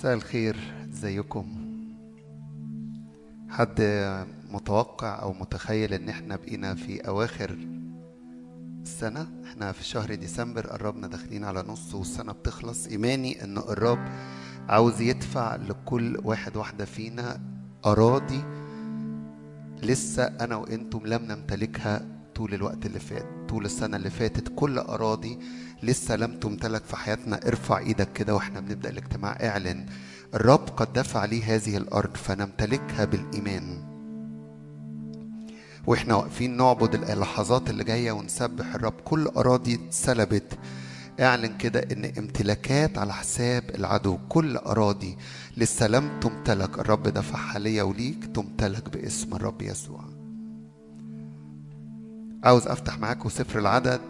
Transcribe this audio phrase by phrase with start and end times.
[0.00, 0.56] مساء الخير
[0.92, 1.46] ازيكم؟
[3.48, 3.80] حد
[4.50, 7.56] متوقع أو متخيل إن إحنا بقينا في أواخر
[8.82, 12.86] السنة؟ إحنا في شهر ديسمبر قربنا داخلين على نص والسنة بتخلص.
[12.86, 14.08] إيماني إن الرب
[14.68, 17.40] عاوز يدفع لكل واحد واحدة فينا
[17.86, 18.42] أراضي
[19.82, 23.39] لسه أنا وأنتم لم نمتلكها طول الوقت اللي فات.
[23.50, 25.38] طول السنة اللي فاتت كل أراضي
[25.82, 27.40] لسه لم تمتلك في حياتنا.
[27.46, 29.38] ارفع إيدك كده وإحنا بنبدأ الاجتماع.
[29.42, 29.86] اعلن
[30.34, 33.90] الرب قد دفع لي هذه الأرض فنمتلكها بالإيمان.
[35.86, 38.94] وإحنا واقفين نعبد اللحظات اللي جاية ونسبح الرب.
[39.04, 40.58] كل أراضي اتسلبت.
[41.20, 44.18] اعلن كده إن امتلاكات على حساب العدو.
[44.28, 45.16] كل أراضي
[45.56, 46.78] لسه لم تمتلك.
[46.78, 48.24] الرب دفعها ليا وليك.
[48.34, 50.19] تمتلك باسم الرب يسوع.
[52.44, 54.00] عاوز أفتح معاكم سفر العدد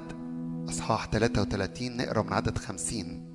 [0.69, 3.27] أصحاح 33 نقرأ من عدد 50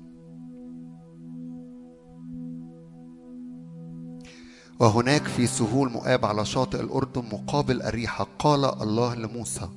[4.80, 9.68] وهناك في سهول مؤاب على شاطئ الأردن مقابل الريحة قال الله لموسى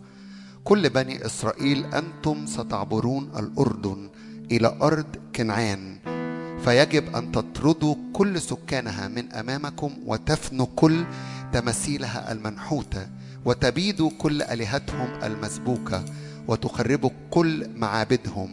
[0.63, 4.09] كل بني إسرائيل أنتم ستعبرون الأردن
[4.51, 5.97] إلى أرض كنعان
[6.63, 11.05] فيجب أن تطردوا كل سكانها من أمامكم وتفنوا كل
[11.53, 13.07] تماثيلها المنحوتة
[13.45, 16.05] وتبيدوا كل آلهتهم المسبوكة
[16.47, 18.49] وتخربوا كل معابدهم.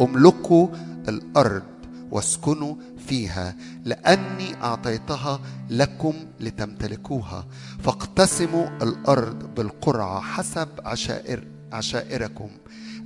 [0.00, 0.68] املكوا
[1.08, 1.62] الأرض
[2.10, 2.74] واسكنوا
[3.06, 7.46] فيها لأني أعطيتها لكم لتمتلكوها.
[7.82, 12.48] فاقتسموا الأرض بالقرعة حسب عشائر عشائركم.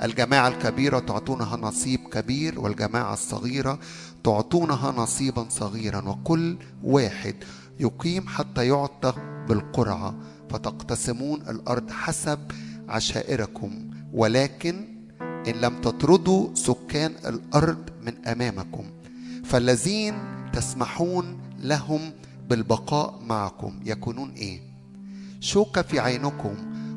[0.03, 3.79] الجماعة الكبيرة تعطونها نصيب كبير والجماعة الصغيرة
[4.25, 7.35] تعطونها نصيبا صغيرا وكل واحد
[7.81, 9.15] يقيم حتى يعطى
[9.49, 10.15] بالقرعة.
[10.55, 12.39] فتقتسمون الأرض حسب
[12.89, 14.85] عشائركم ولكن
[15.21, 18.85] إن لم تطردوا سكان الأرض من أمامكم
[19.45, 20.15] فالذين
[20.53, 22.01] تسمحون لهم
[22.49, 24.61] بالبقاء معكم يكونون إيه؟
[25.41, 26.55] شوكه في عينكم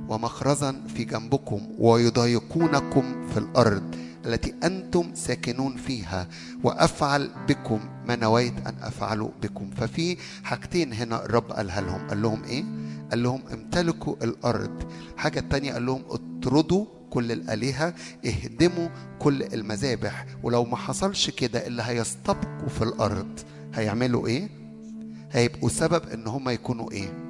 [0.09, 3.95] ومخرزا في جنبكم ويضايقونكم في الأرض
[4.25, 6.27] التي أنتم ساكنون فيها
[6.63, 9.69] وأفعل بكم ما نويت أن افعله بكم.
[9.77, 12.63] ففي حاجتين هنا الرب قالها لهم قال لهم إيه؟
[13.11, 17.93] قال لهم امتلكوا الأرض الحاجة الثانية قال لهم اطردوا كل الآلهة
[18.25, 18.87] اهدموا
[19.19, 23.39] كل المذابح ولو ما حصلش كده اللي هيستبقوا في الأرض
[23.73, 24.49] هيعملوا إيه؟
[25.31, 27.26] هيبقوا سبب إن هم يكونوا إيه؟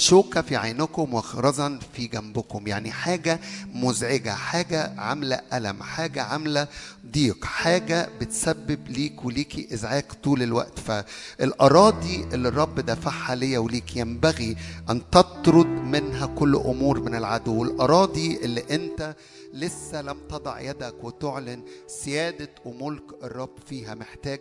[0.00, 2.66] شوكة في عينكم وخرزا في جنبكم.
[2.66, 3.40] يعني حاجة
[3.74, 6.68] مزعجة حاجة عاملة ألم حاجة عاملة
[7.12, 10.78] ضيق حاجة بتسبب ليك وليكي إزعاج طول الوقت.
[10.78, 14.56] فالأراضي اللي الرب دفعها ليا وليك ينبغي
[14.90, 17.60] أن تطرد منها كل أمور من العدو.
[17.60, 19.16] والأراضي اللي أنت
[19.54, 24.40] لسه لم تضع يدك وتعلن سيادة وملك الرب فيها محتاج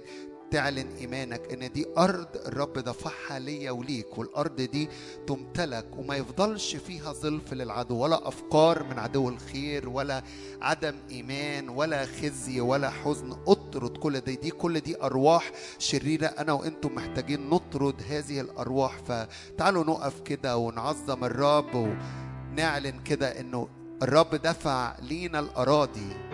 [0.51, 4.89] تعلن إيمانك إن دي أرض الرب دفعها ليا وليك والأرض دي
[5.27, 10.23] تمتلك وما يفضلش فيها ظلف للعدو ولا أفكار من عدو الخير ولا
[10.61, 13.37] عدم إيمان ولا خزي ولا حزن.
[13.47, 18.97] أطرد كل دي دي كل دي أرواح شريرة أنا وأنتم محتاجين نطرد هذه الأرواح.
[18.97, 23.67] فتعالوا نقف كده ونعظم الرب ونعلن كده إنه
[24.03, 26.28] الرب دفع لينا الأراضي.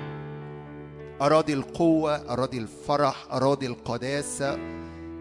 [1.22, 4.56] أراضي القوة أراضي الفرح أراضي القداسة.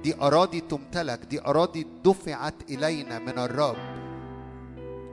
[0.03, 3.77] دي أراضي تمتلك دي أراضي دفعت إلينا من الرب.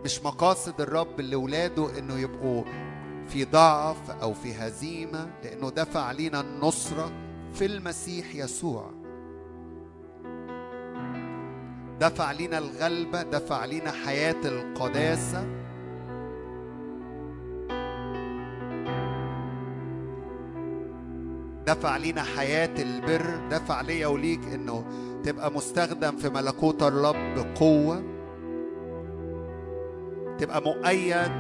[0.06, 2.64] مش مقاصد الرب لولاده إنه يبقوا
[3.28, 7.12] في ضعف أو في هزيمة لأنه دفع لينا النصرة
[7.54, 8.92] في المسيح يسوع.
[12.00, 15.61] دفع لينا الغلبة دفع لينا حياة القداسة.
[21.68, 24.86] دفع لينا حياة البر دفع ليا وليك إنه
[25.24, 28.04] تبقى مستخدم في ملكوت الرب بقوة
[30.38, 31.32] تبقى مؤيد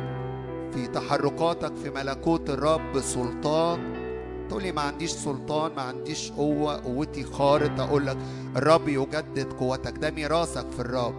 [0.74, 4.02] في تحركاتك في ملكوت الرب بسلطان.
[4.50, 8.18] تقولي ما عنديش سلطان ما عنديش قوة قوتي خارط أقول لك
[8.56, 11.16] الرب يجدد قوتك ده ميراثك في الرب.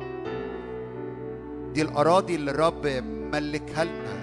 [1.75, 2.87] دي الأراضي اللي الرب
[3.33, 4.22] ملكها لنا.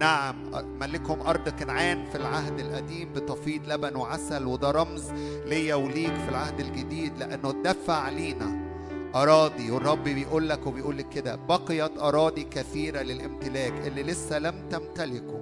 [0.00, 0.34] نعم
[0.80, 5.10] ملكهم أرض كنعان في العهد القديم بتفيض لبن وعسل وده رمز
[5.46, 8.70] ليا وليك في العهد الجديد لأنه دفع لينا
[9.14, 15.40] أراضي والرب بيقول لك وبيقول لك كده بقيت أراضي كثيرة للامتلاك اللي لسه لم تمتلكه.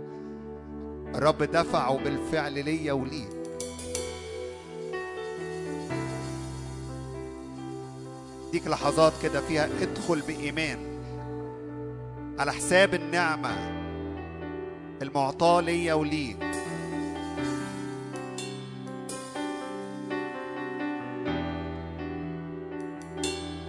[1.15, 3.29] الرب دفعه بالفعل ليا وليك.
[8.53, 10.79] ديك لحظات كده فيها ادخل بإيمان.
[12.39, 13.78] على حساب النعمة
[15.03, 16.39] المعطاة ليا وليك.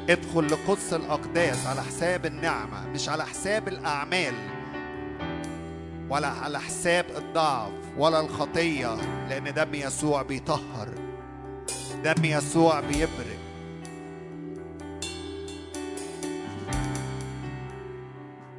[0.09, 4.33] ادخل لقدس الأقداس على حساب النعمة مش على حساب الأعمال
[6.09, 8.95] ولا على حساب الضعف ولا الخطية
[9.29, 10.89] لأن دم يسوع بيطهر
[12.03, 13.37] دم يسوع بيبرئ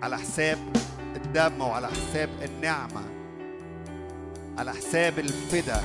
[0.03, 0.59] على حساب
[1.31, 3.03] الدم وعلى حساب النعمة
[4.59, 5.83] على حساب الفدا.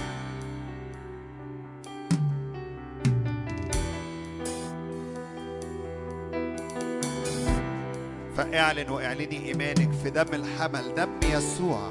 [8.37, 11.89] فاعلن واعلني إيمانك في دم الحمل دم يسوع.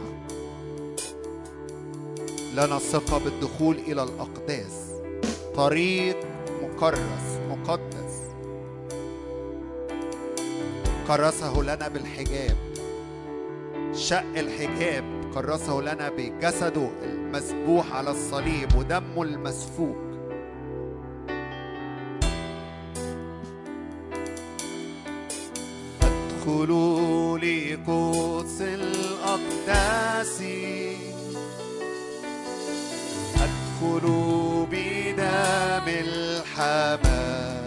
[2.55, 4.91] لنا ثقة بالدخول إلى الأقداس.
[5.55, 6.17] طريق
[6.63, 8.21] مكرس مقدس.
[11.09, 12.74] كرسه لنا بالحجاب.
[13.97, 15.05] شق الحجاب
[15.35, 19.97] كرسه لنا بجسده المذبوح على الصليب ودمه المسفوك.
[26.03, 30.43] ادخلوا لقدس الأقداس.
[33.37, 37.65] ادخلوا بدم الحمام.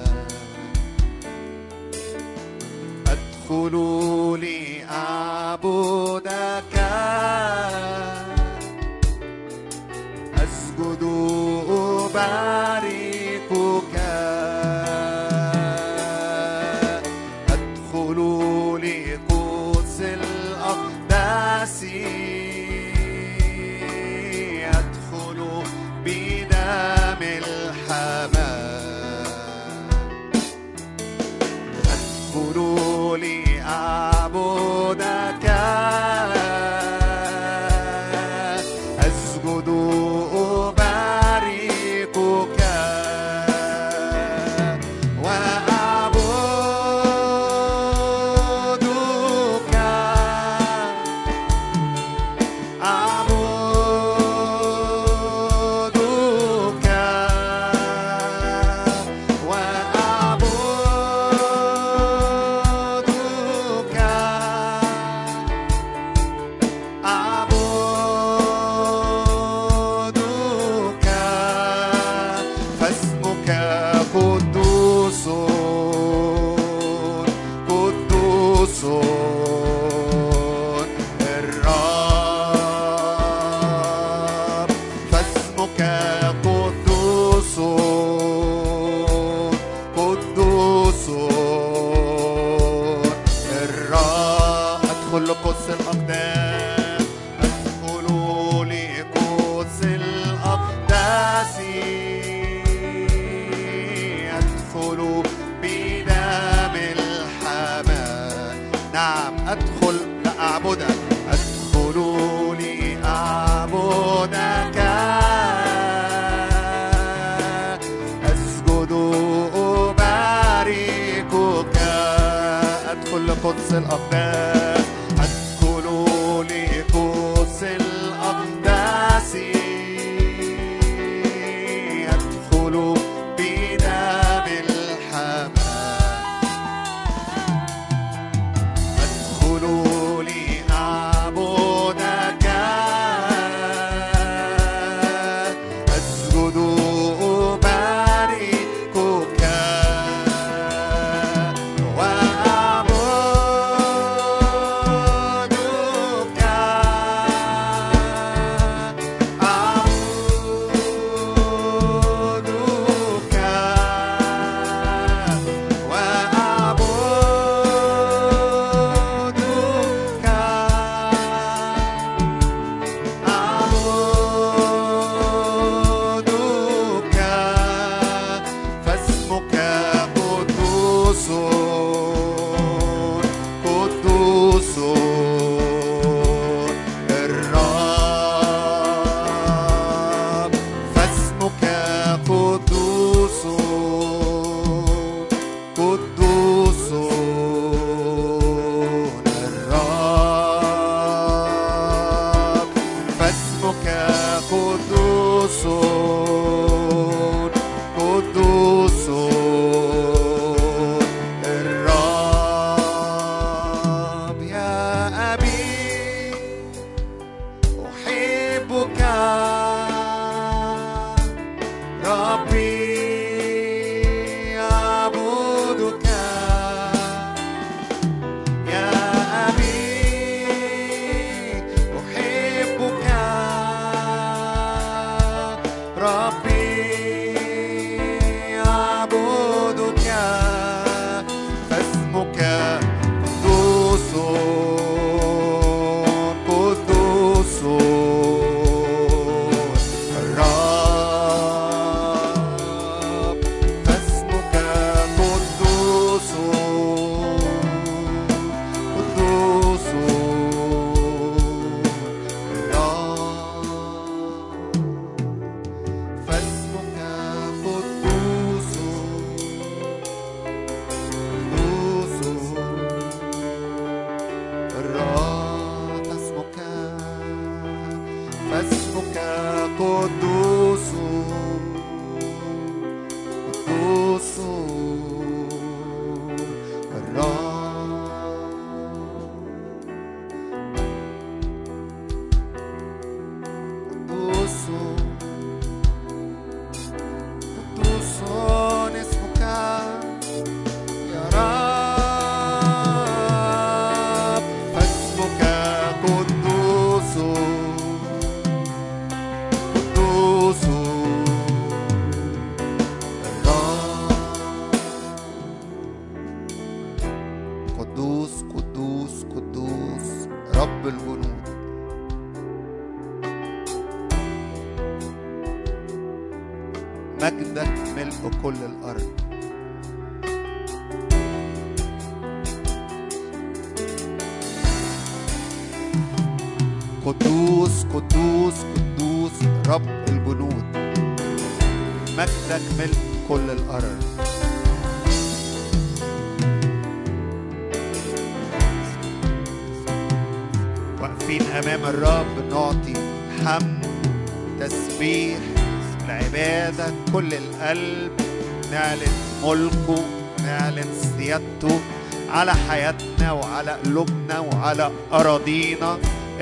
[3.07, 6.61] ادخلوا لأعبدك abuda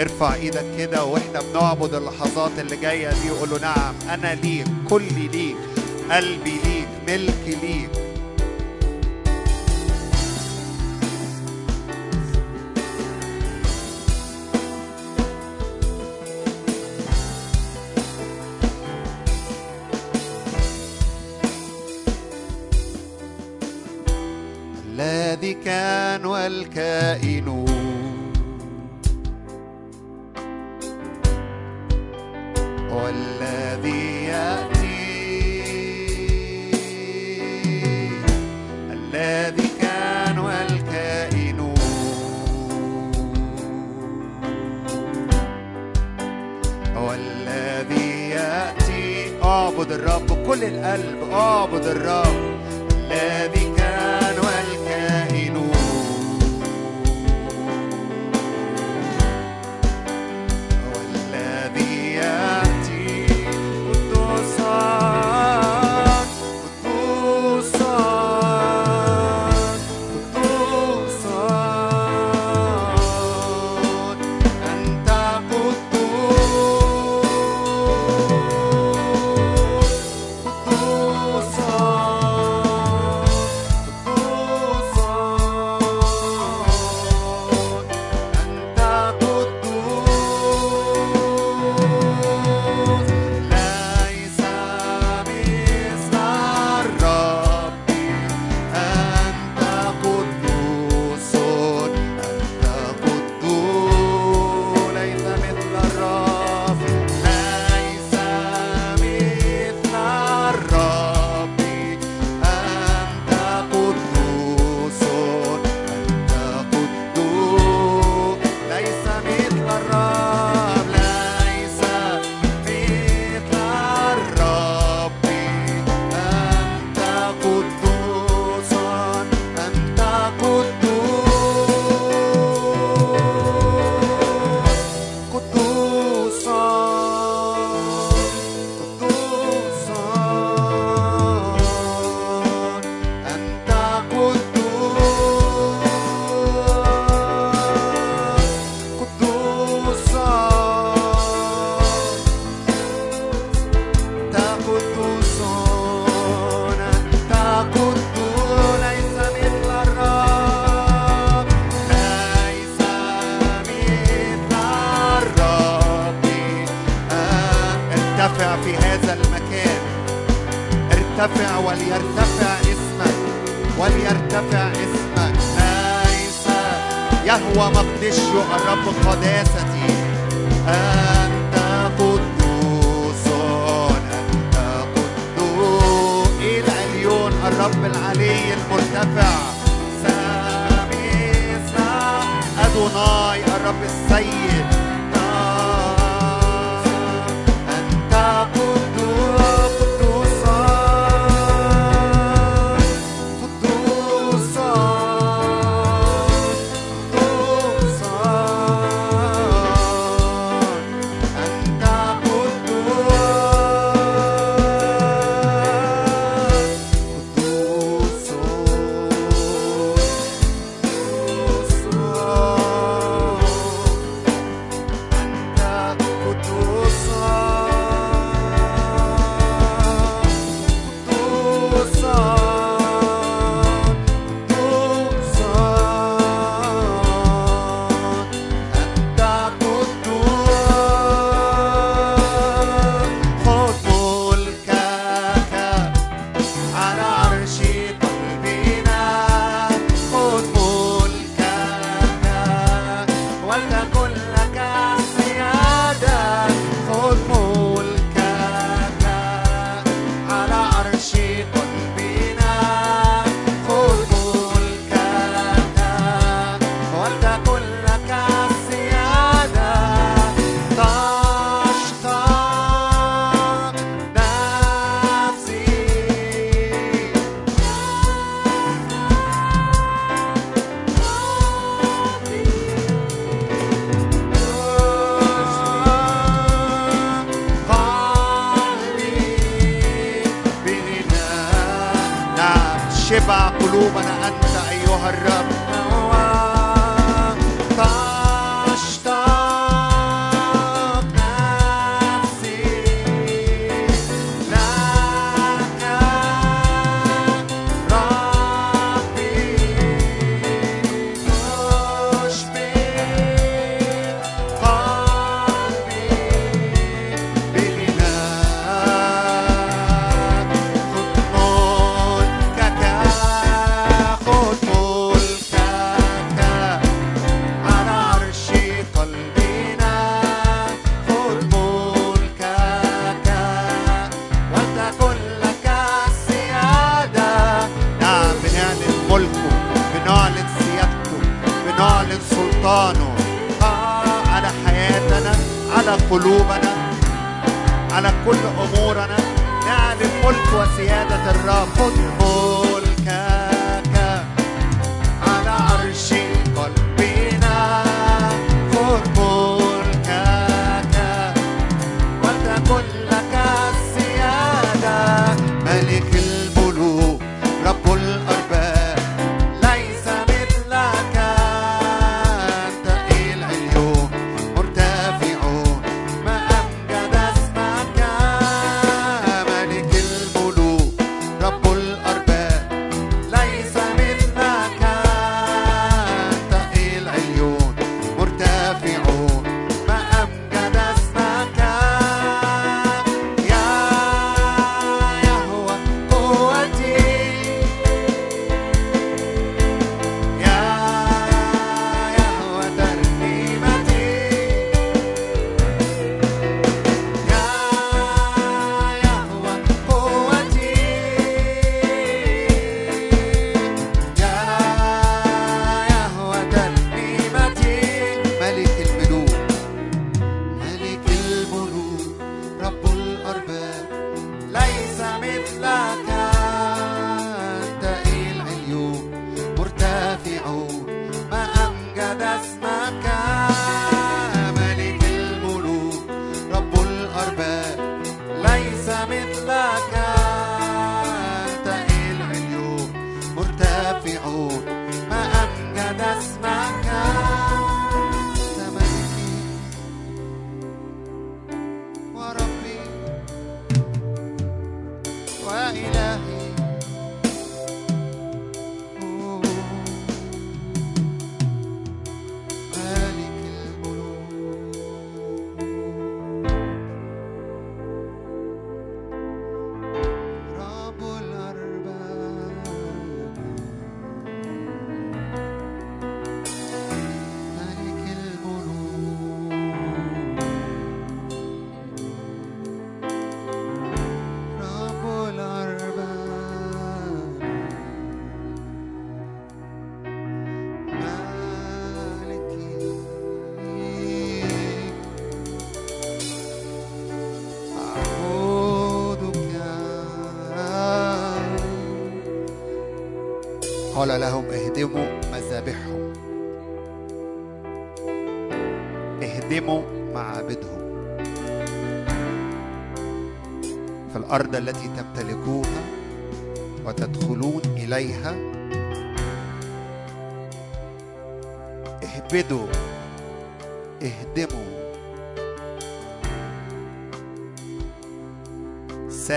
[0.05, 5.55] ارفع إيدك كده وإحنا بنعبد اللحظات اللي جاية دي قول نعم أنا ليك كلي ليك
[6.12, 7.89] قلبي ليك ملكي ليك.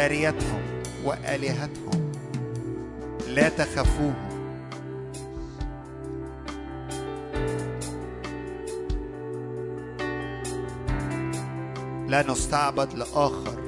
[0.08, 0.62] جاريتهم
[1.04, 2.12] وآلهتهم.
[3.28, 4.28] لا تخافوهم.
[12.08, 13.58] لا نستعبد لآخر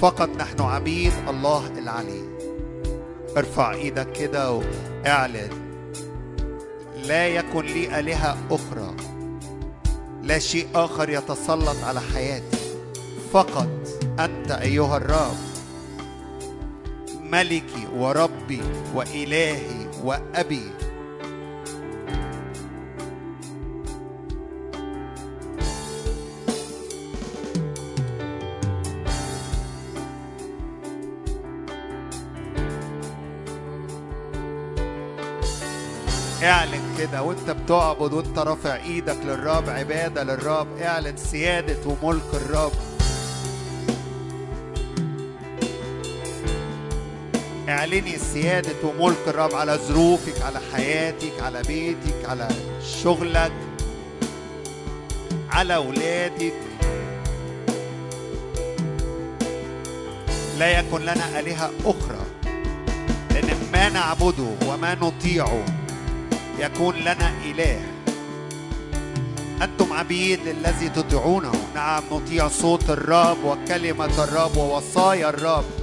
[0.00, 2.22] فقط نحن عبيد الله العلي
[3.36, 5.50] ارفع إيدك كده واعلن.
[7.06, 8.94] لا يكن لي آلهة أخرى.
[10.22, 12.59] لا شيء آخر يتسلط على حياتي.
[13.32, 13.68] فقط.
[14.20, 15.36] أنت أيها الرب
[17.20, 18.62] ملكي وربي
[18.94, 20.70] والهي وأبي.
[36.42, 42.72] اعلن كده وانت بتعبد وانت رافع إيدك للرب عبادة للرب اعلن سيادة وملك الرب.
[47.92, 52.48] اعلني سيادة وملك الرب على ظروفك على حياتك على بيتك على
[53.02, 53.52] شغلك
[55.50, 56.52] على أولادك
[60.58, 62.26] لا يكن لنا آلهة أخرى
[63.30, 65.64] لأن ما نعبده وما نطيعه
[66.58, 67.80] يكون لنا إله.
[69.62, 71.52] أنتم عبيد للذي تطيعونه.
[71.74, 75.79] نعم نطيع صوت الرب وكلمة الرب ووصايا الرب.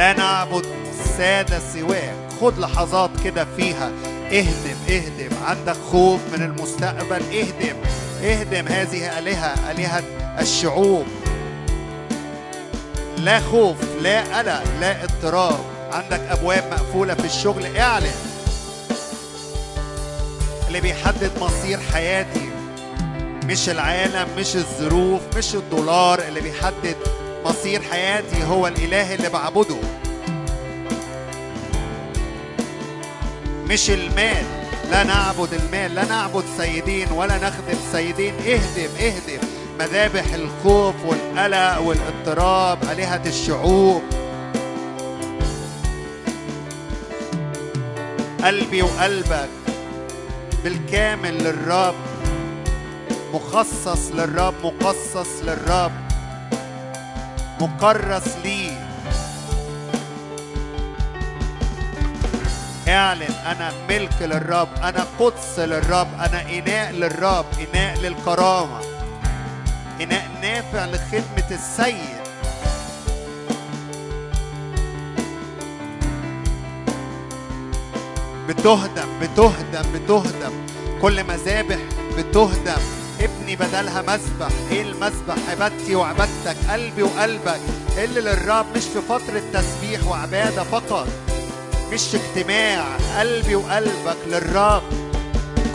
[0.00, 0.66] لا نعبد
[1.18, 3.90] سادة سواك خد لحظات كده فيها.
[4.32, 5.36] اهدم اهدم.
[5.44, 7.76] عندك خوف من المستقبل؟ اهدم
[8.22, 10.02] اهدم هذه آلهة آلهة
[10.40, 11.06] الشعوب.
[13.18, 15.60] لا خوف لا قلق لا اضطراب.
[15.92, 18.14] عندك أبواب مقفولة في الشغل؟ اعلن.
[20.68, 22.50] اللي بيحدد مصير حياتي.
[23.44, 26.18] مش العالم مش الظروف مش الدولار.
[26.18, 26.96] اللي بيحدد
[27.44, 29.76] مصير حياتي هو الإله اللي بعبده.
[33.68, 34.44] مش المال.
[34.90, 38.34] لا نعبد المال لا نعبد سيدين ولا نخدم سيدين.
[38.34, 39.40] اهدم اهدم.
[39.80, 44.02] مذابح الخوف والقلق والاضطراب آلهة الشعوب.
[48.44, 49.48] قلبي وقلبك
[50.64, 51.94] بالكامل للرب.
[53.34, 56.09] مخصص للرب مقصص للرب.
[57.60, 58.86] مكرس ليه
[62.88, 67.44] اعلن أنا ملك للرب أنا قدس للرب أنا إناء للرب
[67.74, 68.80] إناء للكرامة
[70.00, 72.20] إناء نافع لخدمة السيد.
[78.48, 80.52] بتهدم بتهدم بتهدم.
[81.02, 81.78] كل مذابح
[82.18, 82.99] بتهدم.
[83.20, 87.60] ابني بدلها مسبح إيه المسبح عبادتي وعبادتك قلبي وقلبك
[87.98, 91.08] اللي للرب مش في فترة تسبيح وعبادة فقط
[91.92, 92.84] مش اجتماع
[93.18, 94.82] قلبي وقلبك للرب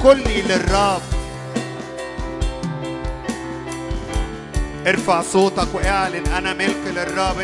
[0.03, 1.01] كلي للرب
[4.87, 7.37] ارفع صوتك واعلن أنا ملك للرب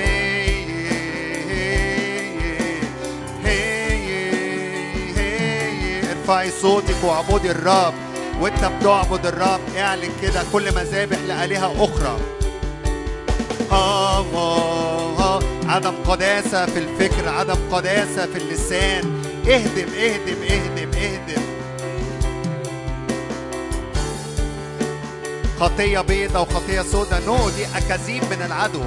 [6.11, 7.93] ارفعي صوتك واعبدي الرب
[8.41, 12.17] وانت بتعبد الرب اعلن كده كل مذابح لآلهة أخرى.
[13.71, 15.39] آه آه آه.
[15.67, 19.23] عدم قداسة في الفكر عدم قداسة في اللسان.
[19.47, 21.41] اهدم اهدم اهدم اهدم.
[25.59, 27.19] خطية بيضة وخطية سودة.
[27.25, 28.83] نو دي أكاذيب من العدو.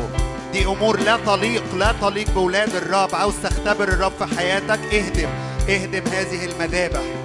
[0.52, 3.14] دي أمور لا تليق لا تليق بولاد الرب.
[3.14, 5.28] عاوز تختبر الرب في حياتك اهدم.
[5.68, 7.23] اهدم هذه المذابح.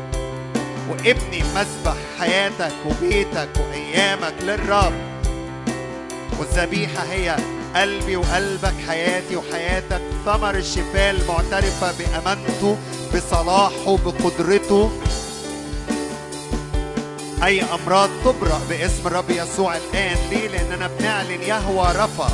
[0.90, 4.94] وابني مسبح حياتك وبيتك وأيامك للرب.
[6.40, 7.36] والذبيحة هي
[7.76, 10.02] قلبي وقلبك حياتي وحياتك.
[10.26, 12.78] ثمر الشفاء المعترفة بأمانته
[13.16, 14.92] بصلاحه بقدرته.
[17.44, 20.18] أي أمراض تبرأ باسم الرب يسوع الآن.
[20.30, 22.30] ليه؟ لأننا بنعلن يهوى رفا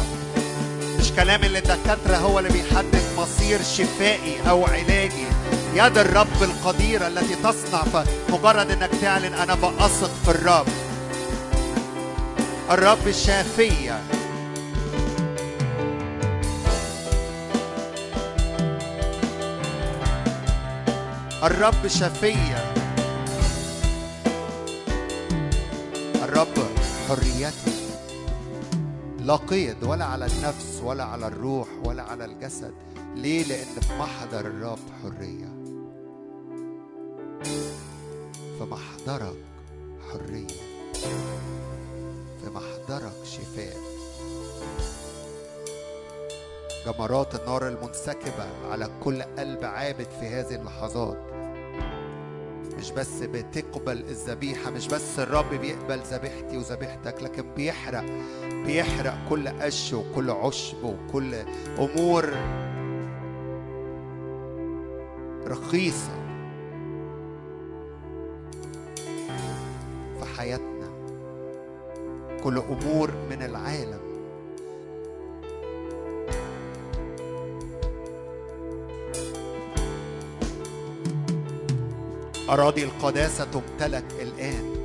[1.00, 5.28] مش كلام اللي الدكاترة هو اللي بيحدد مصير شفائي أو علاجي.
[5.76, 10.68] يد الرب القديرة التي تصنع فمجرد إنك تعلن أنا بأثق في الرب.
[12.72, 14.00] الرب الشافية
[21.44, 22.74] الرب شفية
[26.24, 26.48] الرب
[27.10, 27.76] حريتي.
[29.20, 32.74] لا قيد ولا على النفس ولا على الروح ولا على الجسد.
[33.16, 35.55] ليه؟ لأن في محضر الرب حرية.
[38.60, 39.36] في محضرك
[40.12, 40.48] حرية.
[42.44, 43.78] في محضرك شفاء.
[46.86, 51.18] جمرات النار المنسكبة على كل قلب عابد في هذه اللحظات.
[52.78, 58.06] مش بس بتقبل الذبيحة مش بس الرب بيقبل ذبيحتي وذبيحتك لكن بيحرق
[58.66, 61.36] بيحرق كل قش وكل عشب وكل
[61.80, 62.30] أمور
[65.48, 66.25] رخيصة.
[70.38, 70.90] حياتنا.
[72.44, 74.00] كل أمور من العالم.
[82.50, 84.76] أراضي القداسة تمتلك الآن.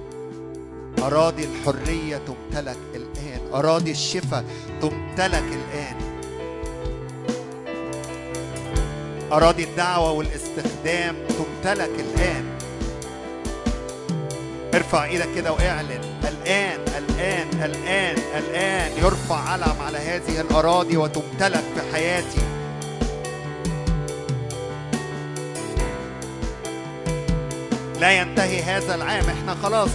[1.03, 3.41] أراضي الحرية تمتلك الآن.
[3.55, 4.45] أراضي الشفاء
[4.83, 5.97] تمتلك الآن.
[9.33, 12.60] أراضي الدعوة والاستخدام تمتلك الآن.
[14.75, 16.01] ارفع إيدك كده واعلن.
[16.29, 22.41] الآن الآن الآن الآن يرفع علم على هذه الأراضي وتمتلك في حياتي.
[28.01, 29.25] لا ينتهي هذا العام.
[29.25, 29.89] إحنا خلاص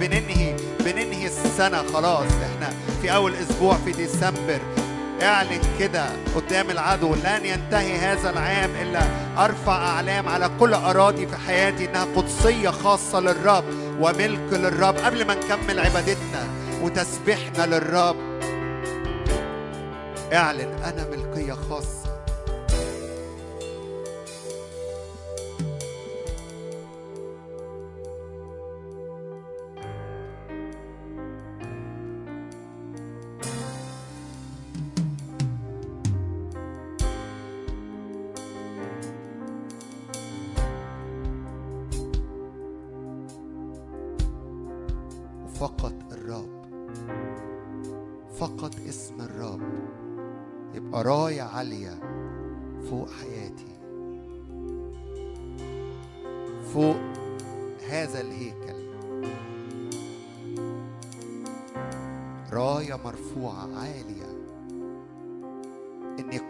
[0.00, 2.26] بننهي بننهي السنة خلاص.
[2.26, 4.60] إحنا في أول أسبوع في ديسمبر.
[5.22, 7.14] اعلن كده قدام العدو.
[7.14, 9.02] لن ينتهي هذا العام إلا
[9.38, 13.64] أرفع أعلام على كل أراضي في حياتي إنها قدسية خاصة للرب.
[14.00, 16.48] وملك للرب قبل ما نكمل عبادتنا
[16.82, 18.16] وتسبيحنا للرب.
[20.32, 22.01] اعلن أنا ملكية خاصة.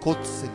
[0.03, 0.52] 骨折。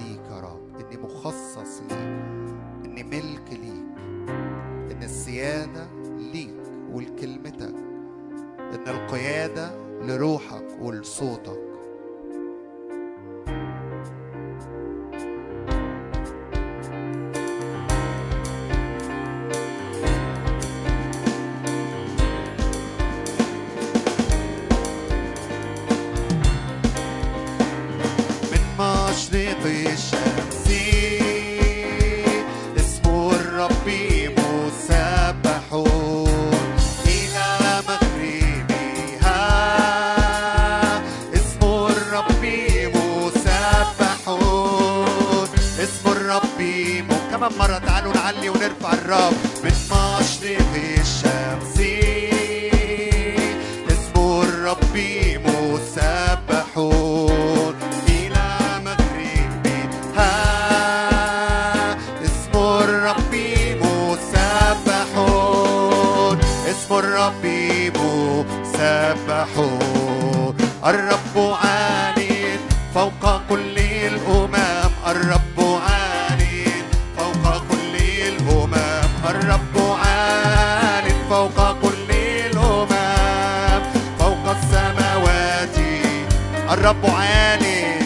[86.88, 88.00] الرب عالي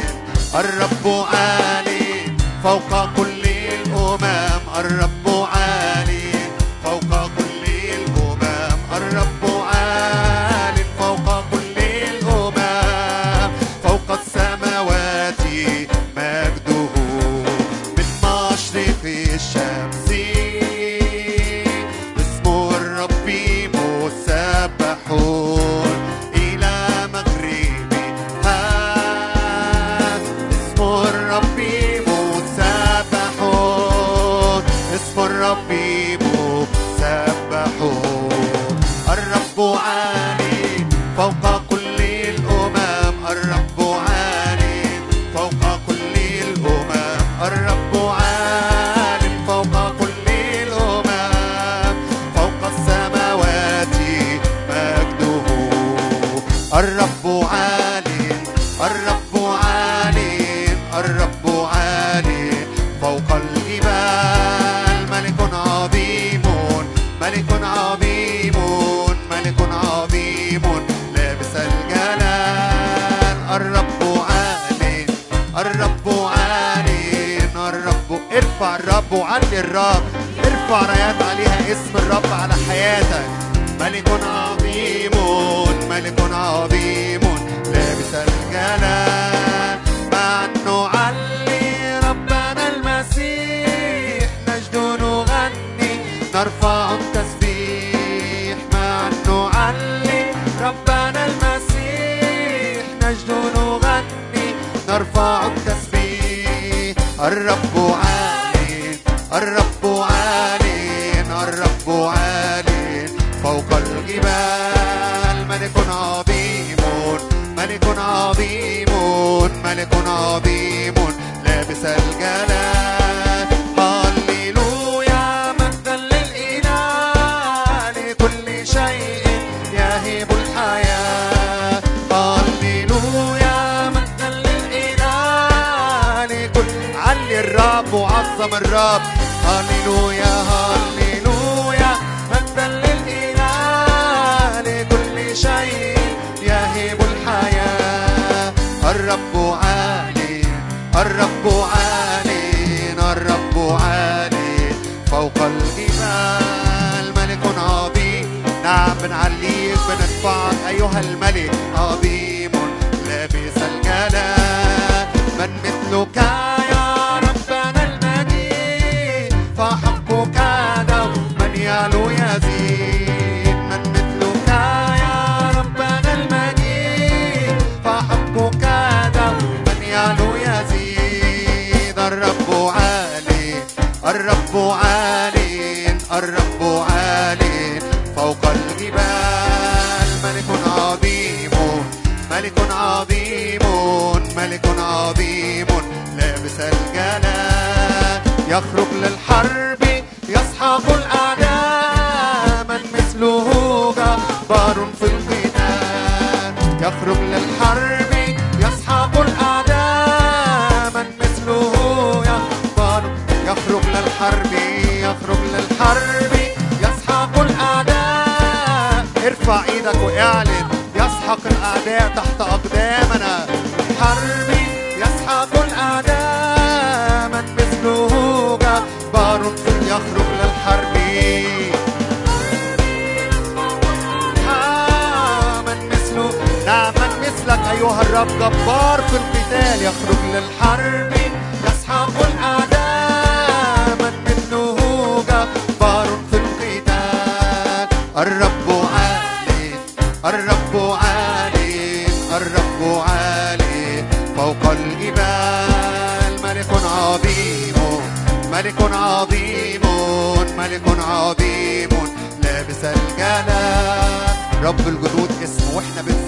[0.56, 3.41] الرب عالي فوق كل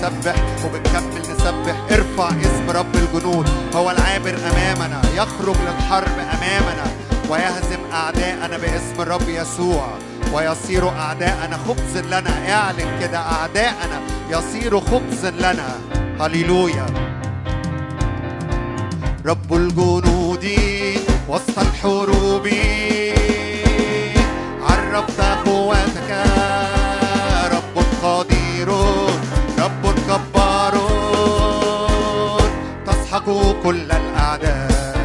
[0.03, 0.35] بنسبح
[0.65, 1.75] وبنكمل نسبح.
[1.91, 3.49] ارفع اسم رب الجنود.
[3.75, 5.01] هو العابر أمامنا.
[5.15, 6.83] يخرج للحرب أمامنا.
[7.29, 9.87] ويهزم أعداءنا باسم الرب يسوع.
[10.33, 12.53] ويصير أعداءنا خبز لنا.
[12.53, 14.01] اعلن كده أعداءنا.
[14.29, 15.75] يصير خبز لنا.
[16.19, 16.85] هللويا.
[19.25, 20.47] رب الجنود
[21.29, 22.47] وسط الحروب
[24.69, 26.11] عرفت قوتك
[27.51, 28.69] رب قدير
[33.27, 34.97] يمحق كل الأعداء.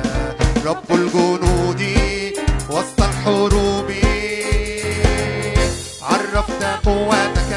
[0.66, 1.82] رب الجنود
[2.70, 3.90] وسط الحروب.
[6.02, 7.52] عرفت قوتك.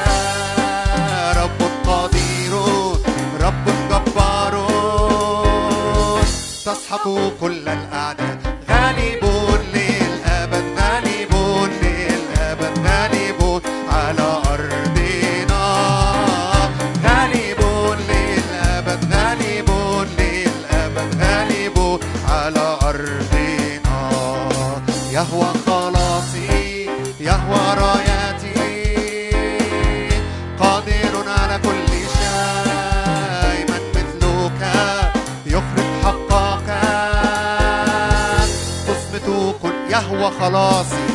[1.38, 2.54] رب قدير
[3.42, 4.54] رب جبار
[6.66, 7.06] تسحق
[7.42, 8.41] كل الأعداء.
[40.42, 41.11] خلاصي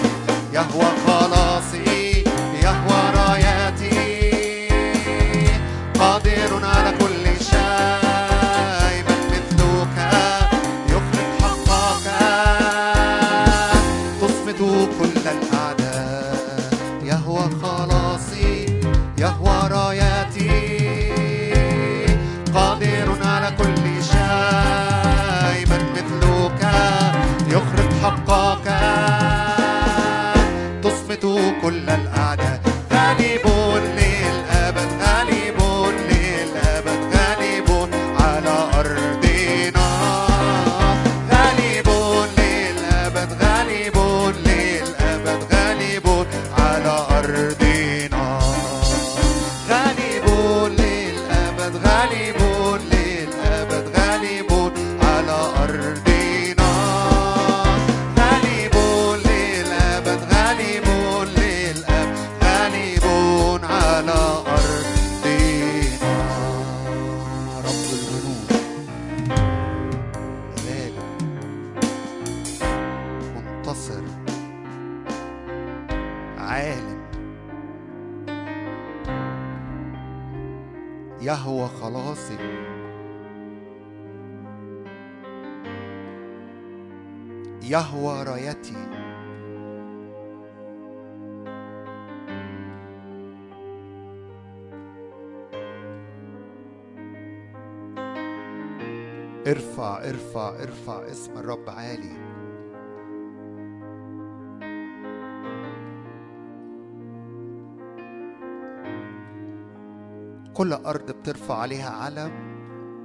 [110.87, 112.33] كل أرض بترفع عليها علم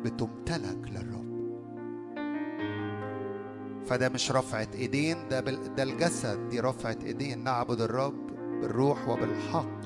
[0.05, 1.31] بتمتلك للرب.
[3.85, 5.75] فده مش رفعة إيدين ده بال...
[5.75, 7.43] ده الجسد دي رفعة إيدين.
[7.43, 8.27] نعبد الرب
[8.61, 9.81] بالروح وبالحق.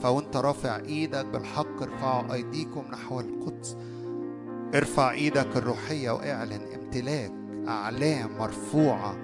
[0.00, 3.76] فوانت رافع إيدك بالحق ارفعوا أيديكم نحو القدس.
[4.74, 7.32] ارفع إيدك الروحية واعلن امتلاك
[7.68, 9.16] أعلام مرفوعة.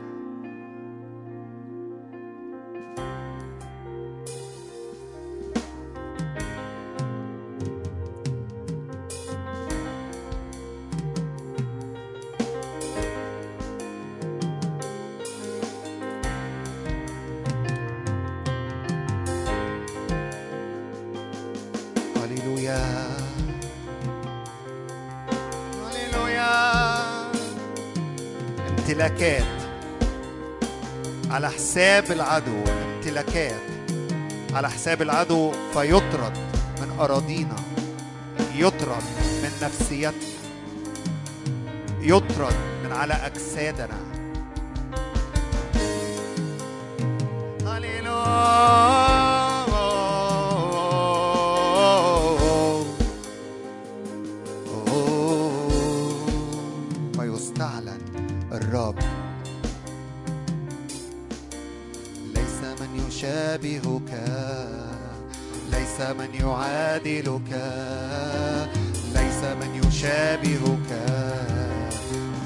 [31.71, 32.65] حساب العدو
[32.97, 33.61] امتلاكات.
[34.55, 36.37] على حساب العدو فيطرد
[36.81, 37.57] من أراضينا.
[38.57, 39.03] يطرد
[39.43, 40.13] من نفسيتنا.
[42.01, 42.55] يطرد
[42.85, 43.99] من على أجسادنا.
[47.59, 49.10] فيستعلن
[63.21, 64.11] يشابهك
[65.71, 67.51] ليس من يعادلك
[69.15, 70.91] ليس من يشابهك.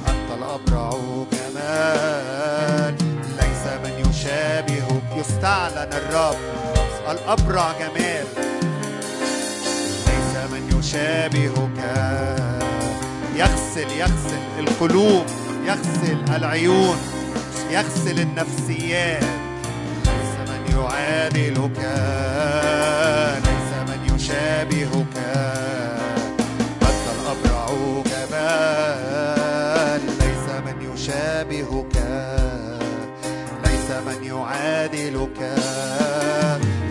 [0.09, 0.91] أنت الأبرع
[1.33, 2.95] جمال
[3.41, 5.03] ليس من يشابهك.
[5.17, 6.37] يستعلن الرب
[7.11, 8.27] الأبرع جمال.
[10.07, 11.79] ليس من يشابهك.
[13.37, 15.25] يغسل يغسل القلوب
[15.67, 16.97] يغسل العيون
[17.71, 19.44] يغسل النفسيات.
[20.85, 21.79] يعادلك.
[23.49, 25.17] ليس من يشابهك.
[26.83, 27.67] أنت الأبرع
[28.13, 31.97] جمال ليس من يشابهك.
[33.65, 35.41] ليس من يعادلك.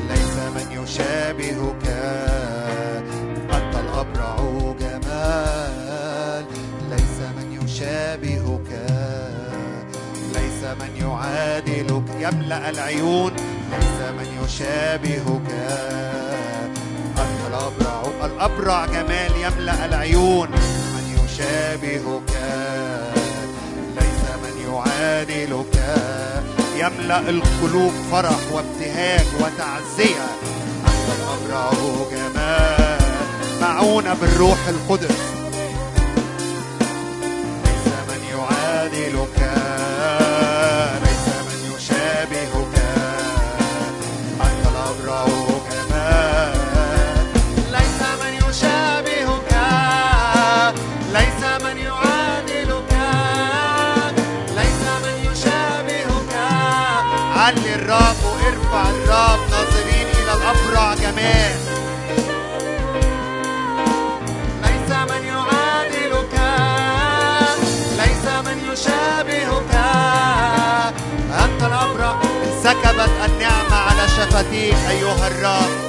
[0.09, 1.85] ليس من يشابهك.
[3.57, 4.35] أنت الأبرع
[4.79, 6.45] جمال
[6.89, 8.69] ليس من يشابهك.
[10.35, 12.07] ليس من يعادلك.
[12.19, 13.52] يملأ العيون.
[13.79, 15.49] ليس من يشابهك.
[17.17, 20.49] أنت الأبرع الأبرع جمال يملأ العيون.
[20.95, 22.31] من يشابهك.
[23.95, 25.75] ليس من يعادلك.
[26.77, 30.25] يملأ القلوب فرح وابتهاج وتعزية.
[30.87, 31.71] أنت الأبرع
[32.11, 33.01] جمال.
[33.61, 35.17] معونة بالروح القدس.
[37.65, 39.62] ليس من يعادلك.
[74.31, 75.82] شفتيك أيها الرب.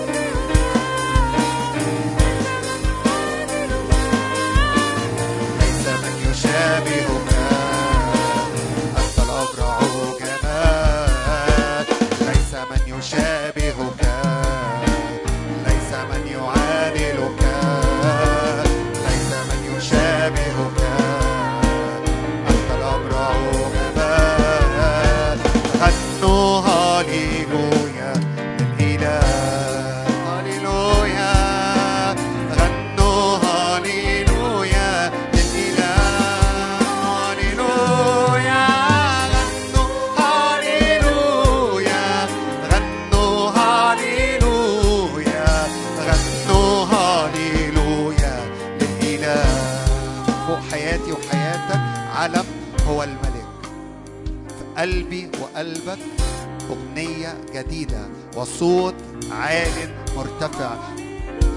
[57.54, 58.94] جديدة وصوت
[59.30, 60.76] عال مرتفع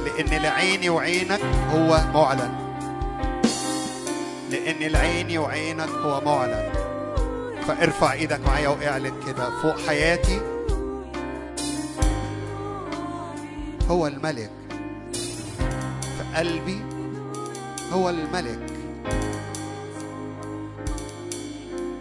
[0.05, 1.39] لأن لعيني وعينك
[1.73, 2.51] هو معلن.
[4.51, 6.69] لأن لعيني وعينك هو معلن.
[7.67, 10.41] فارفع إيدك معايا واعلن كده فوق حياتي
[13.89, 14.51] هو الملك.
[15.91, 16.81] في قلبي
[17.93, 18.59] هو الملك.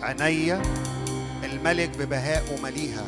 [0.03, 0.63] عينيا
[1.45, 3.05] الملك ببهاء ومليها.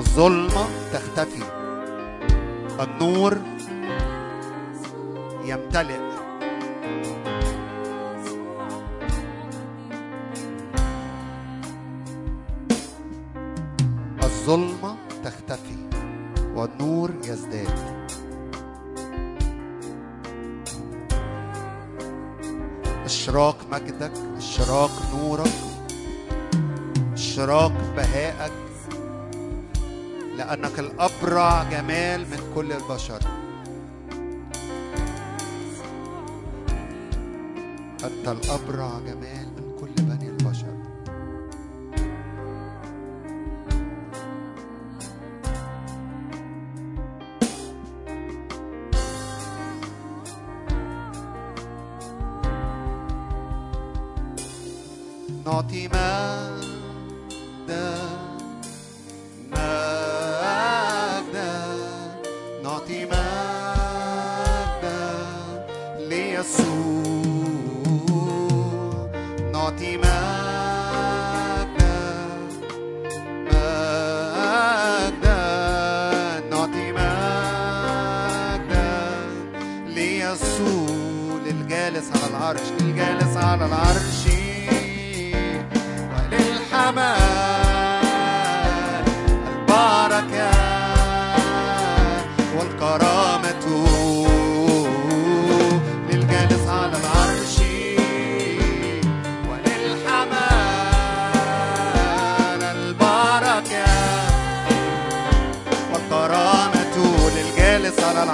[0.00, 1.44] الظلمة تختفي.
[2.80, 3.38] النور
[5.44, 6.00] يمتلئ.
[14.22, 15.88] الظلمة تختفي
[16.54, 18.00] والنور يزداد.
[23.04, 25.52] اشراق مجدك اشراق نورك
[27.12, 27.69] اشراق
[30.70, 33.20] لانك الأبرع جمال من كل البشر.
[38.04, 39.39] أنت الأبرع جمال.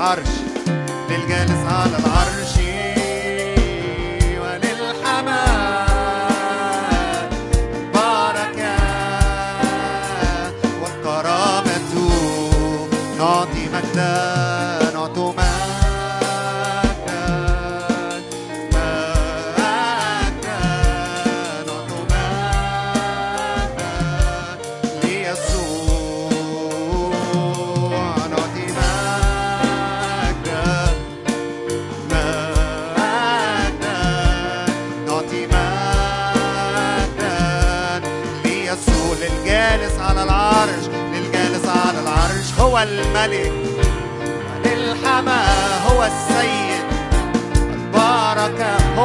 [0.06, 0.45] للجالس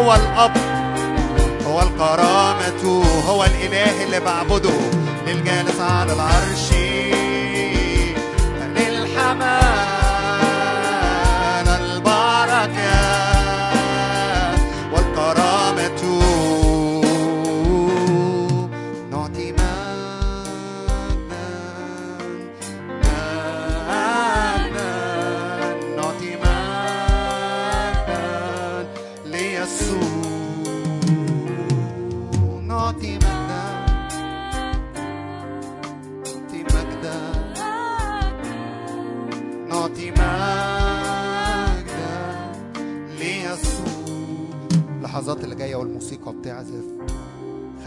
[0.01, 0.51] هو الأب
[1.67, 4.79] هو الكرامة هو الإله اللي بعبده
[5.27, 6.90] للجالس على العرش.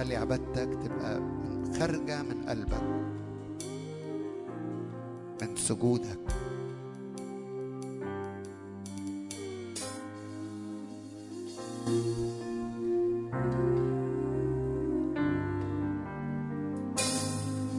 [0.04, 2.82] خلي عبادتك تبقى من- خارجة من قلبك
[5.42, 6.18] من سجودك.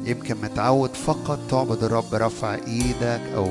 [0.06, 3.48] يمكن متعود فقط تعبد الرب رفع إيدك أو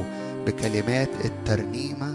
[0.47, 2.14] بكلمات الترنيمة.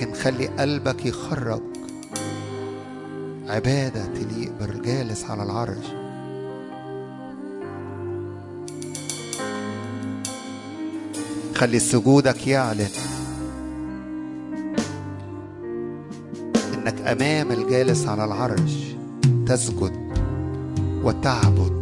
[0.00, 1.60] لكن خلي قلبك يخرج.
[3.48, 5.84] عبادة تليق بالجالس على العرش.
[11.54, 12.88] خلي سجودك يعلن
[16.74, 18.94] إنك أمام الجالس على العرش
[19.46, 19.92] تسجد
[21.04, 21.79] وتعبد.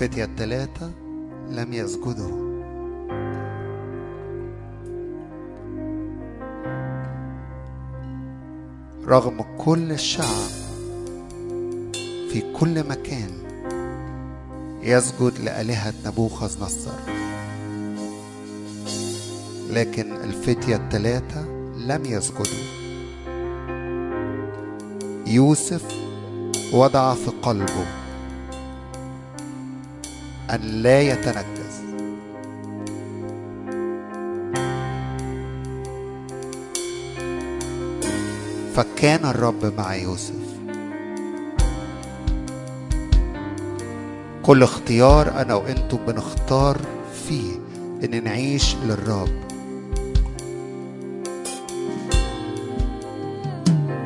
[0.00, 0.90] الفتية الثلاثة
[1.50, 2.50] لم يسجدوا
[9.06, 10.50] رغم كل الشعب
[12.32, 13.30] في كل مكان
[14.82, 16.90] يسجد لآلهة نبوخذ نصر.
[19.70, 21.42] لكن الفتية الثلاثة
[21.76, 22.64] لم يسجدوا
[25.26, 25.84] يوسف
[26.72, 27.99] وضع في قلبه
[30.54, 31.80] أن لا يتنجس
[38.74, 40.34] فكان الرب مع يوسف.
[44.42, 46.78] كل اختيار أنا وأنتم بنختار
[47.28, 47.52] فيه
[48.04, 49.28] إن نعيش للرب.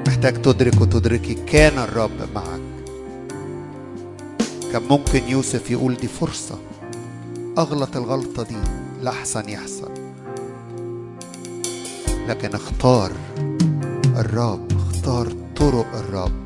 [0.07, 2.73] محتاج تدرك وتدركي كان الرب معك.
[4.74, 6.58] كان ممكن يوسف يقول دي فرصة.
[7.58, 8.56] أغلط الغلطة دي
[9.02, 9.90] لأحسن يحصل.
[12.28, 13.12] لكن اختار
[14.16, 16.43] الرب اختار طرق الرب.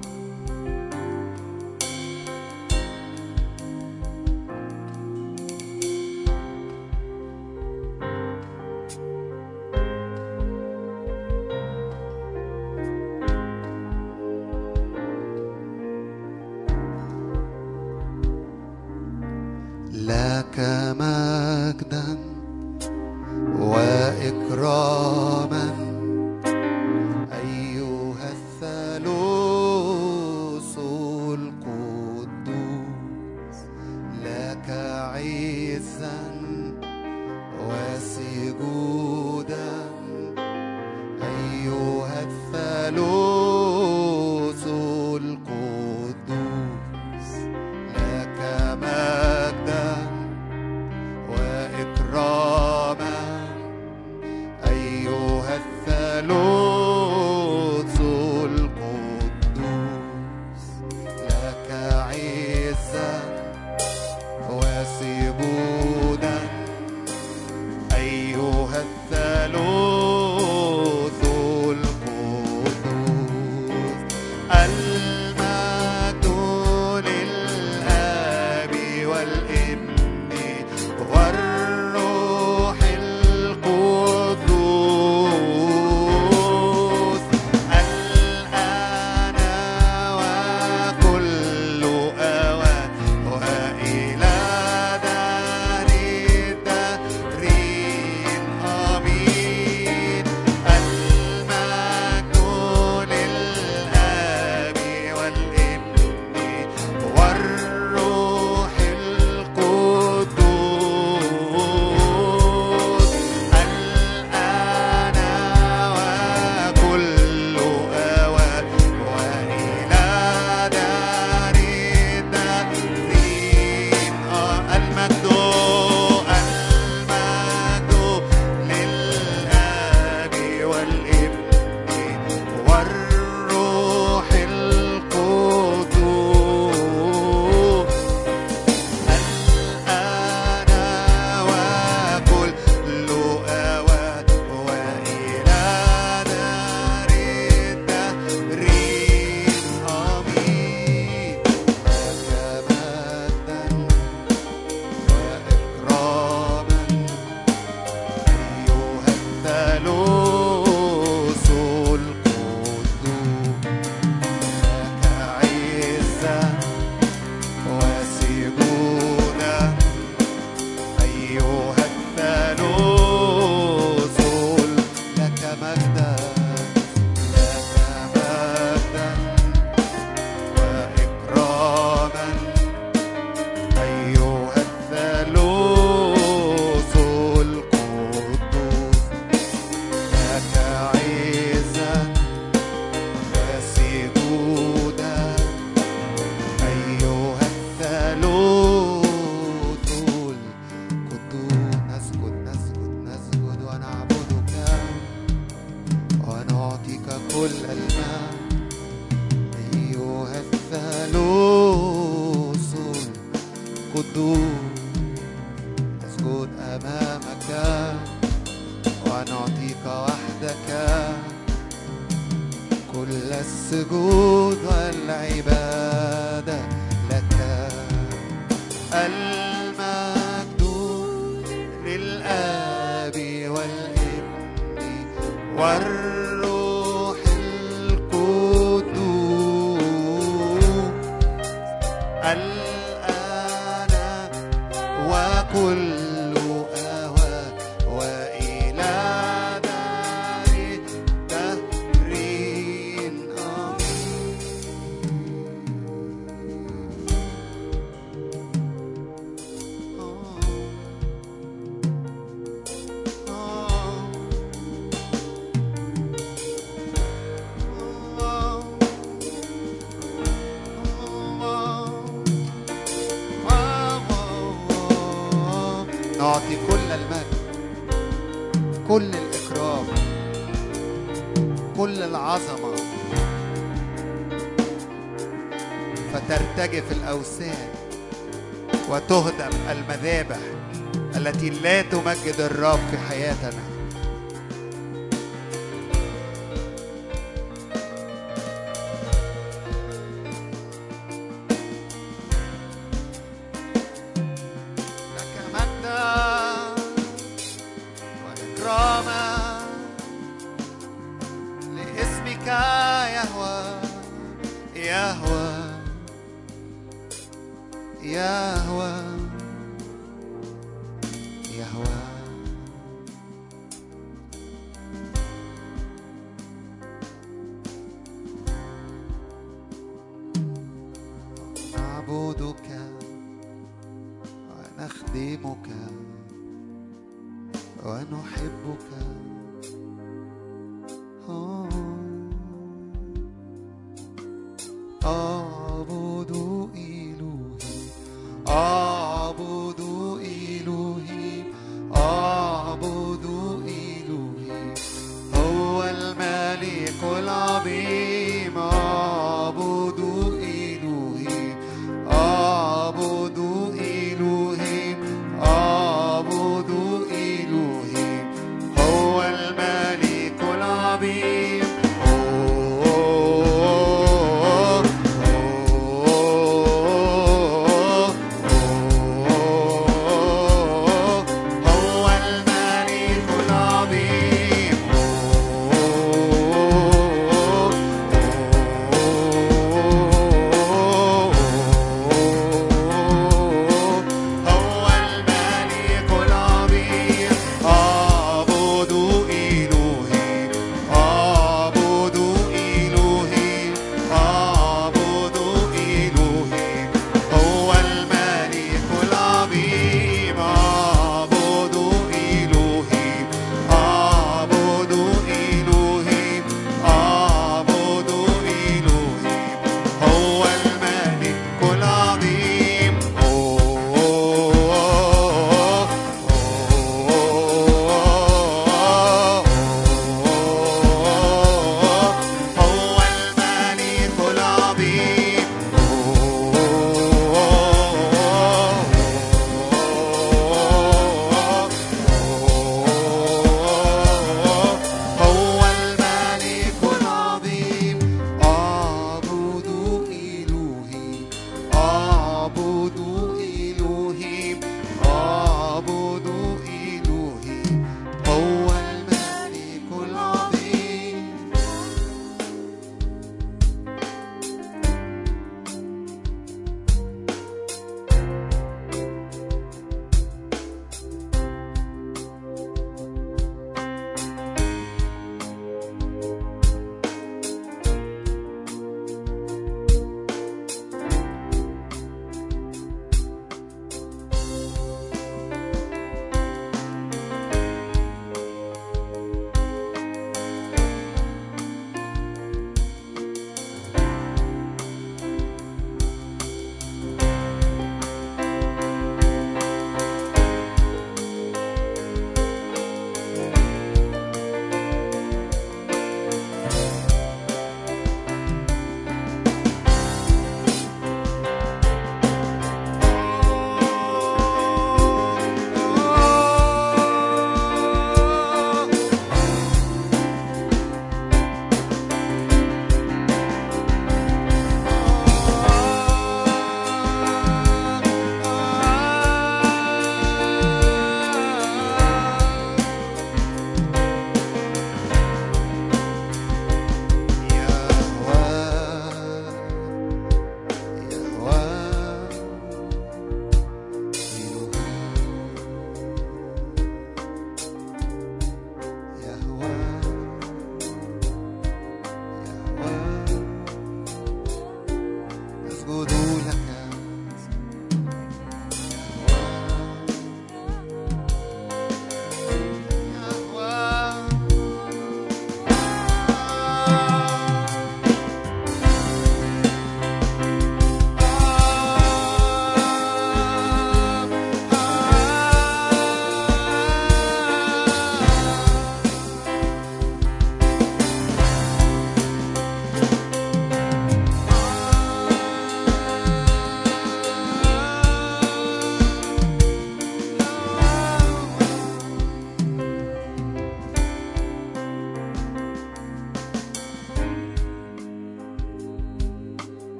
[318.28, 318.57] يهوى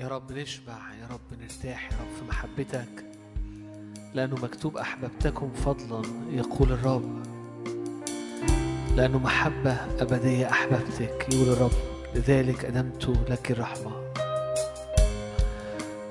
[0.00, 3.04] يا رب نشبع يا رب نرتاح يا رب في محبتك.
[4.14, 7.22] لأنه مكتوب أحببتكم فضلا يقول الرب.
[8.96, 11.72] لأنه محبة أبدية أحببتك يقول الرب.
[12.14, 14.12] لذلك أدمت لك الرحمة.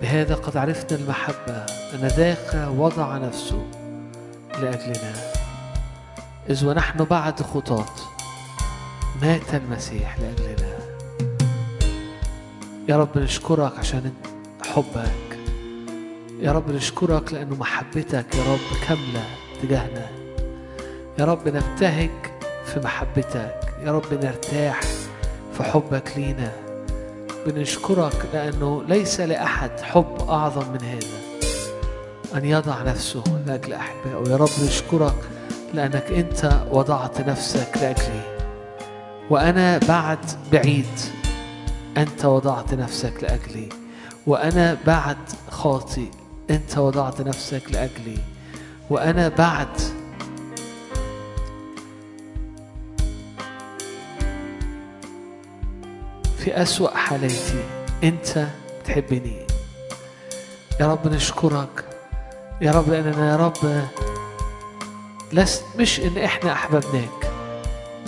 [0.01, 3.65] بهذا قد عرفنا المحبة أن ذاك وضع نفسه
[4.61, 5.13] لأجلنا.
[6.49, 7.95] إذ ونحن بعد خطاة
[9.21, 10.78] مات المسيح لأجلنا.
[12.89, 14.11] يا رب نشكرك عشان
[14.65, 15.39] حبك.
[16.39, 19.23] يا رب نشكرك لأنه محبتك يا رب كاملة
[19.61, 20.07] تجاهنا.
[21.19, 22.09] يا رب نبتهج
[22.65, 23.73] في محبتك.
[23.85, 24.81] يا رب نرتاح
[25.57, 26.51] في حبك لينا.
[27.47, 31.19] بنشكرك لأنه ليس لأحد حب أعظم من هذا
[32.35, 35.29] أن يضع نفسه لأجل أحبائه يا رب نشكرك
[35.73, 38.39] لأنك أنت وضعت نفسك لأجلي.
[39.29, 40.19] وأنا بعد
[40.51, 41.18] بعيد.
[41.99, 43.69] أنت وضعت نفسك لأجلي
[44.27, 45.17] وأنا بعد
[45.49, 46.07] خاطئ
[46.49, 48.17] أنت وضعت نفسك لأجلي
[48.89, 49.67] وأنا بعد
[56.37, 57.63] في أسوأ حالاتي
[58.03, 58.47] أنت
[58.83, 59.37] بتحبني.
[60.79, 61.85] يا رب نشكرك.
[62.61, 63.83] يا رب لأننا يا رب
[65.33, 67.31] لست مش إن إحنا أحببناك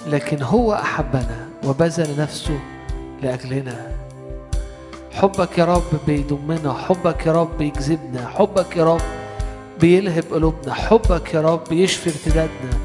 [0.08, 2.60] لكن هو أحبنا وبذل نفسه
[3.22, 3.92] لأجلنا
[5.12, 9.02] حبك يا رب بيضمنا حبك يا رب بيجذبنا حبك يا رب
[9.80, 12.78] بيلهب قلوبنا حبك يا رب بيشفي ارتدادنا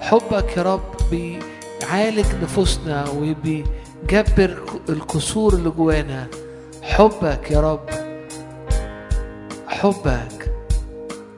[0.00, 0.80] حبك يا رب
[1.10, 4.58] بيعالج نفوسنا وبيجبر
[4.88, 6.26] الكسور اللي جوانا.
[6.82, 7.90] حبك يا رب
[9.68, 10.52] حبك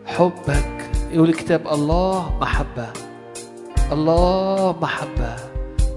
[0.07, 0.91] حبك.
[1.13, 2.87] يقول الكتاب الله محبة
[3.93, 5.37] الله محبة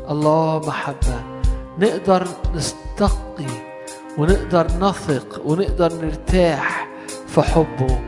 [0.10, 1.31] الله محبة.
[1.82, 3.52] نقدر نستقي
[4.18, 6.88] ونقدر نثق ونقدر نرتاح
[7.28, 8.00] في حبه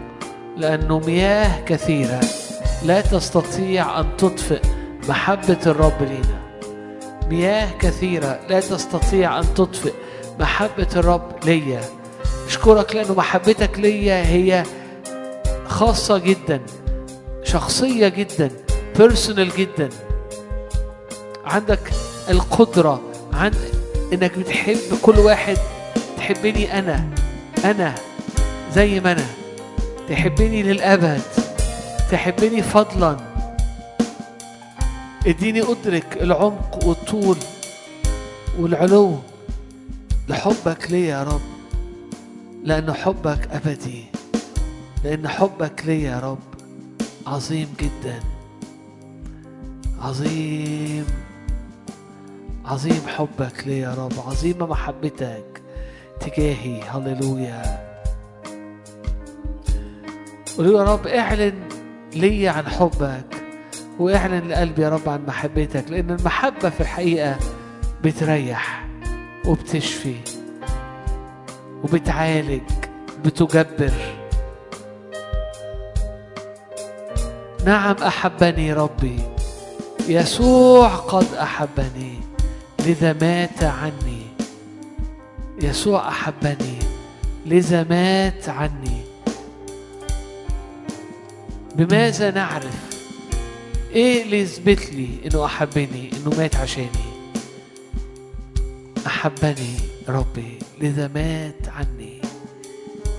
[0.57, 2.19] لأنه مياه كثيرة
[2.85, 4.61] لا تستطيع أن تطفئ
[5.09, 6.43] محبة الرب لينا.
[7.29, 9.93] مياه كثيرة لا تستطيع أن تطفئ
[10.39, 11.81] محبة الرب ليا.
[12.47, 14.63] أشكرك لأنه محبتك ليا هي
[15.67, 16.61] خاصة جدا
[17.43, 18.51] شخصية جدا
[18.97, 19.89] بيرسونال جدا.
[21.45, 21.91] عندك
[22.29, 23.01] القدرة
[23.33, 23.51] عن
[24.13, 25.57] إنك بتحب كل واحد
[26.17, 27.09] تحبني أنا
[27.65, 27.95] أنا
[28.73, 29.25] زي ما أنا.
[30.09, 31.21] تحبني للأبد
[32.11, 33.17] تحبني فضلا.
[35.27, 37.37] إديني أدرك العمق والطول
[38.59, 39.19] والعلو
[40.29, 41.41] لحبك ليا يا رب؟
[42.63, 44.03] لأن حبك أبدي
[45.03, 46.39] لأن حبك ليا يا رب؟
[47.27, 48.19] عظيم جدا.
[50.01, 51.05] عظيم.
[52.65, 55.61] عظيم حبك لي يا رب عظيمة محبتك
[56.19, 56.81] تجاهي.
[56.81, 57.93] هللويا.
[60.57, 61.59] قولوا يا رب اعلن
[62.13, 63.43] لي عن حبك
[63.99, 67.37] واعلن لقلبي يا رب عن محبتك لأن المحبة في الحقيقة
[68.03, 68.85] بتريح
[69.45, 70.15] وبتشفي
[71.83, 72.61] وبتعالج
[73.25, 73.93] بتجبر.
[77.65, 79.19] نعم أحبني ربي
[80.07, 82.32] يسوع قد أحبني.
[82.85, 84.23] لذا مات عني.
[85.61, 86.79] يسوع أحبني.
[87.45, 89.01] لذا مات عني.
[91.75, 92.93] بماذا نعرف؟
[93.91, 97.13] إيه اللي يثبت لي إنه أحبني إنه مات عشاني؟
[99.07, 99.75] أحبني
[100.09, 100.59] ربي.
[100.81, 102.21] لذا مات عني.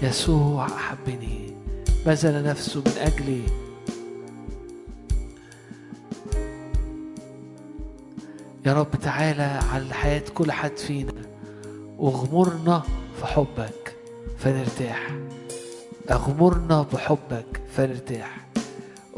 [0.02, 1.54] يسوع أحبني.
[2.06, 3.63] بذل نفسه من أجلي.
[8.66, 11.12] يا رب تعالى على حياة كل حد فينا.
[11.98, 12.82] واغمرنا
[13.20, 13.96] في حبك
[14.38, 15.08] فنرتاح.
[16.10, 18.36] أغمرنا بحبك فنرتاح.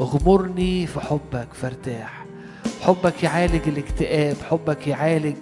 [0.00, 2.24] أغمرني في حبك فارتاح.
[2.82, 5.36] حبك يعالج الاكتئاب حبك يعالج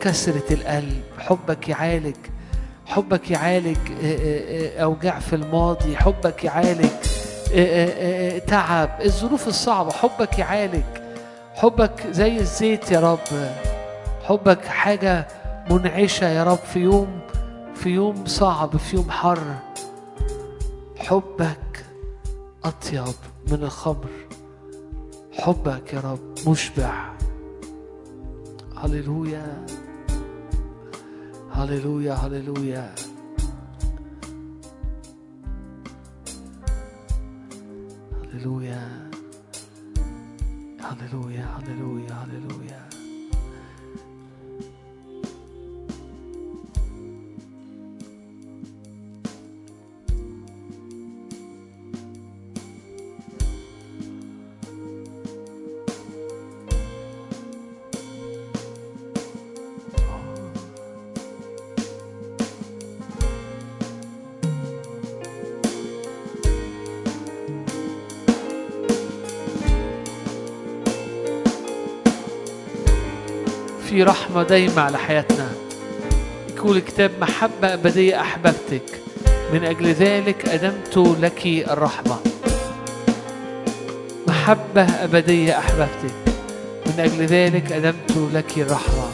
[0.00, 1.02] كسرة القلب.
[1.18, 2.16] حبك يعالج
[2.86, 3.78] حبك يعالج
[4.76, 5.96] أوجاع في الماضي.
[5.96, 6.90] حبك يعالج
[8.46, 9.00] تعب.
[9.04, 11.05] الظروف الصعبة حبك يعالج.
[11.56, 13.50] حبك زي الزيت يا رب.
[14.24, 15.28] حبك حاجة
[15.70, 17.20] منعشة يا رب في يوم
[17.74, 19.54] في يوم صعب في يوم حر.
[20.96, 21.84] حبك
[22.64, 23.14] أطيب
[23.50, 24.10] من الخمر.
[25.32, 27.12] حبك يا رب مشبع.
[28.76, 29.66] هللويا.
[31.52, 32.94] هللويا هللويا.
[38.32, 39.05] هللويا.
[41.00, 42.95] هللويا هللويا هللويا
[73.96, 75.48] في رحمة دايمة على حياتنا.
[76.56, 78.82] يقول الكتاب محبة أبدية أحببتك.
[79.52, 82.18] من أجل ذلك أدمت لك الرحمة.
[84.26, 86.14] محبة أبدية أحببتك.
[86.86, 89.08] من أجل ذلك أدمت لك الرحمة.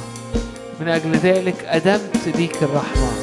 [0.81, 3.22] من أجل ذلك أدمت ليك الرحمة.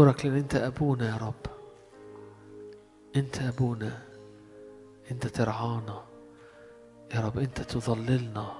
[0.00, 1.52] أشكرك لأن أنت أبونا يا رب.
[3.16, 4.02] أنت أبونا.
[5.10, 6.04] أنت ترعانا.
[7.14, 8.52] يا رب أنت تظللنا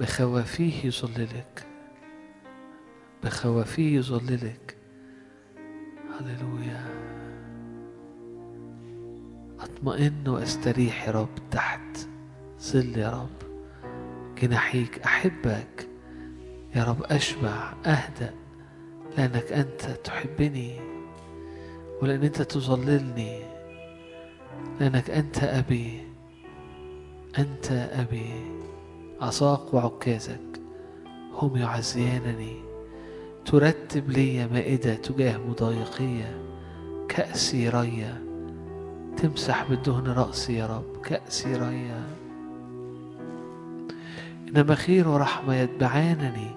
[0.00, 1.66] بخوافيه يظللك.
[3.24, 4.76] بخوافيه يظللك.
[6.20, 6.84] هللويا.
[9.60, 11.98] أطمئن وأستريح يا رب تحت
[12.60, 13.50] ظل يا رب.
[14.38, 15.88] جناحيك أحبك.
[16.74, 18.39] يا رب أشبع أهدأ.
[19.18, 20.80] لأنك أنت تحبني
[22.02, 23.40] ولأن أنت تظللني.
[24.80, 26.00] لأنك أنت أبي
[27.38, 28.30] أنت أبي.
[29.20, 30.60] عصاك وعكازك
[31.32, 32.56] هم يعزيانني.
[33.46, 36.42] ترتب لي مائدة تجاه مضايقية
[37.08, 38.22] كأسي ريا
[39.16, 41.02] تمسح بالدهن رأسي يا رب.
[41.04, 42.04] كأسي ريا
[44.48, 46.50] إنما خير ورحمة يتبعانني.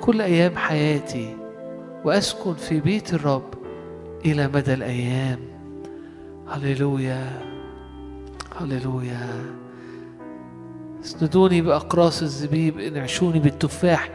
[0.00, 1.36] كل أيام حياتي
[2.04, 3.54] وأسكن في بيت الرب
[4.24, 5.38] إلى مدى الأيام.
[6.48, 7.42] هللويا
[8.60, 9.28] هللويا.
[11.04, 14.10] اسندوني بأقراص الزبيب انعشوني بالتفاح.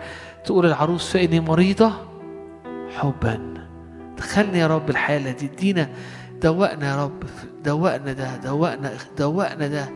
[0.46, 1.92] تقول العروس فإني مريضة؟
[2.98, 3.54] حبا.
[4.18, 5.90] دخلني يا رب الحالة دي ادينا
[6.42, 7.24] دوقنا يا رب.
[7.66, 9.90] دوقنا ده دوقنا دوقنا ده.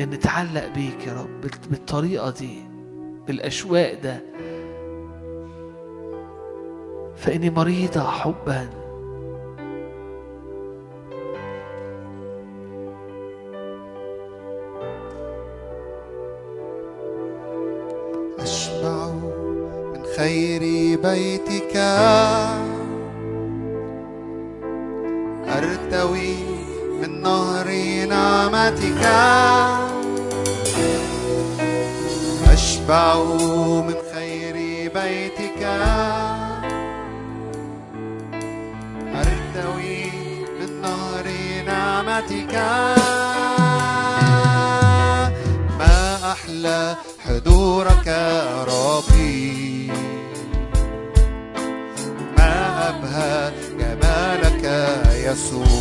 [0.00, 2.58] إن نتعلق بيك يا رب بال- بالطريقة دي
[3.26, 4.20] بالأشواق ده.
[7.16, 8.68] فإني مريضة حبا.
[18.38, 19.10] أشبع
[19.94, 20.60] من خير
[21.00, 21.76] بيتك.
[25.48, 26.36] أرتوي
[27.00, 27.68] من نهر
[28.08, 29.02] نعمتك.
[32.52, 33.24] أشبع
[33.88, 34.54] من خير
[34.94, 35.62] بيتك.
[41.96, 42.54] نعمتك
[45.78, 48.08] ما أحلى حضورك
[48.68, 49.90] ربي.
[52.38, 54.64] ما أبهى جمالك
[55.26, 55.75] يسوع.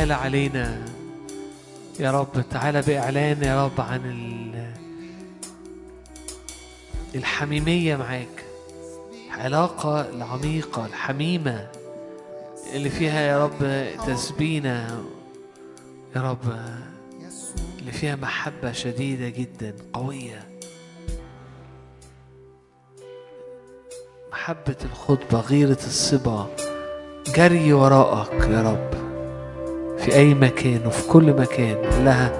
[0.00, 0.84] تعالى علينا.
[2.00, 4.72] يا رب تعالى بإعلان يا رب عن ال-
[7.14, 8.44] الحميمية معاك.
[9.26, 11.68] العلاقة العميقة الحميمة
[12.74, 15.00] اللي فيها يا رب تسبينا
[16.16, 16.52] يا رب
[17.78, 20.48] اللي فيها محبة شديدة جدا قوية.
[24.32, 26.46] محبة الخطبة غيرة الصبا
[27.36, 28.99] جري وراءك يا رب.
[30.04, 32.32] في أي مكان وفي كل مكان لها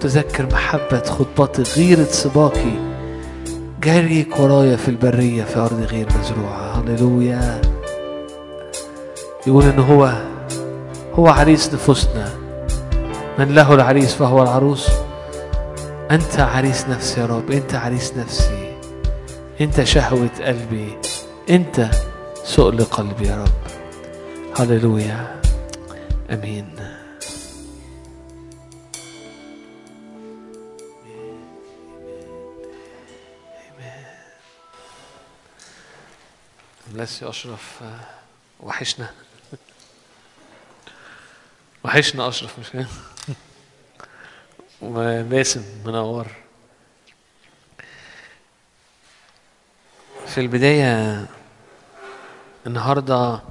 [0.00, 2.78] تذكر محبة خطبتي غيرة صباكي
[3.82, 6.80] جريك ورايا في البرية في أرض غير مزروعة.
[6.80, 7.60] هللويا.
[9.46, 10.12] يقول إن هو
[11.14, 12.28] هو عريس نفوسنا.
[13.38, 14.88] من له العريس فهو العروس.
[16.10, 18.72] أنت عريس نفسي يا رب أنت عريس نفسي.
[19.60, 20.98] أنت شهوة قلبي
[21.50, 21.90] أنت
[22.44, 23.52] سؤل قلبي يا رب.
[24.60, 25.40] هللويا.
[26.30, 26.77] آمين.
[36.98, 38.00] بلس أشرف آه،
[38.60, 39.10] وحشنا.
[41.84, 42.86] وحشنا أشرف مش كده؟
[44.82, 46.26] وباسم منور.
[50.26, 51.26] في البداية
[52.66, 53.42] النهارده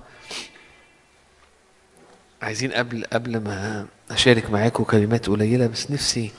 [2.42, 6.32] عايزين قبل قبل ما أشارك معاكم كلمات قليلة بس نفسي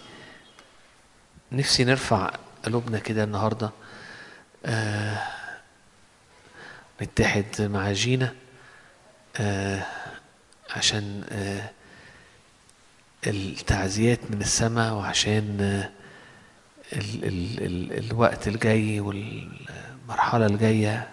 [1.53, 2.31] نفسي نرفع
[2.65, 3.71] قلوبنا كده النهارده.
[4.67, 5.38] آه
[7.03, 8.35] نتحد مع جينا
[9.37, 9.87] آه
[10.71, 11.71] عشان آه
[13.27, 15.91] التعزيات من السماء وعشان آه
[16.93, 21.09] ال ال ال الوقت الجاي والمرحلة الجاية.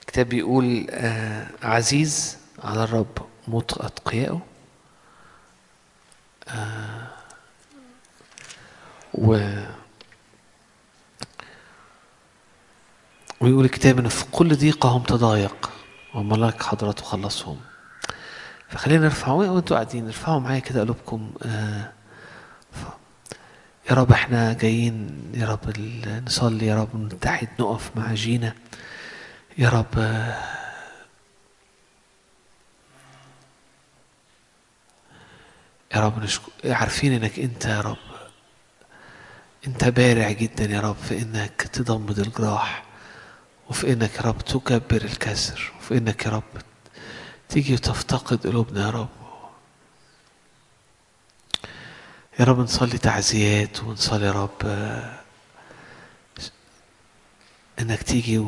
[0.00, 3.18] الكتاب بيقول آه عزيز على الرب
[3.48, 4.40] موت أتقيائه
[9.14, 9.38] و
[13.40, 15.70] ويقول الكتاب إن في كل ضيقهم تضايق
[16.14, 17.56] وملاك حضرته خلصهم
[18.68, 21.32] فخلينا نرفع وانتوا قاعدين؟ ارفعوا معايا كده قلوبكم.
[21.42, 21.92] آه.
[23.90, 25.60] يا رب إحنا جايين يا رب
[26.26, 28.54] نصلي يا رب نتحد نقف مع جينا.
[29.58, 30.38] يا رب آه،
[35.94, 37.96] يا رب نشكر عارفين إنك أنت يا رب
[39.66, 42.87] أنت بارع جدا يا رب في إنك تضمد الجراح.
[43.70, 46.62] وفي إنك يا رب تكبر الكسر وفي إنك يا رب
[47.48, 49.08] تيجي وتفتقد قلوبنا يا رب.
[52.40, 54.62] يا رب نصلي تعزيات ونصلي يا رب
[57.80, 58.38] إنك تيجي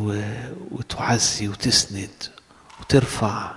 [0.71, 2.11] وتعزي وتسند
[2.81, 3.53] وترفع.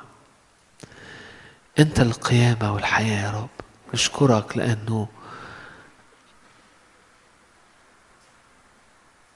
[1.79, 3.49] أنت القيامة والحياة يا رب.
[3.93, 5.07] نشكرك لأنه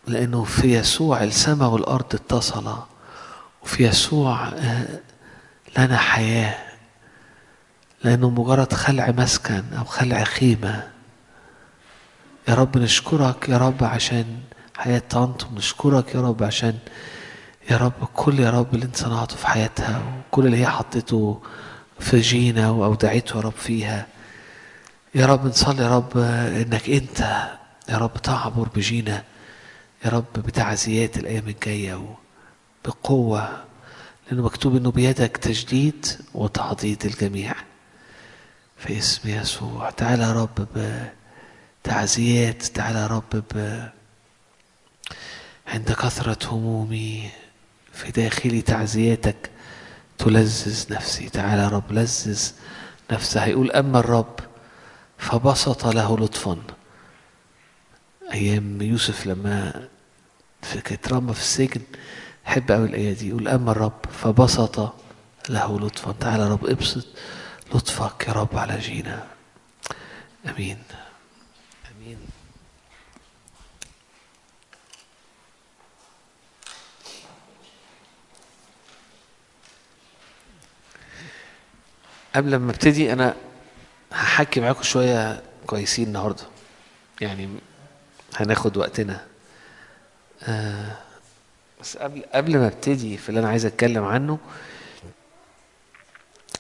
[0.08, 2.76] لأنه في يسوع السماء والأرض اتصلا
[3.64, 4.88] وفي يسوع آه،
[5.78, 6.56] لنا حياة.
[8.04, 10.88] لأنه مجرد خلع مسكن أو خلع خيمة.
[12.48, 14.26] يا رب نشكرك يا رب عشان
[14.78, 16.78] حياة طنط نشكرك يا رب عشان
[17.72, 20.02] يا رب كل يا رب اللي انت صنعته في حياتها
[20.32, 21.42] وكل اللي هي حطيته
[22.00, 24.08] في جينا وأودعته يا رب فيها.
[25.16, 27.20] يا رب نصلي يا رب إنك أنت
[27.90, 29.24] يا رب تعبر بجينا.
[30.06, 32.16] يا رب بتعزيات الأيام الجاية
[32.86, 33.64] بقوه
[34.28, 37.56] لأنه مكتوب إنه بيدك تجديد وتعضيد الجميع.
[38.78, 40.68] في اسم يسوع تعالى يا رب
[41.84, 43.88] بتعزيات تعالى يا رب ب
[45.68, 47.30] عند كثرة همومي
[47.94, 49.50] في داخلي تعزياتك
[50.18, 51.30] تلذذ نفسي.
[51.30, 52.52] تعالى يا رب لذذ
[53.12, 53.40] نفسي.
[53.40, 54.40] هيقول أما الرب
[55.18, 56.58] فبسط له لطفا.
[58.34, 59.88] أيام يوسف لما
[60.62, 61.82] في اترمى في السجن
[62.48, 64.94] أحب أوي الآية دي يقول أما الرب فبسط
[65.50, 66.12] له لطفا.
[66.12, 67.06] تعالى يا رب ابسط
[67.76, 69.28] لطفك يا رب على جينا.
[70.46, 70.78] آمين.
[71.92, 72.18] آمين.
[82.36, 83.36] قبل ما أبتدي أنا
[84.12, 86.44] هحكي معاكم شوية كويسين النهارده.
[87.22, 87.50] يعني
[88.38, 89.26] هناخد وقتنا.
[90.44, 90.98] آه
[91.82, 94.38] بس قبل قبل ما ابتدي في اللي أنا عايز أتكلم عنه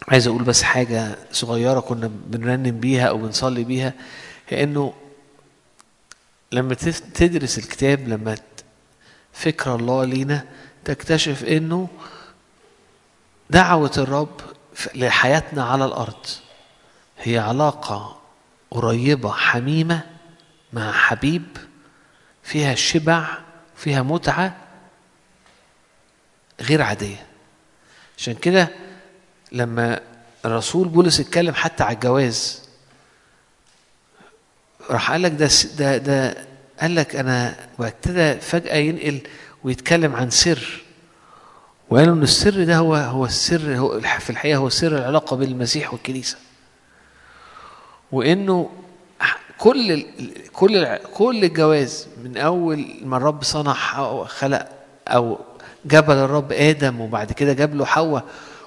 [0.08, 3.94] عايز أقول بس حاجة صغيرة كنا بنرنم بيها أو بنصلي بيها
[4.48, 4.94] هي إنه
[6.52, 6.74] لما
[7.14, 8.38] تدرس الكتاب لما
[9.34, 10.46] فكر الله لينا
[10.86, 11.88] تكتشف إنه
[13.50, 14.42] دعوة الرب
[14.96, 16.26] لحياتنا على الأرض
[17.20, 18.20] هي علاقة
[18.72, 20.02] قريبة حميمة
[20.74, 21.44] مع حبيب
[22.48, 23.28] فيها شبع
[23.76, 24.58] فيها متعة
[26.62, 27.26] غير عادية.
[28.18, 28.70] عشان كده
[29.52, 30.00] لما
[30.46, 32.62] الرسول بولس اتكلم حتى على الجواز
[34.90, 36.48] راح قال لك ده ده ده
[36.82, 39.22] قال لك أنا وابتدى فجأة ينقل
[39.64, 40.82] ويتكلم عن سر.
[41.90, 45.94] وقالوا إن السر ده هو هو السر هو في الحقيقة هو سر العلاقة بين المسيح
[45.94, 46.38] والكنيسة.
[48.12, 48.77] وإنه
[49.58, 50.06] كل
[50.54, 53.74] كل كل الجواز من أول ما الرب صنع
[54.24, 54.70] خلق
[55.08, 55.40] أو
[55.86, 58.26] جبل الرب آدم وبعد كده جاب له حواء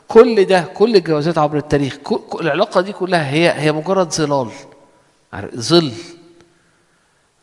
[0.08, 4.50] كل ده كل الجوازات عبر التاريخ كل العلاقة دي كلها هي هي مجرد ظلال.
[5.56, 5.92] ظل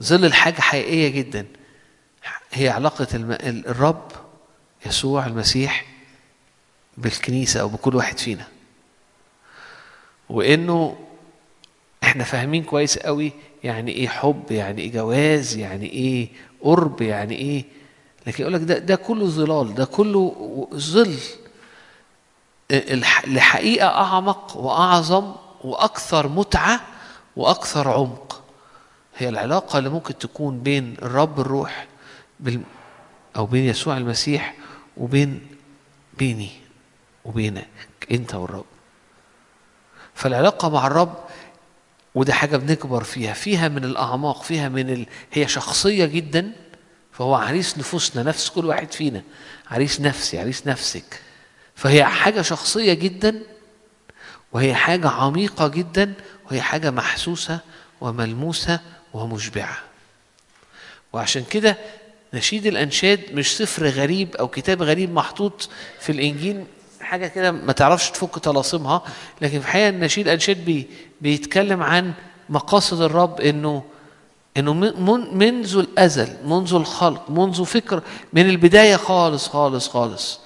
[0.03, 1.45] ظل الحاجة حقيقية جدا.
[2.52, 3.38] هي علاقة الم...
[3.41, 4.11] الرب
[4.86, 5.86] يسوع المسيح
[6.98, 8.48] بالكنيسة أو بكل واحد فينا.
[10.30, 10.98] وإنه
[12.08, 13.32] إحنا فاهمين كويس قوي
[13.64, 16.30] يعني إيه حب يعني إيه جواز يعني إيه
[16.62, 17.66] قرب يعني إيه.
[18.28, 21.18] لكن يقول لك ده ده كله ظلال ده كله ظل.
[23.28, 25.32] لحقيقة أعمق وأعظم
[25.64, 26.82] وأكثر متعة
[27.36, 28.44] وأكثر عمق.
[29.18, 31.88] هي العلاقة اللي ممكن تكون بين الرب الروح
[33.36, 34.54] أو بين يسوع المسيح
[34.98, 35.48] وبين
[36.18, 36.50] بيني
[37.26, 37.68] وبينك
[38.12, 38.66] أنت والرب.
[40.14, 41.14] فالعلاقة مع الرب
[42.18, 45.06] وده حاجة بنكبر فيها فيها من الأعماق فيها من ال...
[45.34, 46.52] هي شخصية جدا
[47.11, 49.22] فهو عريس نفوسنا نفس كل واحد فينا
[49.72, 51.22] عريس نفسي عريس نفسك.
[51.76, 53.39] فهي حاجة شخصية جدا
[54.52, 56.14] وهي حاجة عميقة جدا
[56.45, 57.60] وهي حاجة محسوسة
[58.02, 58.80] وملموسة
[59.14, 59.77] ومشبعة.
[61.14, 61.77] وعشان كده
[62.34, 65.69] نشيد الأنشاد مش سفر غريب أو كتاب غريب محطوط
[65.99, 66.65] في الإنجيل
[67.08, 69.02] حاجة كده ما تعرفش تفك طلاسمها
[69.42, 70.88] لكن في الحقيقة النشيد الأنشاد بي
[71.22, 72.14] بيتكلم عن
[72.50, 73.84] مقاصد الرب إنه
[74.58, 78.02] إنه من منذ الأزل منذ الخلق منذ فكر
[78.34, 80.40] من البداية خالص خالص خالص.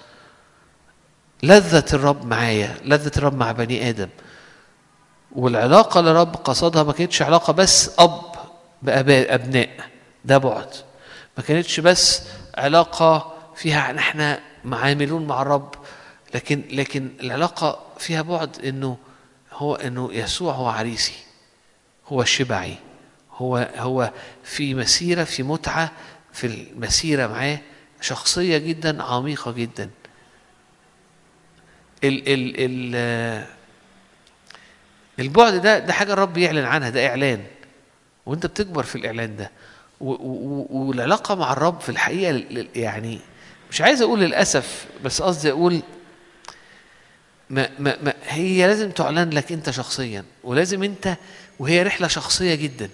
[1.43, 4.09] لذة الرب معايا لذة الرب مع بني آدم.
[5.31, 8.21] والعلاقة اللي قصدها ما كانتش علاقة بس أب
[8.81, 9.69] بأباء أبناء
[10.25, 10.67] ده بعد.
[11.37, 12.21] ما كانتش بس
[12.57, 15.75] علاقة فيها إحنا معاملون مع الرب.
[16.33, 18.97] لكن لكن العلاقة فيها بعد إنه
[19.53, 21.13] هو إنه يسوع هو عريسي
[22.07, 22.75] هو شبعي
[23.33, 24.11] هو هو
[24.43, 25.91] في مسيرة في متعة
[26.33, 27.59] في المسيرة معاه
[28.01, 29.89] شخصية جدا عميقة جدا.
[32.03, 33.45] ال ال ال
[35.19, 37.43] البعد ده ده حاجة الرب يعلن عنها ده إعلان.
[38.25, 39.51] وأنت بتكبر في الإعلان ده.
[39.99, 42.43] والعلاقة مع الرب في الحقيقة
[42.75, 43.19] يعني
[43.71, 45.81] مش عايز أقول للأسف بس قصدي أقول
[47.51, 51.17] ما ما ما هي لازم تعلن لك انت شخصيا ولازم انت
[51.59, 52.89] وهي رحلة شخصية جدا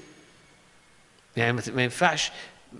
[1.37, 2.31] يعني ما ينفعش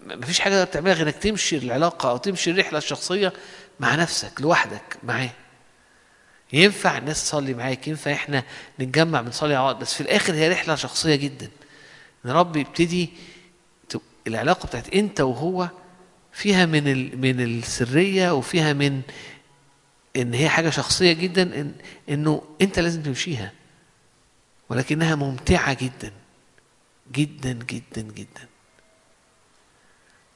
[0.06, 3.34] ما فيش حاجة تعملها غير إنك تمشي العلاقة أو تمشي الرحلة الشخصية
[3.80, 5.30] مع نفسك لوحدك معاه
[6.54, 8.44] ينفع الناس تصلي معاك ينفع إحنا
[8.80, 11.50] نتجمع بنصلي مع بعض بس في الآخر هي رحلة شخصية جدا
[12.26, 13.10] إن رب يبتدي
[14.28, 15.70] العلاقة بتاعت أنت وهو
[16.34, 16.84] فيها من.
[17.22, 19.02] من السرية وفيها من
[20.18, 21.74] إن هي حاجة شخصية جدا إن...
[22.10, 23.52] إنه أنت لازم تمشيها.
[24.70, 26.12] ولكنها ممتعة جدا
[27.12, 28.48] جدا جدا جدا.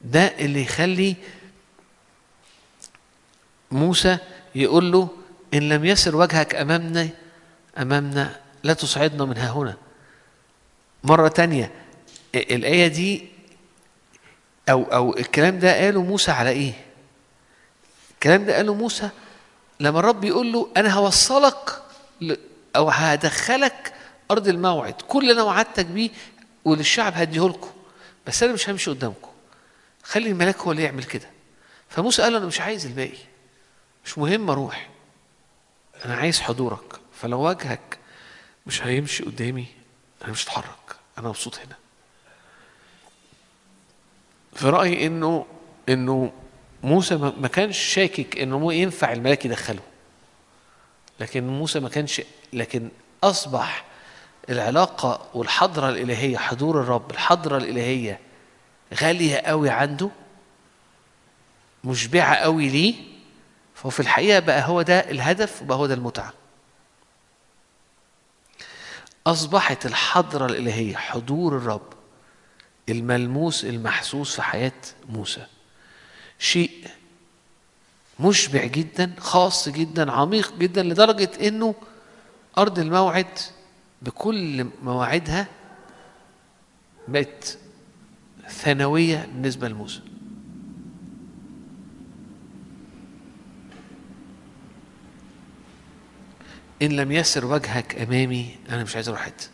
[0.00, 1.16] ده اللي يخلي
[3.70, 4.18] موسى
[4.54, 5.08] يقول له
[5.54, 7.08] إن لم يسر وجهك أمامنا
[7.78, 9.76] أمامنا لا تصعدنا من ها هنا.
[11.04, 11.72] مرة تانية
[12.34, 13.28] ال- الآية دي
[14.68, 16.72] أو أو الكلام ده قاله موسى على إيه؟
[18.14, 19.10] الكلام ده قاله موسى
[19.82, 21.82] لما الرب يقول له أنا هوصلك
[22.76, 23.94] أو هدخلك
[24.30, 26.10] أرض الموعد كل اللي أنا وعدتك بيه
[26.64, 27.70] وللشعب هديه لكم
[28.26, 29.30] بس أنا مش همشي قدامكم.
[30.02, 31.30] خلي الملاك هو اللي يعمل كده.
[31.88, 33.18] فموسى قال له أنا مش عايز الباقي
[34.04, 34.88] مش مهم أروح
[36.04, 37.00] أنا عايز حضورك.
[37.20, 37.98] فلو وجهك
[38.66, 39.66] مش هيمشي قدامي
[40.24, 41.76] أنا مش هتحرك أنا مبسوط هنا.
[44.54, 45.46] في رأيي إنه
[45.88, 46.32] إنه
[46.82, 49.82] موسى ما كانش شاكك مو ينفع الملاك يدخله.
[51.20, 52.22] لكن موسى ما كانش
[52.52, 52.88] لكن
[53.24, 53.84] أصبح
[54.50, 58.20] العلاقة والحضرة الإلهية حضور الرب الحضرة الإلهية
[59.02, 60.10] غالية قوي عنده
[61.84, 62.94] مشبعة قوي ليه؟
[63.74, 66.32] فهو في الحقيقة بقى هو ده الهدف وبقى هو ده المتعة.
[69.26, 71.92] أصبحت الحضرة الإلهية حضور الرب
[72.88, 74.72] الملموس المحسوس في حياة
[75.08, 75.46] موسى.
[76.42, 76.70] شيء
[78.20, 81.74] مشبع جدا خاص جدا عميق جدا لدرجة إنه
[82.58, 83.38] أرض الموعد
[84.02, 85.48] بكل مواعيدها
[87.08, 87.58] بقت
[88.48, 90.00] ثانوية بالنسبة لموسى.
[96.82, 99.48] إن لم يسر وجهك أمامي أنا مش عايز أروح حتة.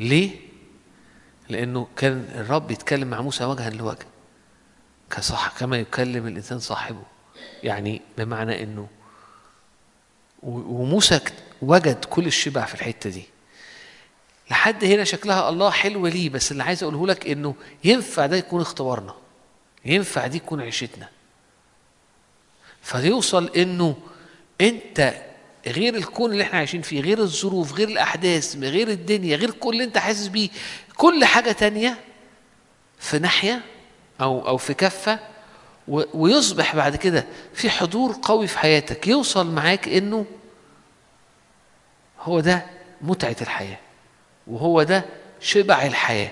[0.00, 0.36] ليه؟
[1.48, 4.06] لأنه كان الرب يتكلم مع موسى وجها لوجه.
[5.10, 7.02] كصح كما يكلم الإنسان صاحبه.
[7.62, 8.88] يعني بمعنى إنه
[10.42, 11.20] و- وموسى
[11.62, 13.22] وجد كل الشبع في الحتة دي.
[14.50, 17.54] لحد هنا شكلها الله حلو ليه بس اللي عايز أقوله لك إنه
[17.84, 19.14] ينفع ده يكون اختبارنا.
[19.84, 21.08] ينفع دي تكون عيشتنا.
[22.82, 23.96] فيوصل إنه
[24.60, 25.14] أنت
[25.66, 29.84] غير الكون اللي إحنا عايشين فيه غير الظروف غير الأحداث غير الدنيا غير كل اللي
[29.84, 30.48] أنت حاسس بيه
[30.96, 31.98] كل حاجة تانية
[32.98, 33.62] في ناحية
[34.20, 35.18] أو أو في كفة
[35.88, 40.26] و- ويصبح بعد كده في حضور قوي في حياتك يوصل معاك إنه
[42.20, 42.62] هو ده
[43.00, 43.78] متعة الحياة
[44.46, 45.04] وهو ده
[45.40, 46.30] شبع الحياة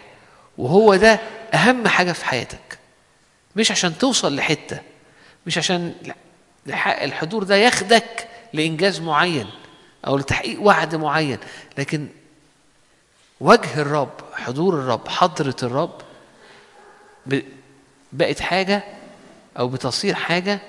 [0.59, 1.20] وهو ده
[1.55, 2.78] أهم حاجة في حياتك.
[3.56, 4.81] مش عشان توصل لحتة
[5.47, 5.94] مش عشان
[6.66, 9.47] الح- الحضور ده ياخدك لإنجاز معين
[10.06, 11.39] أو لتحقيق وعد معين
[11.78, 12.09] لكن
[13.40, 16.01] وجه الرب حضور الرب حضرة الرب
[18.13, 18.83] بقت حاجة
[19.59, 20.61] أو بتصير حاجة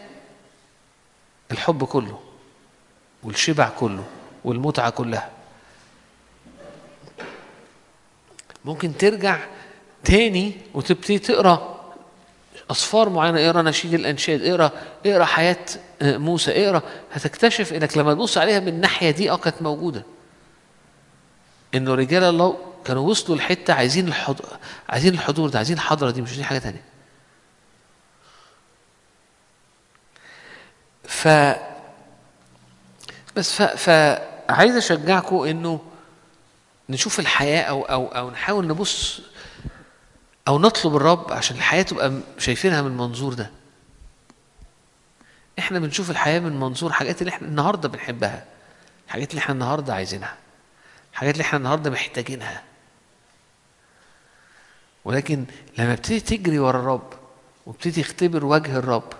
[1.52, 2.20] الحب كله
[3.24, 4.04] والشبع كله
[4.46, 5.30] والمتعة كلها.
[8.66, 9.40] ممكن ترجع
[10.04, 11.80] تاني وتبتدي تقرأ
[12.72, 14.72] أصفار معينة اقرأ نشيد الأنشاد اقرأ
[15.06, 15.66] اقرأ حياة
[16.02, 16.82] آه، موسى اقرأ
[17.14, 20.04] هتكتشف إنك لما تبص عليها من الناحية دي آه كانت موجودة.
[21.76, 24.48] إنه رجال الله كانوا وصلوا لحتة عايزين الحضور
[24.90, 26.84] عايزين الحضور ده عايزين الحضرة دي مش عايزين حاجة تانية.
[31.20, 31.28] ف
[33.36, 33.62] بس ف...
[33.62, 35.80] فعايز أشجعكم إنه
[36.90, 39.22] نشوف الحياة أو أو أو نحاول نبص
[40.48, 43.52] أو نطلب الرب عشان الحياة تبقى شايفينها من المنظور ده.
[45.60, 48.46] إحنا بنشوف الحياة من منظور حاجات اللي إحنا النهارده بنحبها
[49.08, 50.36] الحاجات اللي إحنا النهارده عايزينها
[51.14, 52.64] الحاجات اللي إحنا النهارده محتاجينها.
[55.06, 55.46] ولكن
[55.78, 57.14] لما ابتدي تجري ورا الرب
[57.66, 59.14] وابتدي تختبر وجه الرب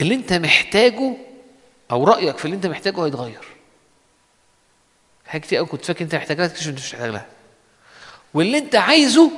[0.00, 1.16] اللي انت محتاجه
[1.90, 3.44] أو رأيك في اللي انت محتاجه هيتغير.
[5.26, 7.26] حاجات كتير قوي كنت فاكر انت محتاج لها تكتشف انت مش محتاج لها
[8.34, 9.30] واللي انت عايزه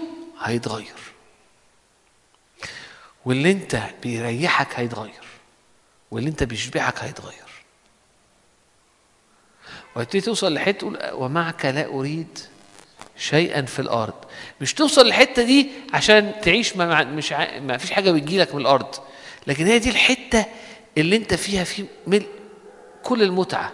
[0.43, 0.95] هيتغير.
[3.25, 5.25] واللي انت بيريحك هيتغير.
[6.11, 7.51] واللي انت بيشبعك هيتغير.
[9.97, 12.39] وهتبتدي توصل لحتة تقول ومعك لا أريد
[13.17, 14.15] شيئا في الأرض.
[14.61, 17.59] مش توصل للحتة دي عشان تعيش ما مش ع...
[17.59, 18.95] ما فيش حاجة بتجيلك من الأرض.
[19.47, 20.45] لكن هي دي الحتة
[20.99, 22.29] اللي انت فيها في ملء
[23.03, 23.73] كل المتعة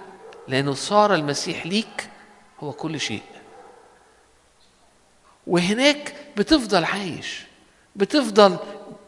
[0.49, 2.09] لأنه صار المسيح ليك
[2.61, 3.23] هو كل شيء.
[5.47, 7.43] وهناك بتفضل عايش
[7.97, 8.57] بتفضل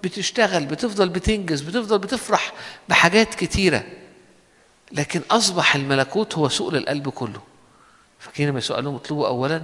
[0.05, 2.53] بتشتغل بتفضل بتنجز بتفضل بتفرح
[2.89, 3.85] بحاجات كتيرة
[4.93, 7.41] لكن أصبح الملكوت هو سؤل القلب كله.
[8.19, 9.63] فاكرين لما يسوع اطلبوا اولا؟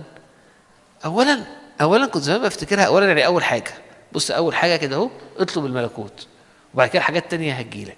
[1.04, 1.44] اولا
[1.80, 3.74] اولا كنت زمان بفتكرها اولا يعني أول حاجة.
[4.12, 6.26] بص أول حاجة كده أهو اطلب الملكوت.
[6.74, 7.96] وبعد كده حاجات تانية هتجيلك.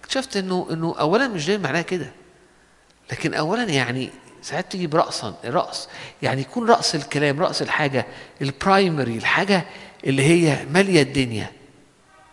[0.00, 2.12] اكتشفت إنه إنه اولا مش دايما معناها كده.
[3.12, 4.10] لكن اولا يعني
[4.42, 5.88] ساعات تيجي برأسا رأس.
[6.22, 8.06] يعني يكون رأس الكلام رأس الحاجة
[8.42, 9.64] البرايمري الحاجة
[10.04, 11.52] اللي هي مالية الدنيا.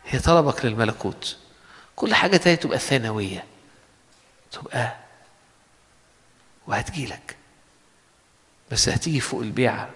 [0.05, 1.37] هي طلبك للملكوت.
[1.95, 3.43] كل حاجة تانية تبقى ثانوية.
[4.51, 4.95] تبقى
[6.67, 7.35] وهتجيلك.
[8.71, 9.89] بس هتيجي فوق البيعة.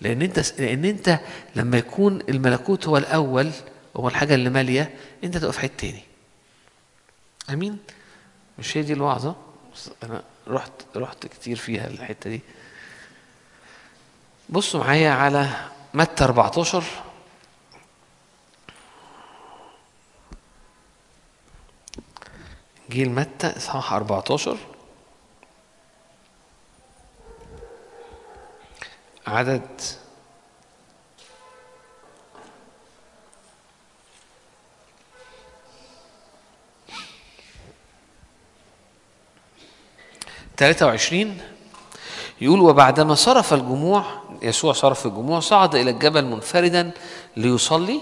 [0.00, 1.20] لأن أنت لأن أنت
[1.56, 3.50] لما يكون الملكوت هو الأول
[3.96, 4.94] هو الحاجة اللي مالية
[5.24, 6.02] أنت تبقى في حتة تاني.
[7.50, 7.78] أمين؟
[8.58, 9.36] مش هي دي الوعظة؟
[10.02, 12.40] أنا رحت رحت كتير فيها الحتة دي.
[14.48, 15.48] بصوا معايا على
[15.94, 16.84] متى 14
[22.90, 24.56] جيل متى إصحاح 14
[29.26, 29.80] عدد
[40.56, 41.40] ثلاثة وعشرين
[42.40, 44.04] يقول وبعدما صرف الجموع
[44.42, 46.90] يسوع صرف الجموع صعد إلى الجبل منفردا
[47.36, 48.00] ليصلي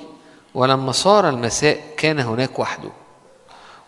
[0.55, 2.91] ولما صار المساء كان هناك وحده.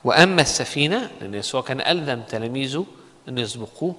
[0.05, 2.87] وأما السفينة لأن يسوع كان ألزم تلاميذه
[3.29, 3.95] أن يسبقوه.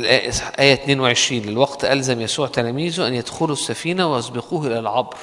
[0.00, 5.16] الآية آية 22 للوقت ألزم يسوع تلاميذه أن يدخلوا السفينة ويسبقوه إلى العبر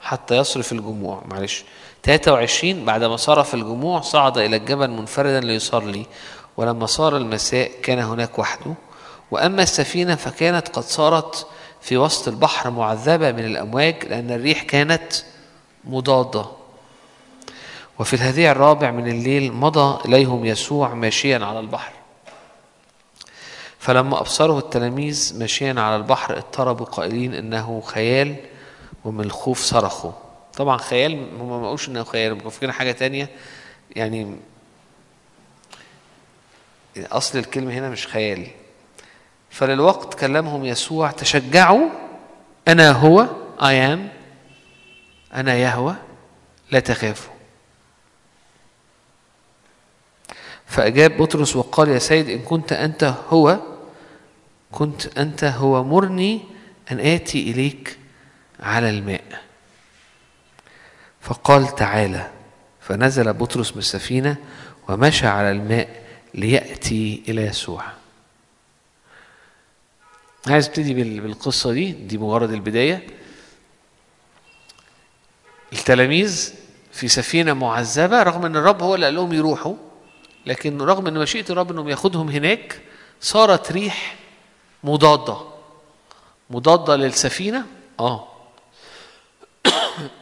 [0.00, 1.22] حتى يصرف الجموع.
[1.28, 1.64] معلش
[2.02, 6.06] 23 بعدما صرف الجموع صعد إلى الجبل منفردا ليصلي
[6.56, 8.74] ولما صار المساء كان هناك وحده.
[9.30, 11.46] وأما السفينة فكانت قد صارت
[11.80, 15.12] في وسط البحر معذبة من الأمواج لأن الريح كانت
[15.84, 16.46] مضادة.
[17.98, 21.92] وفي الهديع الرابع من الليل مضى إليهم يسوع ماشيا على البحر.
[23.78, 28.36] فلما أبصره التلاميذ ماشيا على البحر اضطربوا قائلين إنه خيال
[29.04, 30.12] ومن الخوف صرخوا.
[30.56, 33.28] طبعا خيال هم ما قالوش إنه خيال هم فاكرين حاجة تانية.
[33.96, 34.36] يعني
[36.96, 38.46] أصل الكلمة هنا مش خيال.
[39.50, 41.88] فللوقت كلمهم يسوع تشجعوا
[42.68, 43.26] أنا هو
[43.58, 43.98] I am
[45.34, 45.94] أنا يهوى
[46.70, 47.34] لا تخافوا.
[50.66, 53.58] فأجاب بطرس وقال يا سيد إن كنت أنت هو
[54.72, 56.40] كنت أنت هو مرني
[56.92, 57.98] أن آتي إليك
[58.60, 59.47] على الماء.
[61.28, 62.30] فقال تعالى
[62.80, 64.36] فنزل بطرس من السفينة
[64.88, 66.02] ومشى على الماء
[66.34, 67.84] ليأتي إلى يسوع.
[70.46, 73.06] عايز أبتدي بال- بالقصة دي دي مجرد البداية.
[75.72, 76.54] التلاميذ
[76.92, 79.74] في سفينة معذبة رغم أن الرب هو اللي قال لهم يروحوا
[80.46, 82.80] لكن رغم أن مشيئة الرب أنهم ياخدهم هناك
[83.20, 84.16] صارت ريح
[84.84, 85.36] مضادة.
[86.50, 87.66] مضادة للسفينة؟
[88.00, 88.27] آه.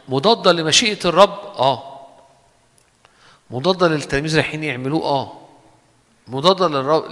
[0.07, 1.97] مضادة لمشيئة الرب؟ آه.
[3.49, 5.33] مضادة للتلاميذ رايحين يعملوه؟ آه.
[6.27, 7.11] مضادة للرب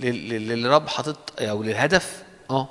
[0.00, 2.68] للرب حاطط أو للهدف؟ آه.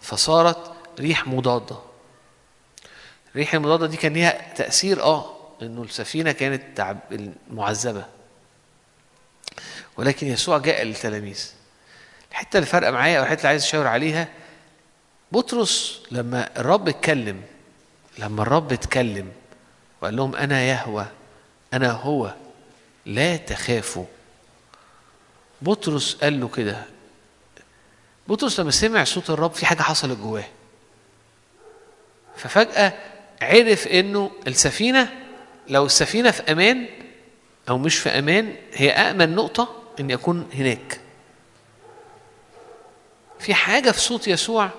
[0.00, 1.76] فصارت ريح مضادة.
[3.30, 6.98] الريح المضادة دي كان ليها تأثير آه إنه السفينة كانت تعب
[7.50, 8.04] معذبة
[9.96, 11.50] ولكن يسوع جاء للتلاميذ.
[12.30, 14.28] الحتة اللي فارقة معايا أو الحتة اللي عايز أشاور عليها
[15.32, 17.42] بطرس لما الرب اتكلم
[18.18, 19.32] لما الرب اتكلم
[20.00, 21.06] وقال لهم أنا يهوى
[21.72, 22.34] أنا هو
[23.06, 24.04] لا تخافوا.
[25.62, 26.82] بطرس قال له كده
[28.28, 30.44] بطرس لما سمع صوت الرب في حاجة حصلت جواه.
[32.36, 32.92] ففجأة
[33.42, 35.12] عرف إنه السفينة
[35.68, 36.86] لو السفينة في أمان
[37.68, 41.00] أو مش في أمان هي امن نقطة إن يكون هناك.
[43.38, 44.70] في حاجة في صوت يسوع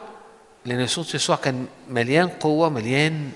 [0.68, 3.32] لأن صوت يسوع كان مليان قوة مليان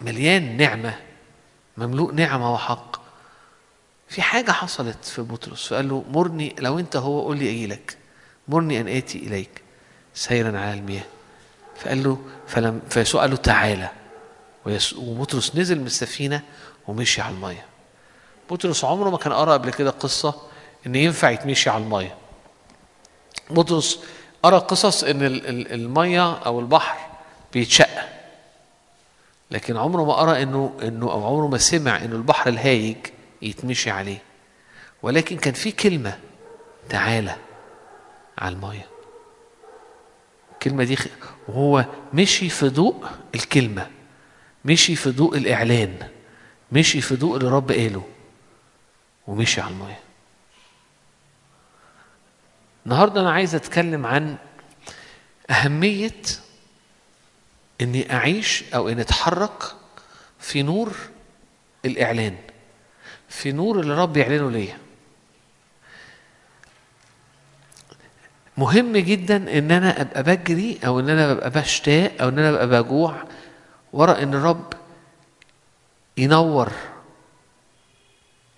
[0.00, 0.98] مليان نعمة
[1.76, 2.96] مملوء نعمة وحق.
[4.08, 7.96] في حاجة حصلت في بطرس فقال له مرني لو أنت هو قول لي أجي لك.
[8.48, 9.62] مرني أن آتي إليك
[10.14, 11.04] سيرا على المياه.
[11.76, 13.90] فقال له فلم فيسوع قال له تعالى
[14.96, 16.42] وبطرس نزل من السفينة
[16.88, 17.66] ومشي على الميه
[18.50, 20.34] بطرس عمره ما كان قرأ قبل كده قصة
[20.86, 22.14] إن ينفع يتمشي على المية
[23.50, 24.00] بطرس
[24.42, 26.98] قرأ قصص إن ال- ال- المية أو البحر
[27.52, 27.88] بيتشق.
[29.50, 32.96] لكن عمره ما قرأ إنه إنه أو عمره ما سمع إنه البحر الهايج
[33.42, 34.22] يتمشي عليه.
[35.02, 36.18] ولكن كان في كلمة
[36.88, 37.36] تعالى
[38.38, 38.86] على المية.
[40.52, 40.98] الكلمة دي
[41.48, 41.84] وهو
[42.14, 43.04] مشي في ضوء
[43.34, 43.86] الكلمة.
[44.64, 45.96] مشي في ضوء الإعلان.
[46.72, 48.02] مشي في ضوء اللي رب قاله.
[49.26, 49.98] ومشي على المية.
[52.86, 54.36] النهاردة أنا عايز أتكلم عن
[55.50, 56.22] أهمية
[57.80, 59.62] إني أعيش أو إني أتحرك
[60.38, 60.92] في نور
[61.84, 62.36] الإعلان
[63.28, 64.78] في نور اللي رب يعلنه ليا.
[68.56, 72.82] مهم جدا إن أنا أبقى بجري أو إن أنا ببقى بشتاق أو إن أنا ببقى
[72.82, 73.24] بجوع
[73.92, 74.72] ورا إن الرب
[76.16, 76.72] ينور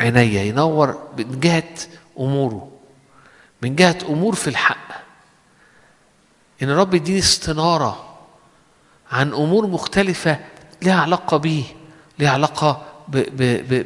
[0.00, 1.74] عينيا ينور من جهة
[2.20, 2.77] أموره.
[3.62, 4.88] من جهة أمور في الحق.
[6.62, 8.18] إن الرب يديني استنارة
[9.12, 10.38] عن أمور مختلفة
[10.82, 11.64] لها علاقة بيه
[12.18, 12.84] لها علاقة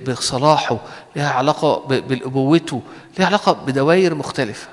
[0.08, 0.78] بصلاحه
[1.16, 2.82] لها علاقة ب- بأبوته
[3.18, 4.68] لها علاقة بدوائر مختلفة.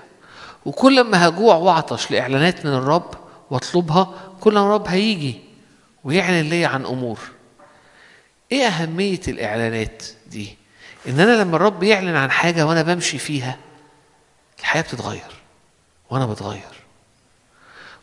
[0.65, 3.11] وكل ما هجوع وأعطش لإعلانات من الرب
[3.49, 5.39] واطلبها كل ما الرب هيجي
[6.03, 7.19] ويعلن لي عن أمور.
[8.51, 10.57] إيه أهمية الإعلانات دي؟
[11.07, 13.57] إن أنا لما الرب يعلن عن حاجة وأنا بمشي فيها
[14.60, 15.31] الحياة بتتغير
[16.10, 16.84] وأنا بتغير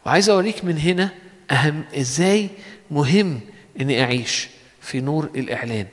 [0.07, 1.11] وعايز أوريك من هنا
[1.51, 2.51] أهم إزاي
[2.91, 3.41] مهم
[3.81, 4.49] إني أعيش
[4.81, 5.87] في نور الإعلان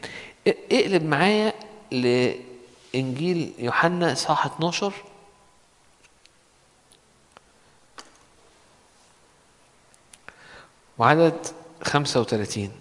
[0.49, 1.53] إ- اقلب معايا
[1.91, 4.93] لإنجيل يوحنا اصحاح 12
[10.97, 11.47] وعدد
[11.83, 12.71] 35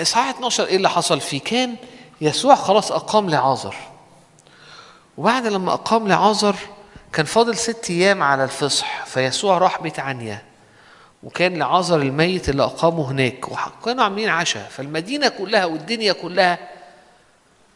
[0.00, 1.76] إصحاح 12 إيه اللي حصل فيه؟ كان
[2.20, 3.76] يسوع خلاص أقام لعازر.
[5.18, 6.56] وبعد لما أقام لعازر
[7.12, 10.42] كان فاضل ست أيام على الفصح فيسوع راح بيت عنيا.
[11.22, 14.68] وكان لعازر الميت اللي أقامه هناك وكانوا عاملين عشاء.
[14.70, 16.58] فالمدينة كلها والدنيا كلها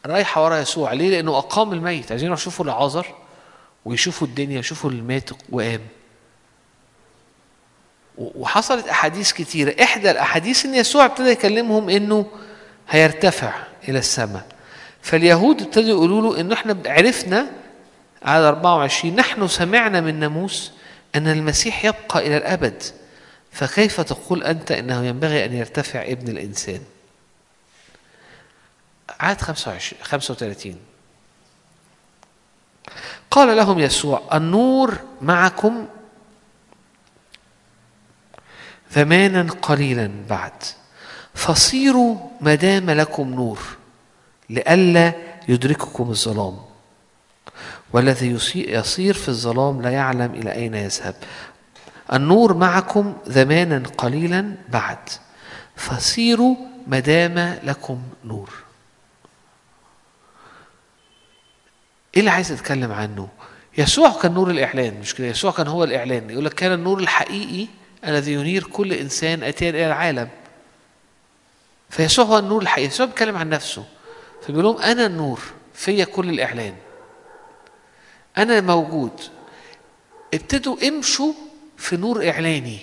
[0.07, 0.93] رايحة ورا يسوع.
[0.93, 2.11] ليه؟ لأنه أقام الميت.
[2.11, 3.07] عايزين يشوفوا لعازر
[3.85, 5.81] ويشوفوا الدنيا يشوفوا المات وقام.
[8.19, 9.83] وحصلت أحاديث كتيرة.
[9.83, 12.27] إحدى الأحاديث إن يسوع ابتدى يكلمهم إنه
[12.89, 13.53] هيرتفع
[13.89, 14.58] إلى السماء.
[15.09, 17.51] فاليهود ابتدوا يقولوا له إنه إحنا عرفنا
[18.23, 20.73] على 24 نحن سمعنا من ناموس
[21.15, 22.83] أن المسيح يبقى إلى الأبد.
[23.53, 26.81] فكيف تقول أنت إنه ينبغي أن يرتفع ابن الإنسان؟
[29.21, 30.77] عدد 25 35
[33.31, 35.87] قال لهم يسوع النور معكم
[38.91, 40.63] زمانا قليلا بعد.
[41.35, 43.78] فصيروا ما دام لكم نور.
[44.51, 45.13] لئلا
[45.49, 46.59] يدرككم الظلام.
[47.93, 51.15] والذي يصي- يصير في الظلام لا يعلم إلى أين يذهب.
[52.13, 54.99] النور معكم زمانا قليلا بعد.
[55.77, 56.57] فصيروا
[56.87, 58.51] ما دام لكم نور.
[62.15, 63.29] إيه اللي عايز اتكلم عنه؟
[63.79, 66.31] يسوع كان نور الإعلان مش كده؟ يسوع كان هو الإعلان.
[66.31, 67.67] يقول لك كان النور الحقيقي
[68.07, 70.29] الذي ينير كل إنسان اتيا إلى العالم.
[71.91, 72.89] فيسوع هو النور الحقيقي.
[72.89, 73.85] يسوع بيتكلم عن نفسه.
[74.49, 75.41] فبيقول لهم أنا النور
[75.75, 76.75] فيا كل الإعلان.
[78.39, 79.21] أنا موجود.
[80.35, 81.33] ابتدوا امشوا
[81.77, 82.79] في نور إعلاني.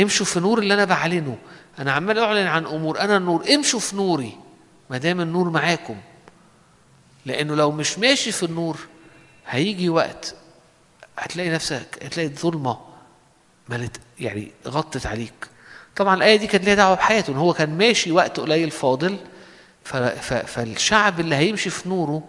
[0.00, 1.38] امشوا في نور اللي أنا بعلنه.
[1.78, 3.00] أنا عمال أعلن عن أمور.
[3.00, 3.54] أنا النور.
[3.54, 4.36] امشوا في نوري.
[4.90, 5.96] ما دام النور معاكم.
[7.26, 8.78] لأنه لو مش ماشي في النور
[9.46, 10.34] هيجي وقت
[11.18, 12.78] هتلاقي نفسك هتلاقي الظلمة
[13.68, 15.48] ملت يعني غطت عليك.
[15.96, 19.18] طبعا الآية دي كانت ليها دعوة بحياته ان هو كان ماشي وقت قليل فاضل
[20.46, 22.22] فالشعب اللي هيمشي في نوره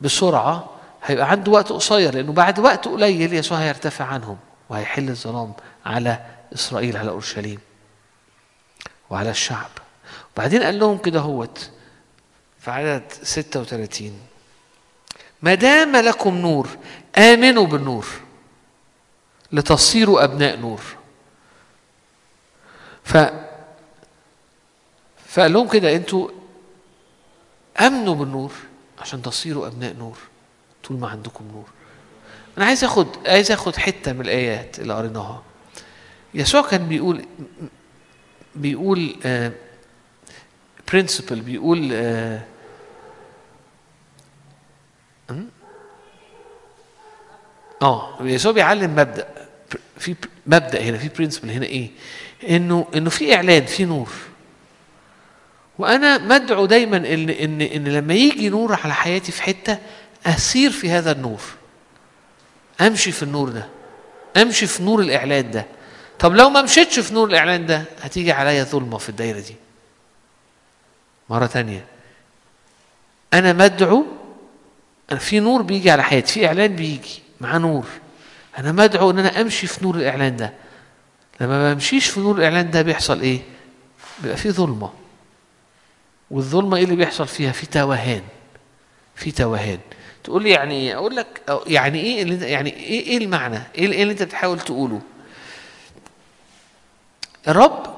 [0.00, 0.70] بسرعة
[1.04, 4.38] هيبقى عنده وقت قصير لأنه بعد وقت قليل يسوع هيرتفع عنهم
[4.68, 5.52] وهيحل الظلام
[5.86, 6.18] على
[6.54, 7.58] إسرائيل على أورشليم
[9.10, 9.70] وعلى الشعب.
[10.34, 11.70] وبعدين قال لهم كده هوت
[12.60, 14.20] في عدد 36
[15.42, 16.68] ما دام لكم نور
[17.18, 18.06] آمنوا بالنور
[19.52, 20.80] لتصيروا أبناء نور.
[23.04, 23.16] ف
[25.32, 26.28] فقال لهم كده أنتوا
[27.80, 28.52] أمنوا بالنور
[28.98, 30.18] عشان تصيروا أبناء نور
[30.84, 31.64] طول ما عندكم نور.
[32.58, 35.42] أنا عايز آخد عايز آخد حتة من الآيات اللي قريناها.
[36.34, 37.24] يسوع كان بيقول
[38.54, 39.16] بيقول
[40.92, 42.42] برنسبل بيقول آه؟
[47.82, 49.28] آه يسوع بيعلم مبدأ
[49.98, 50.14] في
[50.46, 51.90] مبدأ هنا في برنسبل هنا إيه؟
[52.48, 54.12] إنه إنه في إعلان في نور.
[55.78, 59.78] وأنا مدعو دايما ان ان إن لما يجي نور على حياتي في حتة
[60.26, 61.40] أسير في هذا النور.
[62.80, 63.68] أمشي في النور ده.
[64.36, 65.66] أمشي في نور الإعلان ده.
[66.18, 69.56] طب لو ما مشيتش في نور الإعلان ده هتيجي عليا ظلمة في الدايرة دي.
[71.30, 71.84] مرة تانية.
[73.34, 74.06] أنا مدعو
[75.12, 77.86] أنا في نور بيجي على حياتي في إعلان بيجي مع نور.
[78.58, 80.52] أنا مدعو إن أنا أمشي في نور الإعلان ده.
[81.40, 83.40] لما ما بمشيش في نور الإعلان ده بيحصل إيه؟
[84.22, 84.90] بيبقى في ظلمة.
[86.32, 88.22] والظلمة إيه اللي بيحصل فيها؟ في توهان.
[89.14, 89.78] في توهان.
[90.24, 94.02] تقول لي يعني إيه أقول لك يعني إيه اللي يعني إيه إيه المعنى؟ إيه إيه
[94.02, 95.00] اللي أنت بتحاول تقوله؟
[97.48, 97.96] الرب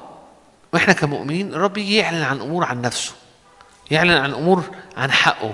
[0.73, 3.13] وإحنا كمؤمنين الرب يجي يعلن عن أمور عن نفسه.
[3.91, 4.63] يعلن عن أمور
[4.97, 5.53] عن حقه.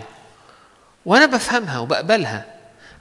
[1.05, 2.45] وأنا بفهمها وبقبلها.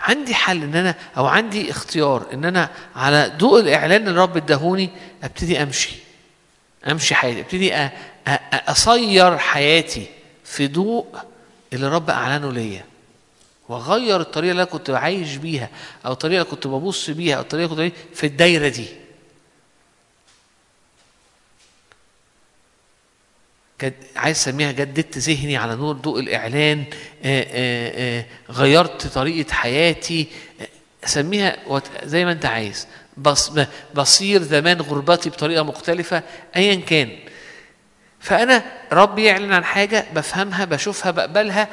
[0.00, 4.90] عندي حل إن أنا أو عندي اختيار إن أنا على ضوء الإعلان اللي الرب اداهوني
[5.22, 5.96] أبتدي أمشي.
[6.90, 7.40] أمشي حياتي.
[7.40, 7.90] أبتدي
[8.52, 10.06] أصير حياتي
[10.44, 11.06] في ضوء
[11.72, 12.84] اللي الرب أعلنه ليا.
[13.68, 15.68] وأغير الطريقة اللي أنا كنت عايش بيها
[16.06, 18.86] أو الطريقة اللي كنت ببص بيها أو الطريقة اللي كنت في الدايرة دي.
[23.82, 26.84] جد عايز أسميها جددت ذهني على نور ضوء الإعلان
[27.24, 30.26] آآ آآ غيرت طريقة حياتي.
[31.66, 32.86] وات- زي ما أنت عايز.
[33.16, 33.52] بص
[33.94, 36.22] بصير زمان غربتي بطريقة مختلفة
[36.56, 37.18] ايا كان.
[38.20, 41.68] فأنا ربي يعلن عن حاجة بفهمها بشوفها بقبلها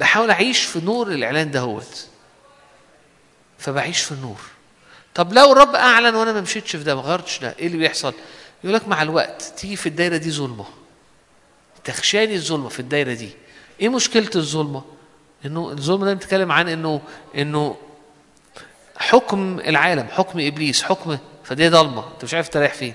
[0.00, 2.06] بحاول أعيش في نور الإعلان دهوت
[3.58, 4.40] فبعيش في النور.
[5.14, 8.14] طب لو الرب أعلن وأنا ما مشيتش في ده ما غيرتش ده إيه اللي بيحصل؟
[8.64, 10.64] يقول لك مع الوقت تيجي في الدايرة دي ظلمة.
[11.84, 13.30] تخشاني الظلمة في الدايرة دي.
[13.80, 14.84] إيه مشكلة الظلمة؟
[15.46, 17.00] إنه الظلمة ده بتتكلم عن إنه
[17.36, 17.76] إنه
[18.96, 22.94] حكم العالم حكم إبليس حكم فدي ضلمه أنت مش عارف تريح فين.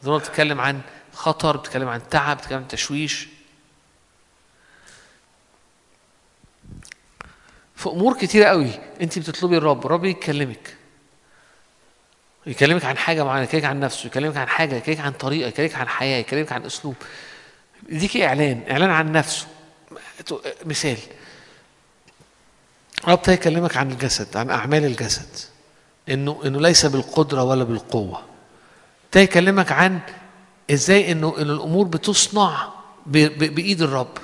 [0.00, 0.80] الظلمة بتتكلم عن
[1.20, 3.28] خطر بتتكلم عن تعب بتتكلم عن تشويش.
[7.76, 8.70] في أمور كتيرة قوي
[9.00, 10.76] أنت بتطلبي الرب الرب يكلمك.
[12.46, 15.88] يكلمك عن حاجة معينة يكلمك عن نفسه يكلمك عن حاجة يكلمك عن طريقة يكلمك عن
[15.88, 16.94] حياة يكلمك عن أسلوب.
[17.88, 19.46] يديك إعلان إعلان عن نفسه.
[20.64, 20.98] مثال.
[23.04, 25.28] ابتدى يكلمك عن الجسد عن أعمال الجسد.
[26.08, 28.24] إنه إنه ليس بالقدرة ولا بالقوة.
[29.04, 30.00] ابتدى يكلمك عن
[30.70, 32.68] إزاي إنه إن الأمور بتصنع
[33.06, 34.18] بإيد الرب؟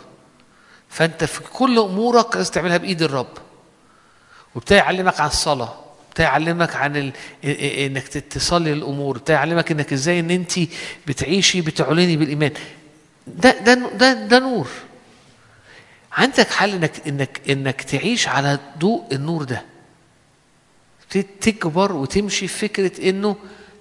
[0.89, 3.29] فأنت في كل أمورك لازم تعملها بإيد الرب.
[4.55, 5.75] وابتدى يعلمك عن الصلاة
[6.09, 7.13] ابتدى يعلمك عن ال...
[7.45, 10.53] إنك تصلي الأمور ابتدى يعلمك إنك إزاي إن أنت
[11.07, 12.53] بتعيشي بتعلني بالإيمان.
[13.27, 14.69] ده ده ده, ده نور.
[16.13, 19.63] عندك حل إنك إنك إنك تعيش على ضوء النور ده.
[21.41, 23.37] تكبر وتمشي في فكرة إنه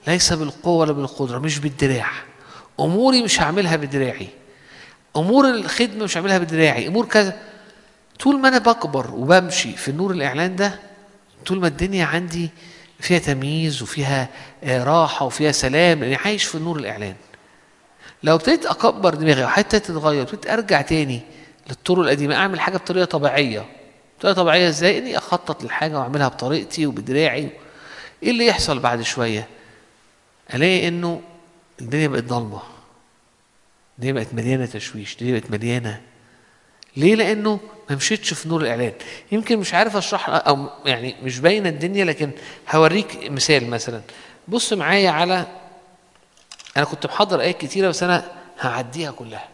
[0.07, 2.11] ليس بالقوة ولا بالقدرة مش بالدراع.
[2.79, 4.27] أموري مش هعملها بدراعي.
[5.15, 6.87] أمور الخدمة مش هعملها بدراعي.
[6.87, 7.39] أمور كذا.
[8.19, 10.79] طول ما أنا بكبر وبمشي في النور الإعلان ده
[11.45, 12.49] طول ما الدنيا عندي
[12.99, 14.29] فيها تمييز وفيها
[14.63, 17.15] آه، راحة وفيها سلام لأني عايش في نور الإعلان.
[18.23, 21.21] لو ابتديت أكبر دماغي أو حتى تتغير ابتديت أرجع تاني
[21.69, 23.65] للطرق القديمة أعمل حاجة بطريقة طبيعية.
[24.19, 27.49] بطريقة طبيعية إزاي؟ إني أخطط للحاجة وأعملها بطريقتي وبدراعي.
[28.23, 29.47] إيه اللي يحصل بعد شوية؟
[30.53, 31.21] ألاقي إنه
[31.81, 32.61] الدنيا بقت ضلمة.
[33.97, 36.01] الدنيا بقت مليانة تشويش الدنيا بقت مليانة.
[36.97, 38.93] ليه؟ لأنه ما مشيتش في نور الإعلان.
[39.31, 42.31] يمكن مش عارف أشرح أو يعني مش باينة الدنيا لكن
[42.71, 44.01] هوريك مثال مثلا.
[44.47, 45.45] بص معايا على
[46.77, 49.49] أنا كنت محضر آيات كتيرة بس أنا هعديها كلها.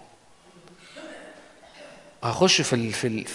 [2.24, 3.26] هخش في ال في, ال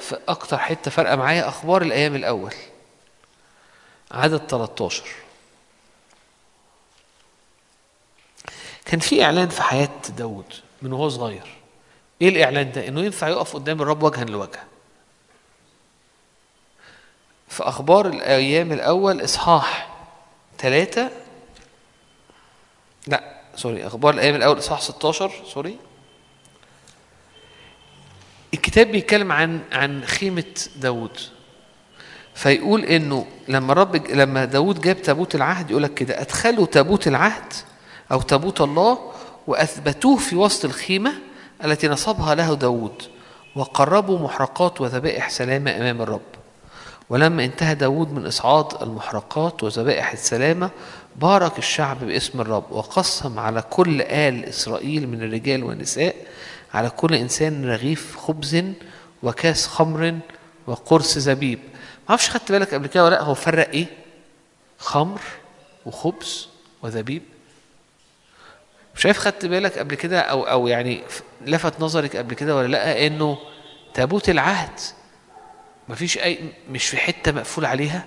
[0.00, 2.54] في, أكتر حتة فارقه معايا أخبار الأيام الأول.
[4.10, 5.02] عدد 13
[8.90, 9.88] كان في إعلان في حياة
[10.18, 10.44] داود
[10.82, 11.46] من وهو صغير.
[12.22, 14.60] إيه الإعلان ده؟ إنه ينفع يقف قدام الرب وجها لوجه.
[17.48, 19.88] في أخبار الأيام الأول إصحاح
[20.58, 21.10] ثلاثة
[23.06, 25.78] لا sorry أخبار الأيام الأول إصحاح 16 sorry.
[28.54, 31.18] الكتاب بيتكلم عن عن خيمة داود
[32.34, 37.52] فيقول إنه لما رب لما داود جاب تابوت العهد يقول لك كده أدخلوا تابوت العهد
[38.12, 38.98] أو تابوت الله
[39.46, 41.12] وأثبتوه في وسط الخيمة
[41.64, 43.02] التي نصبها له داود
[43.56, 46.20] وقربوا محرقات وذبائح سلامة أمام الرب.
[47.10, 50.70] ولما انتهى داود من إصعاد المحرقات وذبائح السلامة
[51.16, 56.14] بارك الشعب باسم الرب وقسم على كل آل إسرائيل من الرجال والنساء
[56.74, 58.64] على كل إنسان رغيف خبز
[59.22, 60.18] وكاس خمر
[60.66, 61.58] وقرص زبيب.
[62.02, 63.86] ما أعرفش خدت بالك قبل كده ولا لأ هو فرق إيه؟
[64.78, 65.20] خمر
[65.86, 66.48] وخبز
[66.82, 67.22] وزبيب
[68.96, 71.02] مش عارف خدت بالك قبل كده أو أو يعني
[71.40, 73.38] لفت نظرك قبل كده ولا لأ إنه
[73.94, 74.80] تابوت العهد
[75.88, 76.38] مفيش اي
[76.70, 78.06] مش في حتة مقفول عليها؟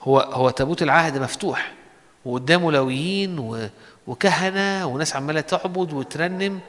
[0.00, 1.72] هو هو تابوت العهد مفتوح
[2.24, 3.38] وقدامه لويين
[4.06, 6.60] وكهنة وناس عمالة تعبد وترنم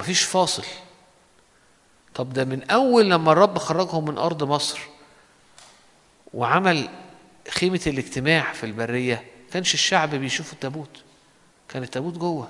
[0.00, 0.64] مفيش فاصل.
[2.14, 4.80] طب ده من أول لما الرب خرجهم من أرض مصر
[6.34, 6.88] وعمل
[7.50, 11.02] خيمة الاجتماع في البرية كانش الشعب بيشوف التابوت
[11.70, 12.48] كان التابوت جوه.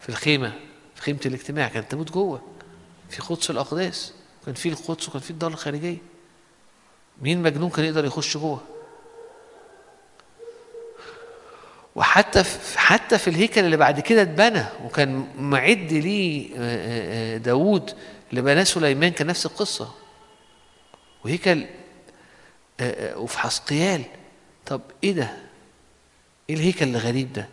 [0.00, 0.52] في الخيمة
[0.94, 2.42] في خيمة الاجتماع كان التابوت جوه.
[3.10, 4.12] في قدس الأقداس.
[4.46, 5.96] كان في القدس وكان في الدار الخارجية.
[7.22, 8.60] مين مجنون كان يقدر يخش جوه؟
[11.94, 17.38] وحتى في حتى في الهيكل اللي بعد كده اتبنى وكان معد ليه آه، آه، آه،
[17.38, 17.94] داوود
[18.30, 19.94] اللي بناه سليمان كان نفس القصة.
[21.24, 21.66] وهيكل
[23.16, 24.02] وفي حسقيال
[24.66, 25.36] طب إيه ده؟
[26.50, 27.48] إيه الهيكل الغريب ده؟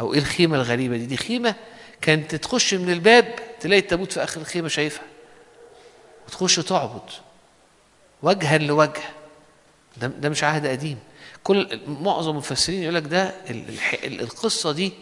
[0.00, 1.54] أو إيه الخيمة الغريبة دي؟ دي خيمة
[2.00, 5.04] كانت تخش من الباب تلاقي التابوت في آخر الخيمة شايفها.
[6.28, 7.10] وتخش تعبد.
[8.22, 9.00] وجها لوجه.
[9.96, 10.98] ده, ده مش عهد قديم.
[11.44, 14.92] كل معظم المفسرين يقول لك ده ال- الح- ال- القصة دي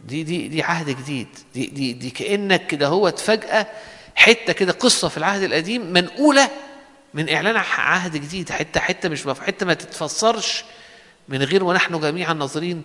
[0.00, 1.28] دي دي دي عهد جديد.
[1.54, 3.66] دي دي دي كأنك كده هو فجاه
[4.14, 6.50] حتة كده قصة في العهد القديم منقولة
[7.14, 8.50] من إعلان عهد جديد.
[8.50, 10.64] حتة حتة مش حتة ما تتفسرش
[11.28, 12.82] من غير ونحن جميعا ناظرين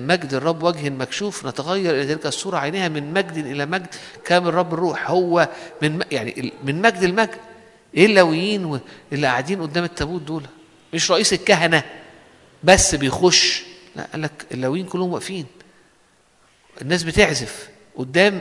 [0.00, 1.46] مجد الرب وجه مكشوف.
[1.46, 3.86] نتغير إلى تلك الصورة عينها من مجد إلى مجد.
[4.24, 5.48] كامل رب الروح هو
[5.82, 7.38] من يعني من مجد المجد
[7.94, 8.80] إيه اللويين و-
[9.12, 10.42] اللي قاعدين قدام التابوت دول؟
[10.94, 11.82] مش رئيس الكهنة
[12.64, 13.62] بس بيخش.
[13.96, 15.46] لا قال لك اللويين كلهم واقفين.
[16.82, 18.40] الناس بتعزف قدام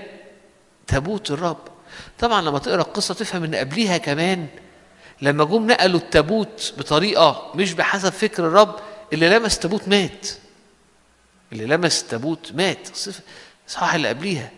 [0.87, 1.57] تابوت الرب.
[2.19, 4.47] طبعا لما تقرأ القصة تفهم إن قبليها كمان
[5.21, 8.75] لما جم نقلوا التابوت بطريقة مش بحسب فكر الرب
[9.13, 10.27] اللي لمس تابوت مات.
[11.51, 12.87] اللي لمس التابوت مات.
[13.67, 14.51] صح اللي قبليها.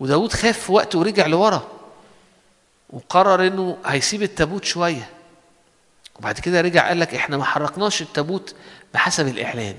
[0.00, 1.68] وداود خاف في وقت ورجع لورا
[2.90, 5.10] وقرر إنه هيسيب التابوت شوية.
[6.16, 8.54] وبعد كده رجع قال لك إحنا ما حركناش التابوت
[8.94, 9.76] بحسب الإعلان.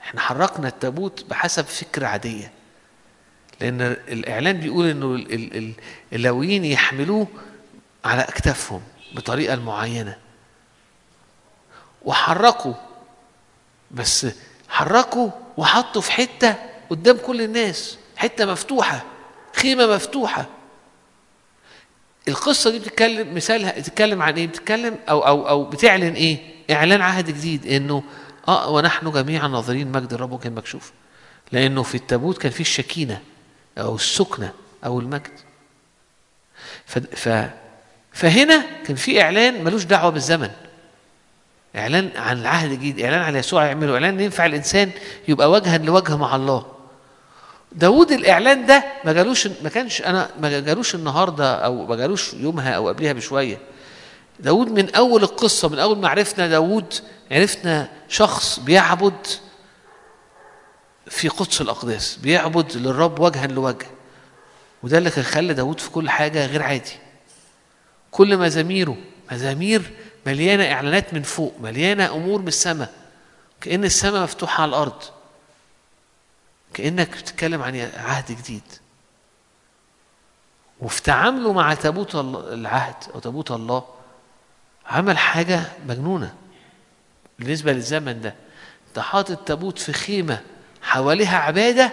[0.00, 2.52] إحنا حركنا التابوت بحسب فكره عادية.
[3.60, 5.74] لأن الإعلان بيقول إنه ال- ال- ال-
[6.12, 7.26] اللاويين يحملوه
[8.04, 10.18] على أكتافهم بطريقة معينة.
[12.02, 12.74] وحركوا
[13.94, 14.26] بس
[14.68, 16.54] حركوا وحطوا في حتة
[16.90, 19.04] قدام كل الناس حتة مفتوحة
[19.56, 20.46] خيمة مفتوحة.
[22.28, 26.38] القصة دي بتتكلم مثالها بتتكلم عن إيه؟ بتتكلم أو أو أو بتعلن إيه؟
[26.70, 28.02] إعلان عهد جديد إنه
[28.48, 30.92] آه ونحن جميعا ناظرين مجد الرب كان مكشوف
[31.52, 33.20] لأنه في التابوت كان فيه الشكينة
[33.78, 34.52] أو السكنة
[34.84, 35.40] أو المجد.
[36.86, 37.28] ف...
[38.12, 40.50] فهنا كان في إعلان ملوش دعوة بالزمن.
[41.76, 44.90] إعلان عن العهد الجديد إعلان على يسوع يعمله إعلان ينفع الإنسان
[45.28, 46.66] يبقى وجها لوجه مع الله.
[47.72, 52.70] داود الإعلان ده ما جالوش ما كانش أنا ما جالوش النهارده أو ما جالوش يومها
[52.72, 53.58] أو قبلها بشوية.
[54.40, 56.94] داود من أول القصة من أول ما عرفنا داود
[57.30, 59.26] عرفنا شخص بيعبد
[61.06, 63.86] في قدس الأقداس بيعبد للرب وجها لوجه.
[64.82, 66.92] وده اللي كان خلى داود في كل حاجة غير عادي.
[68.10, 68.96] كل مزاميره
[69.32, 69.82] مزامير
[70.26, 72.92] مليانة إعلانات من فوق مليانة أمور من السماء.
[73.60, 75.02] كأن السماء مفتوحة على الأرض.
[76.74, 78.62] كأنك بتتكلم عن عهد جديد.
[80.80, 83.84] وفي تعامله مع تابوت العهد أو تابوت الله
[84.86, 86.34] عمل حاجة مجنونة
[87.38, 88.34] بالنسبة للزمن ده.
[88.96, 90.40] ده حاطط تابوت في خيمة
[90.82, 91.92] حواليها عبادة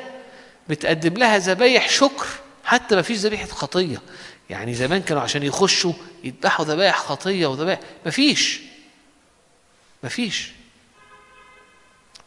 [0.70, 2.28] بتقدم لها ذبايح شكر
[2.64, 4.02] حتى ما فيش ذبيحة خطية.
[4.52, 7.80] يعني زمان كانوا عشان يخشوا يذبحوا ذبايح خطية وذبايح.
[8.06, 8.62] ما فيش
[10.04, 10.52] ما فيش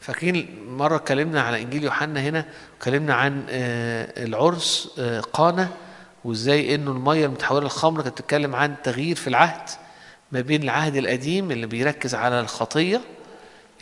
[0.00, 2.44] فاكرين مرة اتكلمنا على إنجيل يوحنا هنا
[2.78, 5.68] اتكلمنا عن آه، العرس آه، قانا
[6.24, 9.68] وإزاي إنه المية المتحولة للخمر كانت بتتكلم عن تغيير في العهد
[10.32, 13.00] ما بين العهد القديم اللي بيركز على الخطية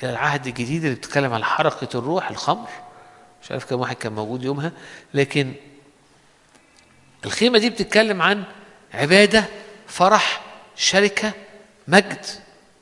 [0.03, 2.69] إلى العهد الجديد اللي بيتكلم على حركة الروح الخمر.
[3.43, 4.73] مش عارف كم واحد كان موجود يومها.
[5.15, 5.53] لكن
[7.25, 8.45] الخيمة دي بتتكلم عن
[8.95, 9.45] عبادة
[9.87, 10.41] فرح
[10.77, 11.33] شركة
[11.89, 12.27] مجد.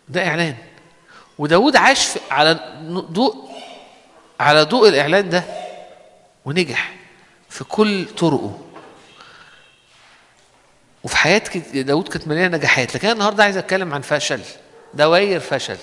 [0.09, 0.57] ده إعلان.
[1.39, 3.51] وداود عاش على ضوء
[4.41, 5.45] على ضوء الإعلان ده
[6.45, 6.95] ونجح
[7.49, 8.59] في كل طرقه.
[11.05, 11.43] وفي حياة
[11.75, 12.95] داود كانت مليانة نجاحات.
[12.95, 14.41] لكن أنا النهاردة عايز أتكلم عن فشل.
[14.95, 15.77] دواير فشل.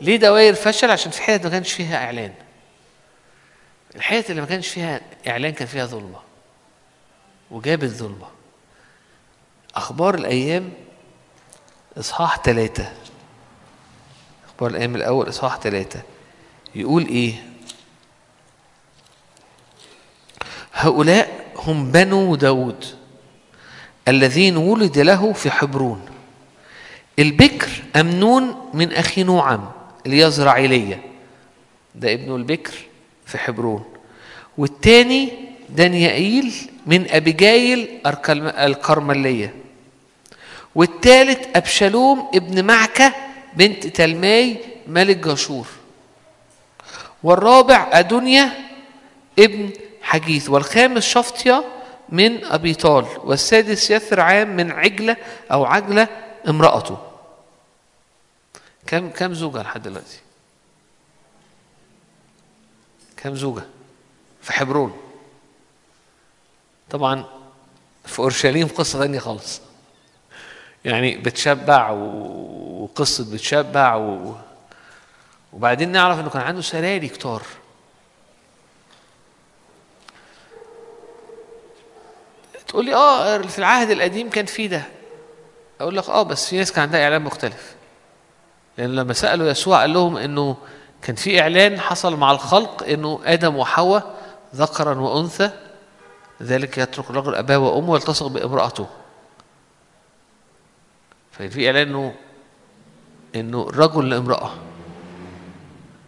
[0.00, 2.32] ليه دواير فشل؟ عشان في حتت ما كانش فيها إعلان.
[3.96, 6.29] الحتت اللي ما كانش فيها إعلان كان فيها ظلمة.
[7.50, 8.26] وجابت ظلمة
[9.74, 10.72] أخبار الأيام
[11.98, 12.92] إصحاح ثلاثة
[14.48, 16.02] أخبار الأيام الأول إصحاح ثلاثة
[16.74, 17.34] يقول إيه؟
[20.72, 22.84] هؤلاء هم بنو داود
[24.08, 26.06] الذين ولد له في حبرون.
[27.18, 29.70] البكر أمنون من أخي نوعم
[30.06, 31.02] اليزرعيلية
[31.94, 32.74] ده ابنه البكر
[33.26, 33.84] في حبرون.
[34.58, 35.32] والتاني
[35.68, 39.54] دانيائيل من أبيجايل الكرم- الكرملية.
[40.74, 43.14] والتالت أبشالوم ابن معكة
[43.56, 45.66] بنت تلماي ملك جاشور.
[47.22, 48.52] والرابع أدونيا
[49.38, 49.70] ابن
[50.02, 50.50] حجيث.
[50.50, 51.64] والخامس شفطيا
[52.08, 55.16] من أبيطال والسادس يثرعام من عجلة
[55.52, 56.08] أو عجلة
[56.48, 56.98] امرأته.
[58.86, 60.18] كم كم زوجة لحد دلوقتي؟
[63.16, 63.62] كم زوجة؟
[64.42, 64.96] في حبرون.
[66.90, 67.24] طبعا
[68.04, 69.60] في أورشليم قصة ثانية خالص.
[70.84, 74.34] يعني بتشبع وقصة بتشبع و...
[75.52, 77.42] وبعدين نعرف إنه كان عنده سراري كتار
[82.68, 84.82] تقول لي آه في العهد القديم كان في ده.
[85.80, 87.74] أقول لك آه بس في ناس كان عندها إعلان مختلف.
[88.78, 90.56] لأن لما سألوا يسوع قال لهم إنه
[91.02, 94.14] كان في إعلان حصل مع الخلق إنه آدم وحواء
[94.54, 95.50] ذكرا وأنثى
[96.42, 98.86] ذلك يترك الرجل أباه وأمه ويلتصق بامرأته.
[101.32, 102.14] ففي إعلان انه
[103.36, 104.54] إنه الرجل لامرأة.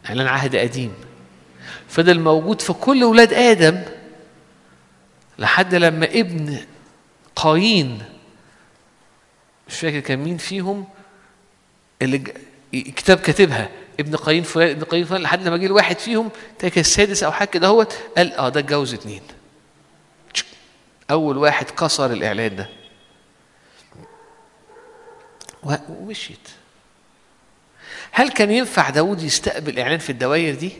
[0.07, 0.95] إعلان عهد قديم.
[1.89, 3.83] فضل موجود في كل ولاد آدم
[5.39, 6.59] لحد لما ابن
[7.37, 8.03] قايين
[9.69, 10.85] مش فاكر كان مين فيهم
[12.03, 12.19] اللي
[12.73, 13.69] كتاب كاتبها
[14.01, 17.49] ابن قايين فلان ابن قايين فلان لحد لما جه الواحد فيهم تاكل السادس أو حاجة
[17.49, 19.23] كده هوت قال آه ده اتجوز اتنين.
[21.13, 22.69] أول واحد كسر الإعلان ده.
[25.89, 26.49] ومشيت.
[28.13, 30.73] هل كان ينفع داود يستقبل إعلان في الدوائر دي؟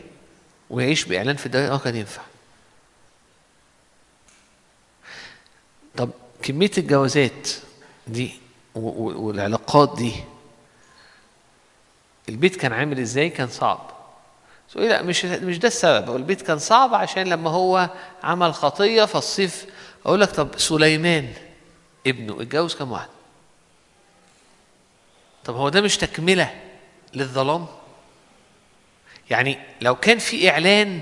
[0.69, 2.21] ويعيش بإعلان في الدوائر؟ آه كان ينفع.
[5.97, 6.09] طب
[6.41, 7.49] كمية الجوازات
[8.07, 8.33] دي
[8.75, 10.13] والعلاقات دي
[12.29, 13.91] البيت كان عامل إزاي؟ كان صعب.
[14.71, 16.15] تقولي لا مش مش ده السبب.
[16.15, 17.89] البيت كان صعب عشان لما هو
[18.23, 19.65] عمل خطية فالصيف
[20.05, 21.33] أقول لك طب سليمان
[22.07, 23.09] ابنه اتجوز كام واحد؟
[25.45, 26.61] طب هو ده مش تكملة
[27.13, 27.67] للظلام؟
[29.29, 31.01] يعني لو كان في إعلان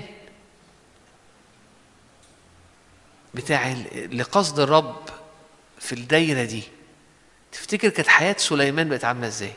[3.34, 3.72] بتاع
[4.12, 5.08] لقصد الرب
[5.78, 6.62] في الدايرة دي
[7.52, 9.52] تفتكر كانت حياة سليمان بقت عاملة إزاي؟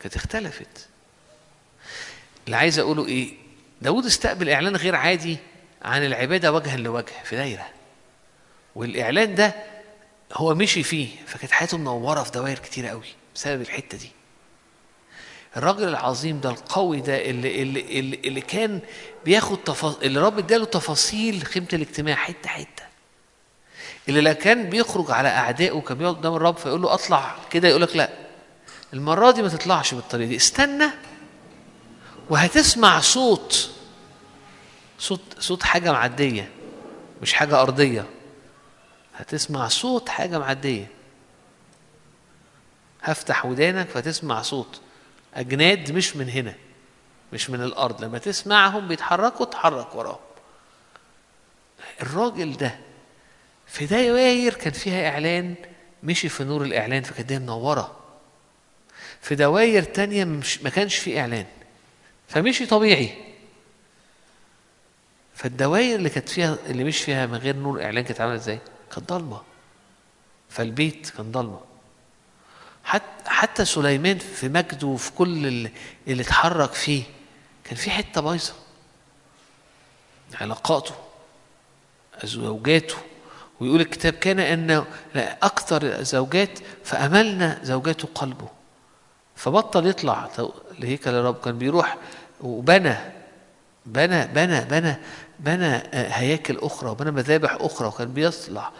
[0.00, 0.88] كانت اختلفت.
[2.46, 3.34] اللي عايز أقوله إيه؟
[3.82, 5.38] داود استقبل إعلان غير عادي
[5.84, 7.66] عن العبادة وجها لوجه في دايرة.
[8.74, 9.54] والإعلان ده
[10.32, 14.10] هو مشي فيه فكانت حياته منورة في دوائر كتيرة قوي بسبب الحتة دي.
[15.56, 18.80] الراجل العظيم ده القوي ده اللي اللي اللي, اللي كان
[19.24, 22.82] بياخد تفاصيل اللي رب اداله تفاصيل قيمه الاجتماع حتة حتة.
[24.08, 27.82] اللي لا كان بيخرج على أعدائه كان بيقعد قدام الرب فيقول له اطلع كده يقول
[27.82, 28.10] لك لا.
[28.92, 30.86] المرة دي ما تطلعش بالطريقة دي استنى
[32.30, 33.70] وهتسمع صوت
[35.04, 36.50] صوت صوت حاجة معدية
[37.22, 38.06] مش حاجة أرضية.
[39.16, 40.86] هتسمع صوت حاجة معدية.
[43.02, 44.80] هفتح ودانك فتسمع صوت.
[45.34, 46.54] أجناد مش من هنا
[47.32, 48.04] مش من الأرض.
[48.04, 50.18] لما تسمعهم بيتحركوا تحرك وراهم.
[52.02, 52.78] الراجل ده
[53.66, 55.54] في دواير كان فيها إعلان
[56.02, 58.00] مشي في نور الإعلان فكانت منورة.
[59.20, 61.46] في دواير تانية مش ما كانش في إعلان.
[62.28, 63.33] فمشي طبيعي.
[65.34, 68.58] فالدواير اللي كانت فيها اللي مش فيها من غير نور إعلان كانت عاملة إزاي؟
[68.94, 69.42] كانت ضلمة.
[70.48, 71.60] فالبيت كان ضلمة.
[72.84, 75.70] حتى حتى سليمان في مجده وفي كل اللي,
[76.08, 77.02] اللي اتحرك فيه
[77.64, 78.54] كان في حتة بايظة.
[80.40, 80.94] علاقاته
[82.24, 82.96] زوجاته
[83.60, 84.84] ويقول الكتاب كان إن
[85.42, 88.48] أكثر زوجات فأملنا زوجاته قلبه.
[89.36, 90.30] فبطل يطلع
[90.78, 91.96] لهيكل الرب كان بيروح
[92.40, 92.96] وبنى
[93.86, 94.96] بنى بنى بنى
[95.40, 98.70] بنى هياكل أخرى وبنى مذابح أخرى وكان بيطلع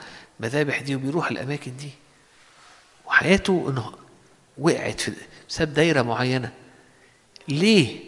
[0.41, 1.91] مذابح دي وبيروح الأماكن دي
[3.07, 3.93] وحياته إنه
[4.59, 5.13] وقعت في
[5.49, 6.53] بسبب دايرة معينة
[7.49, 8.01] ليه؟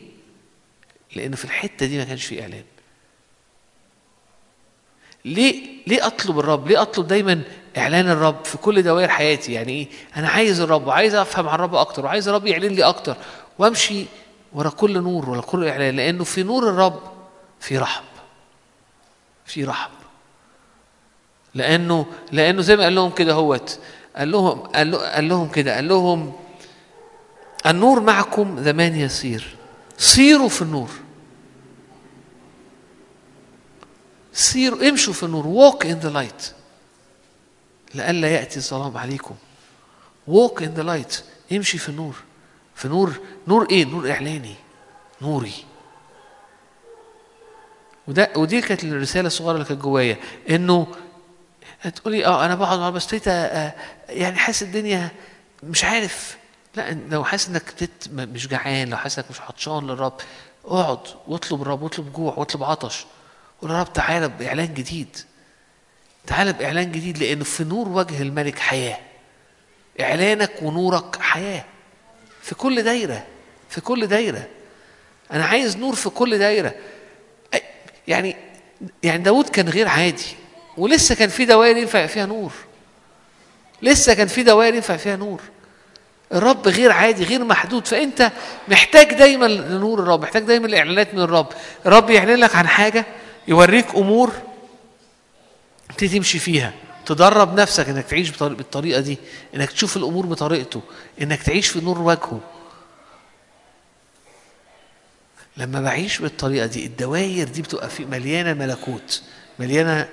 [1.16, 2.64] لأنه في الحتة دي ما كانش في إعلان
[5.24, 7.42] ليه ليه أطلب الرب؟ ليه أطلب دايما
[7.78, 11.74] إعلان الرب في كل دوائر حياتي؟ يعني إيه؟ أنا عايز الرب وعايز أفهم عن الرب
[11.74, 13.16] أكتر وعايز الرب يعلن لي أكتر
[13.58, 14.04] وأمشي
[14.52, 17.00] ورا كل نور ورا كل إعلان لأنه في نور الرب
[17.60, 18.04] في رحب
[19.46, 19.90] في رحب.
[21.54, 23.78] لأنه لأنه زي ما قال لهم كده هوت
[24.16, 26.32] قال لهم قال, له قال لهم كده قال لهم
[27.66, 29.56] النور معكم زمان يسير
[29.98, 30.90] سيروا في النور.
[34.32, 36.44] سيروا امشوا في النور walk in the light.
[37.94, 39.34] لئلا يأتي الظلام عليكم.
[40.30, 41.14] walk in the light
[41.52, 42.14] امشي في النور.
[42.74, 43.12] في نور
[43.48, 44.54] نور إيه؟ نور إعلاني.
[45.22, 45.54] نوري.
[48.08, 50.16] وده ودي كانت الرسالة الصغيرة اللي كانت جوايا
[50.50, 50.86] إنه
[51.80, 53.74] هتقولي آه أنا بقعد مع بس آه
[54.08, 55.08] يعني حاسس الدنيا
[55.62, 56.36] مش عارف.
[56.74, 60.20] لا لو حاسس إنك مش جعان لو حاسس إنك مش عطشان للرب
[60.64, 63.06] اقعد واطلب الرب واطلب جوع واطلب عطش.
[63.62, 65.16] قول يا رب تعالى بإعلان جديد.
[66.26, 68.98] تعالى بإعلان جديد لأنه في نور وجه الملك حياة.
[70.00, 71.64] إعلانك ونورك حياة.
[72.42, 73.26] في كل دايرة
[73.68, 74.46] في كل دايرة.
[75.32, 76.74] أنا عايز نور في كل دايرة.
[78.08, 78.36] يعني
[79.02, 80.26] يعني داود كان غير عادي
[80.76, 82.52] ولسه كان في دوائر ينفع فيها نور
[83.82, 85.40] لسه كان في دوائر ينفع فيها نور.
[86.32, 88.32] الرب غير عادي غير محدود فأنت
[88.68, 91.46] محتاج دايما لنور الرب محتاج دايما لإعلانات من الرب.
[91.86, 93.06] الرب يعلن لك عن حاجة
[93.48, 94.32] يوريك أمور
[95.98, 96.72] تمشي فيها.
[97.06, 99.18] تدرب نفسك إنك تعيش بالطريقة دي
[99.54, 100.80] إنك تشوف الأمور بطريقته
[101.22, 102.40] إنك تعيش في نور وجهه.
[105.56, 109.22] لما بعيش بالطريقة دي الدواير دي بتبقى في مليانة ملكوت
[109.58, 110.08] مليانة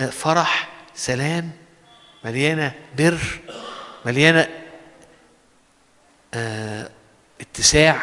[0.00, 1.50] آه، فرح سلام
[2.24, 3.20] مليانة بر
[4.06, 4.48] مليانة
[6.34, 6.90] آه،
[7.40, 8.02] اتساع.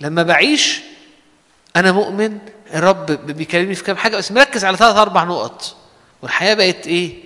[0.00, 0.80] لما بعيش
[1.76, 2.38] أنا مؤمن
[2.74, 5.76] الرب بيكلمني في كام حاجة بس مركز على ثلاث أربع نقط.
[6.22, 7.24] والحياة بقت إيه؟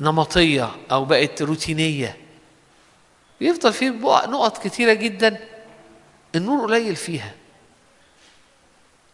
[0.00, 2.16] نمطية أو بقت روتينية.
[3.40, 5.38] بيفضل في نقط كتيرة جدا
[6.34, 7.34] النور قليل فيها.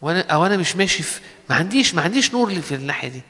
[0.01, 1.19] وأنا أو أنا مش ماشي في
[1.49, 3.21] ما عنديش ما عنديش نور في الناحية دي.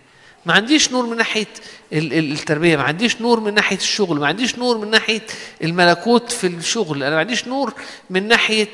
[0.45, 1.47] ما عنديش نور من ناحية
[1.93, 5.21] ال- ال- التربية ما عنديش نور من ناحية الشغل ما عنديش نور من ناحية
[5.63, 7.73] الملكوت في الشغل أنا ما عنديش نور
[8.09, 8.67] من ناحية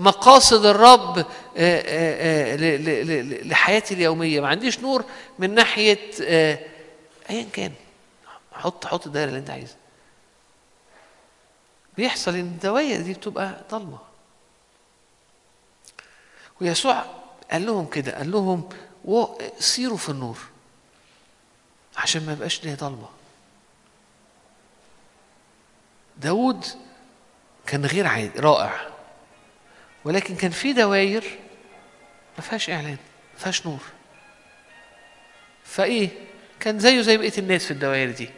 [0.00, 1.26] مقاصد الرب
[3.46, 4.40] لحياتي اليومية.
[4.40, 5.04] ما عنديش نور
[5.38, 5.98] من ناحية
[7.30, 7.72] ايا كان.
[8.52, 9.76] حط حط الدايره اللي أنت عايزها.
[11.96, 13.98] بيحصل إن الدوائر دي بتبقى ضلمة.
[16.60, 17.04] ويسوع
[17.50, 18.68] قال لهم كده قال لهم
[19.58, 20.38] سيروا في النور
[21.96, 23.08] عشان ما يبقاش ليه ضلمة.
[26.16, 26.64] داود
[27.66, 28.88] كان غير عادي رائع
[30.04, 31.38] ولكن كان في دواير
[32.38, 32.96] ما فيهاش إعلان
[33.34, 33.80] ما فيهاش نور.
[35.64, 36.08] فإيه؟
[36.60, 38.30] كان زيه زي بقية الناس في الدوائر دي.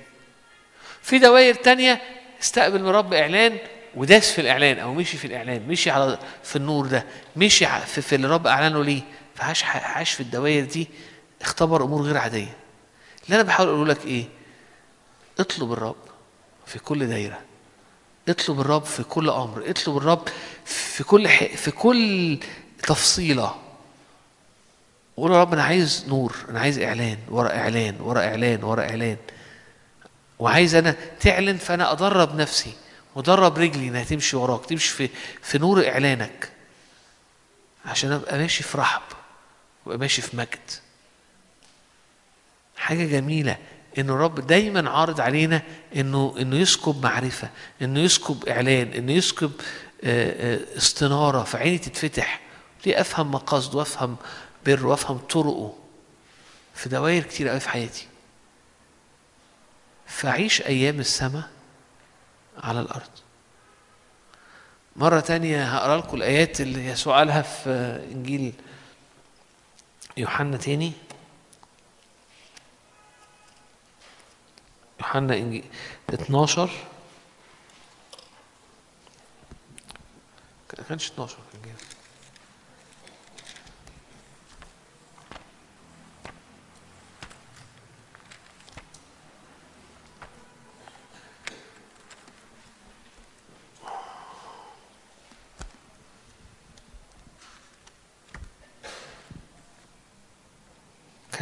[1.02, 2.02] في دوائر تانية
[2.42, 3.58] استقبل من رب إعلان
[3.98, 7.04] وداس في الإعلان أو مشي في الإعلان مشي على في النور ده
[7.36, 9.02] مشي في, في اللي الرب أعلنه ليه.
[9.34, 10.88] فعاش عاش في الدوائر دي
[11.42, 12.56] اختبر أمور غير عادية.
[13.24, 14.24] اللي أنا بحاول أقول لك إيه؟
[15.40, 15.96] اطلب الرب
[16.66, 17.38] في كل دايرة.
[18.28, 19.62] اطلب الرب في كل أمر.
[19.70, 20.28] اطلب الرب
[20.64, 21.44] في كل ح...
[21.44, 22.38] في كل
[22.82, 23.54] تفصيلة.
[25.16, 29.16] قول يا رب أنا عايز نور أنا عايز إعلان ورا إعلان ورا إعلان ورا إعلان.
[30.38, 32.72] وعايز أنا تعلن فأنا أدرب نفسي.
[33.18, 35.08] ودرب رجلي إنها تمشي وراك تمشي في
[35.42, 36.52] في نور إعلانك
[37.86, 39.02] عشان أبقى ماشي في رحب
[39.86, 40.70] وأبقى ماشي في مجد.
[42.76, 43.58] حاجة جميلة
[43.98, 45.62] إنه الرب دايما عارض علينا
[45.96, 47.50] إنه إنه يسكب معرفة
[47.82, 49.52] إنه يسكب إعلان إنه يسكب
[50.04, 52.40] آه، آه، استنارة فعيني تتفتح
[52.86, 54.16] ليه أفهم مقاصده وأفهم
[54.66, 55.74] بر وأفهم طرقه
[56.74, 58.06] في دوائر كتير قوي في حياتي.
[60.06, 61.57] فعيش أيام السماء
[62.58, 63.10] على الأرض.
[64.96, 67.70] مرة تانية هقرأ لكم الآيات اللي يسوع قالها في
[68.12, 68.52] إنجيل
[70.16, 70.92] يوحنا تاني.
[75.00, 75.64] يوحنا إنجيل
[76.14, 76.70] 12
[80.78, 81.36] ما كانش 12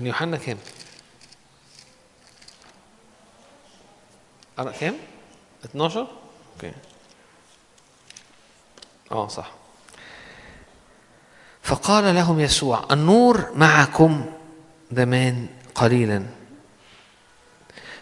[0.07, 0.59] كان يوحنا كام؟
[4.59, 4.95] أنا كام؟
[5.65, 6.07] 12
[6.55, 6.73] أوكي.
[9.13, 9.51] آه صح.
[11.63, 14.27] فقال لهم يسوع النور معكم
[14.93, 16.27] زمان قليلا.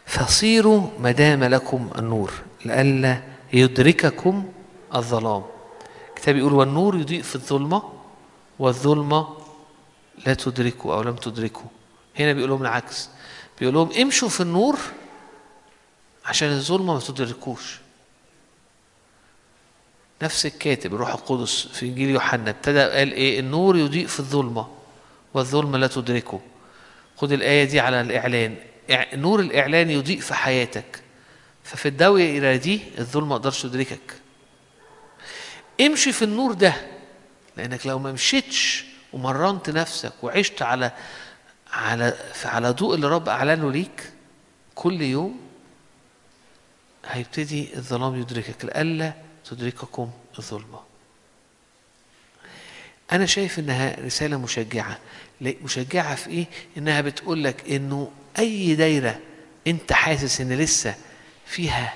[0.06, 2.32] فصيروا ما دام لكم النور
[2.64, 3.22] لئلا
[3.52, 4.52] يدرككم
[4.94, 5.42] الظلام.
[6.08, 7.82] الكتاب يقول والنور يضيء في الظلمة
[8.58, 9.36] والظلمة
[10.26, 11.73] لا تدركوا أو لم تدركوا
[12.18, 13.08] هنا بيقول لهم العكس.
[13.60, 14.78] بيقول لهم امشوا في النور
[16.26, 17.78] عشان الظلمة ما تدركوش.
[20.22, 24.68] نفس الكاتب الروح القدس في إنجيل يوحنا ابتدى قال إيه؟ النور يضيء في الظلمة
[25.34, 26.40] والظلمة لا تدركه.
[27.16, 28.56] خد الآية دي على الإعلان.
[29.14, 31.02] نور الإعلان يضيء في حياتك.
[31.64, 34.14] ففي الدايره دي الظلمة ما تقدرش تدركك.
[35.80, 36.74] امشي في النور ده
[37.56, 40.92] لأنك لو ما مشيتش ومرنت نفسك وعشت على
[41.74, 44.12] على على ضوء اللي رب أعلنه ليك
[44.74, 45.40] كل يوم
[47.06, 49.12] هيبتدي الظلام يدركك لئلا
[49.50, 50.80] تدرككم الظلمة.
[53.12, 54.98] أنا شايف إنها رسالة مشجعة.
[55.40, 56.46] ليه؟ مشجعة في إيه؟
[56.78, 59.20] إنها بتقول لك إنه أي دايرة
[59.66, 60.94] أنت حاسس إن لسه
[61.46, 61.94] فيها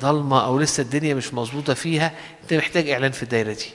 [0.00, 3.70] ضلمه أو لسه الدنيا مش مظبوطة فيها أنت محتاج إعلان في الدايرة دي.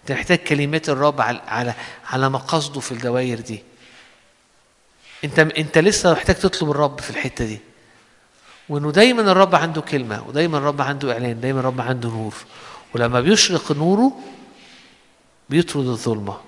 [0.00, 1.74] انت محتاج كلمات الرب على على
[2.06, 3.62] على مقاصده في الدوائر دي.
[5.24, 7.58] انت انت لسه محتاج تطلب الرب في الحتة دي.
[8.68, 12.34] وإنه دايما الرب عنده كلمة ودايما الرب عنده إعلان دايما الرب عنده نور.
[12.94, 14.20] ولما بيشرق نوره
[15.48, 16.40] بيطرد الظلمة.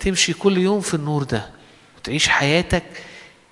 [0.00, 1.50] تمشي كل يوم في النور ده
[1.96, 2.84] وتعيش حياتك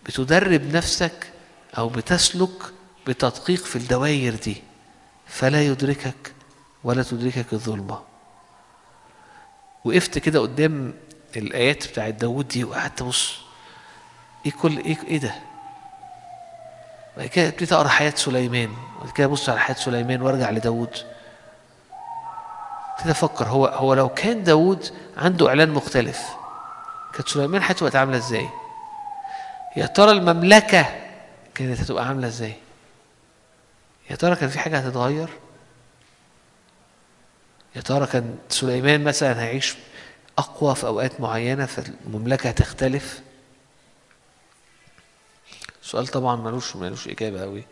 [0.06, 1.32] بتدرب نفسك
[1.78, 2.62] أو بتسلك
[3.06, 4.62] بتدقيق في الدوائر دي.
[5.26, 6.32] فلا يدركك
[6.84, 8.11] ولا تدركك الظلمة.
[9.84, 10.94] وقفت كده قدام
[11.36, 13.38] الآيات بتاعت داوود دي وقعدت أبص.
[14.46, 15.34] إيه كل إيه إيه ده؟
[17.16, 18.70] بعد كده ابتديت أقرأ حياة سليمان.
[19.00, 20.96] وبعد كده أبص على حياة سليمان وأرجع لداوود.
[22.92, 24.86] ابتديت أفكر هو هو لو كان داوود
[25.16, 26.28] عنده إعلان مختلف
[27.14, 28.48] كانت سليمان حياته بقت عاملة إزاي؟
[29.76, 30.86] يا ترى المملكة
[31.54, 32.54] كانت هتبقى عاملة إزاي؟
[34.10, 35.28] يا ترى كان في حاجة هتتغير؟
[37.76, 39.74] يا ترى كان سليمان مثلا هيعيش
[40.38, 43.20] أقوى في أوقات معينة فالمملكه هتختلف؟
[45.82, 47.64] سؤال طبعا ملوش ملوش إجابة قوي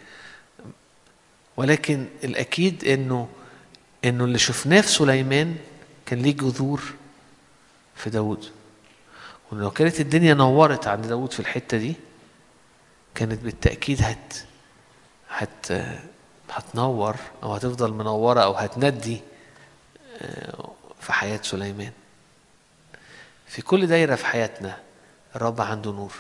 [1.57, 3.29] ولكن الأكيد انه
[4.05, 5.57] إنه اللي شفناه في سليمان
[6.07, 6.83] كان ليه جذور
[7.97, 8.45] في داود
[9.53, 11.95] ولو كانت الدنيا نورت عند داود في الحتة دي
[13.15, 14.35] كانت بالتأكيد هت
[15.29, 15.67] هت
[16.51, 19.21] هتنور أو هتفضل منورة أو هتندي
[21.01, 21.93] في حياة سليمان.
[23.47, 24.77] في كل دايرة في حياتنا
[25.37, 26.13] الرب عنده نور.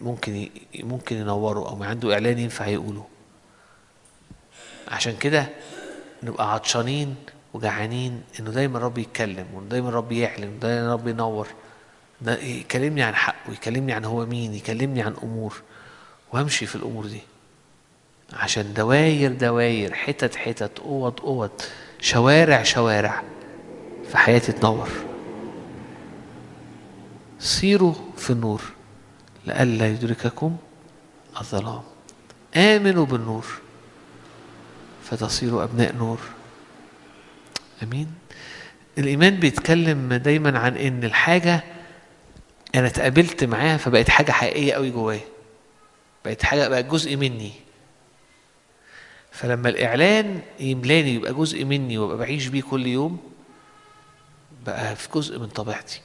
[0.00, 3.06] ممكن ممكن ينوره أو عنده إعلان ينفع يقوله.
[4.88, 5.48] عشان كده
[6.22, 7.16] نبقى عطشانين
[7.54, 11.48] وجعانين إنه دايما الرب يتكلم ودايما الرب يعلن ودايما الرب ينور.
[12.26, 15.62] يكلمني عن حقه يكلمني عن هو مين يكلمني عن أمور.
[16.32, 17.20] وامشي في الأمور دي.
[18.32, 21.62] عشان دواير دواير حتت حتت أوض أوض.
[22.00, 23.22] شوارع شوارع
[24.10, 24.88] في حياتي تنور
[27.38, 28.62] سيروا في النور
[29.46, 30.56] لئلا يدرككم
[31.40, 31.82] الظلام.
[32.56, 33.46] آمنوا بالنور
[35.04, 36.18] فتصيروا أبناء نور.
[37.82, 38.12] أمين.
[38.98, 41.64] الإيمان بيتكلم دايما عن إن الحاجة
[42.74, 45.20] أنا اتقابلت معاها فبقت حاجة حقيقية قوي جوايا.
[46.24, 47.52] بقت حاجة بقت جزء مني.
[49.36, 53.32] فلما الإعلان يملاني يبقى جزء مني وأبقى بعيش بيه كل يوم
[54.66, 56.00] بقى في جزء من طبيعتي.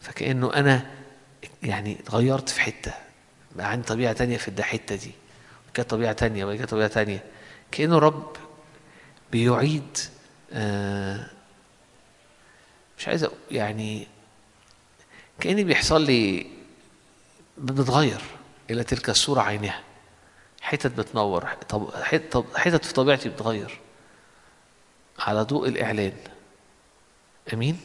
[0.00, 0.90] فكأنه أنا
[1.62, 2.92] يعني اتغيرت في حتة
[3.56, 5.10] بقى عندي طبيعة تانية في الحتة دي
[5.74, 7.24] كانت طبيعة تانية وبعد كده طبيعة تانية.
[7.70, 8.36] كأنه رب
[9.32, 9.98] بيعيد
[10.52, 11.30] آه
[12.98, 14.06] مش عايز يعني
[15.40, 16.46] كأني بيحصل لي
[17.58, 18.20] بنتغير
[18.70, 19.80] إلى تلك الصورة عينها
[20.62, 21.46] حتت بتنور
[22.54, 23.78] حتت في طبيعتي بتغير.
[25.18, 26.12] على ضوء الإعلان.
[27.52, 27.80] أمين؟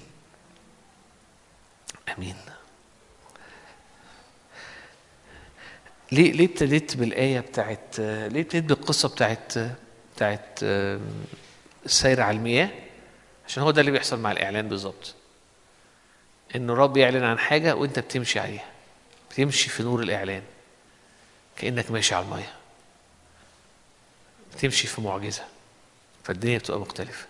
[2.18, 2.36] أمين.
[6.12, 9.54] ليه ليه ابتديت بالآية بتاعت ليه ابتديت بالقصة بتاعت
[10.16, 10.60] بتاعت
[11.86, 12.70] السير على المياه؟
[13.48, 15.16] عشان هو ده اللي بيحصل مع الإعلان بالظبط.
[16.56, 18.70] إنه الرب يعلن عن حاجة وأنت بتمشي عليها.
[19.32, 20.44] بتمشي في نور الإعلان.
[21.58, 22.57] كأنك ماشي على المية
[24.58, 25.44] بتمشي في معجزة
[26.24, 27.26] فالدنيا بتبقى مختلفة.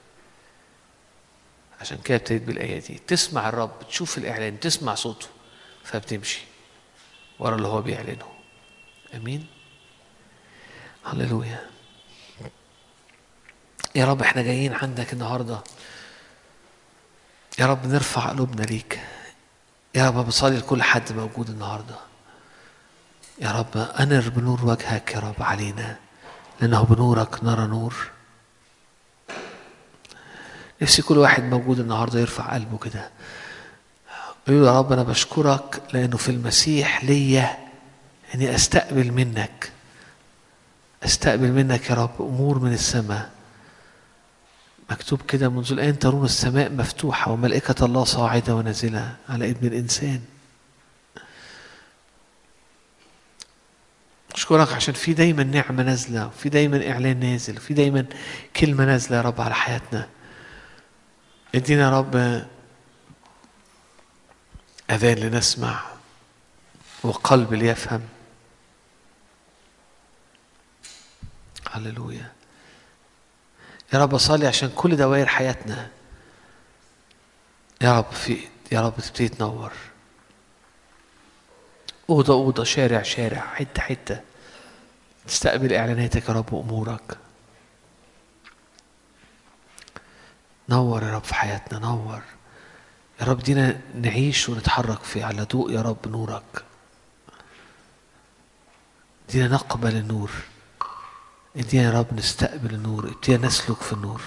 [1.81, 3.01] عشان كده ابتديت بالآية دي.
[3.07, 5.27] تسمع الرب تشوف الإعلان تسمع صوته
[5.83, 6.41] فبتمشي
[7.39, 8.25] ورا اللي هو بيعلنه.
[9.13, 9.47] آمين؟
[11.05, 11.69] هللويا.
[13.95, 15.63] يا رب إحنا جايين عندك النهارده.
[17.59, 18.99] يا رب نرفع قلوبنا ليك.
[19.95, 21.95] يا رب بصلي لكل حد موجود النهارده.
[23.39, 25.99] يا رب أنر بنور وجهك يا رب علينا.
[26.61, 27.95] لأنه بنورك نرى نور.
[30.81, 33.09] نفسي كل واحد موجود النهارده يرفع قلبه كده.
[34.47, 37.57] يقول يا رب أنا بشكرك لأنه في المسيح ليا
[38.35, 39.71] إني أستقبل منك.
[41.03, 43.31] أستقبل منك يا رب أمور من السماء.
[44.89, 50.21] مكتوب كده منذ الآن ترون السماء مفتوحة وملائكة الله صاعدة ونازلة على ابن الإنسان.
[54.37, 58.05] اشكرك عشان في دايما نعمة نازلة وفي دايما إعلان نازل وفي دايما
[58.55, 60.09] كلمة نازلة يا رب على حياتنا.
[61.55, 62.15] ادينا يا رب
[64.91, 65.83] أذان لنسمع
[67.03, 68.01] وقلب ليفهم.
[71.71, 72.31] هللويا.
[73.93, 75.89] يا رب اصلي عشان كل دوائر حياتنا.
[77.81, 78.37] يا رب في
[78.71, 79.71] يا رب تبتدي تنور.
[82.09, 84.26] أوضة أوضة شارع شارع حتة حتة.
[85.27, 87.17] تستقبل إعلاناتك يا رب وأمورك.
[90.69, 92.21] نور يا رب في حياتنا نور.
[93.21, 96.65] يا رب دينا نعيش ونتحرك في على ضوء يا رب نورك.
[99.29, 100.31] دينا نقبل النور.
[101.55, 104.21] ادينا يا رب نستقبل النور ادينا نسلك في النور.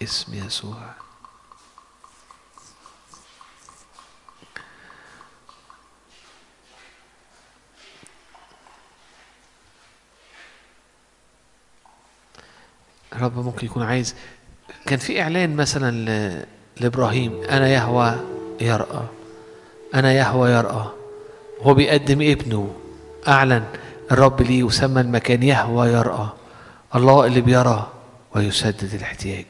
[0.00, 1.05] باسم يسوع.
[13.20, 14.14] رب ممكن يكون عايز.
[14.86, 16.44] كان في إعلان مثلا ل...
[16.80, 18.14] لإبراهيم أنا يهوى
[18.60, 19.02] يرأى
[19.94, 20.86] أنا يهوى يرأى.
[21.62, 22.74] هو بيقدم ابنه
[23.28, 23.64] أعلن
[24.12, 26.28] الرب ليه وسمى المكان يهوى يرأى.
[26.94, 27.92] الله اللي بيرى
[28.34, 29.46] ويسدد الاحتياج.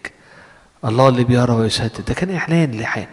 [0.84, 2.04] الله اللي بيرى ويسدد.
[2.08, 3.06] ده كان إعلان لحي...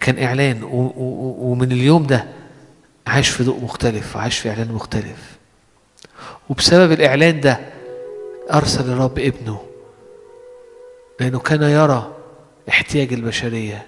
[0.00, 0.62] كان.
[0.62, 0.92] و...
[1.38, 2.24] ومن اليوم ده
[3.06, 5.36] عاش في ضوء مختلف وعاش في إعلان مختلف.
[6.48, 7.60] وبسبب الإعلان ده
[8.52, 9.60] أرسل الرب ابنه.
[11.20, 12.16] لأنه كان يرى
[12.68, 13.86] احتياج البشرية.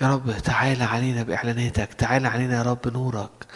[0.00, 3.46] يا رب تعالى علينا بإعلاناتك تعالى علينا يا رب نورك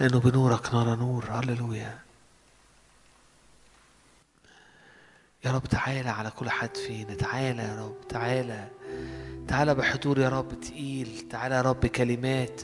[0.00, 1.24] لأنه بنورك نرى نور.
[1.30, 1.98] هللويا.
[5.44, 8.68] يا رب تعالى على كل حد فينا تعالى يا رب تعالى
[9.48, 12.60] تعالى بحضور يا رب تقيل تعالى يا رب بكلمات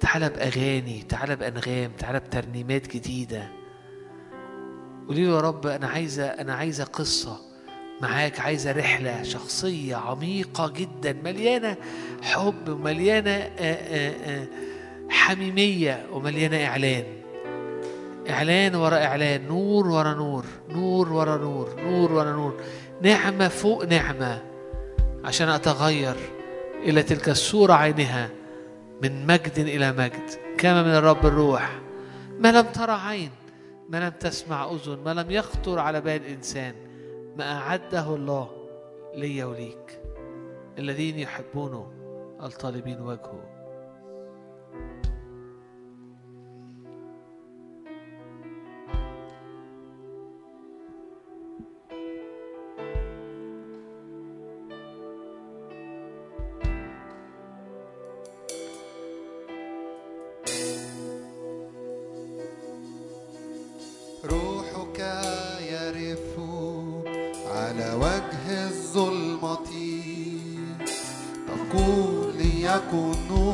[0.00, 3.59] تعالى بأغاني تعالى بأنغام تعالى بترنيمات جديدة.
[5.10, 7.36] قولي له يا رب أنا عايزة أنا عايزة قصة
[8.00, 11.76] معاك عايزة رحلة شخصية عميقة جدا مليانة
[12.22, 14.46] حب ومليانة آه،
[15.08, 17.04] حميمية ومليانة إعلان.
[18.30, 22.60] إعلان ورا إعلان نور ورا نور نور ورا نور نور ورا نور.
[23.02, 24.42] نعمة فوق نعمة
[25.24, 26.16] عشان أتغير
[26.82, 28.28] إلى تلك الصورة عينها
[29.02, 30.30] من مجد إلى مجد.
[30.58, 31.70] كما من الرب الروح.
[32.38, 33.30] ما لم ترى عين
[33.90, 36.74] ما لم تسمع أذن ما لم يخطر على بال إنسان
[37.36, 38.50] ما أعده الله
[39.14, 40.00] لي وليك
[40.78, 41.92] الذين يحبونه
[42.42, 43.49] الطالبين وجهه.
[72.90, 73.49] conosco.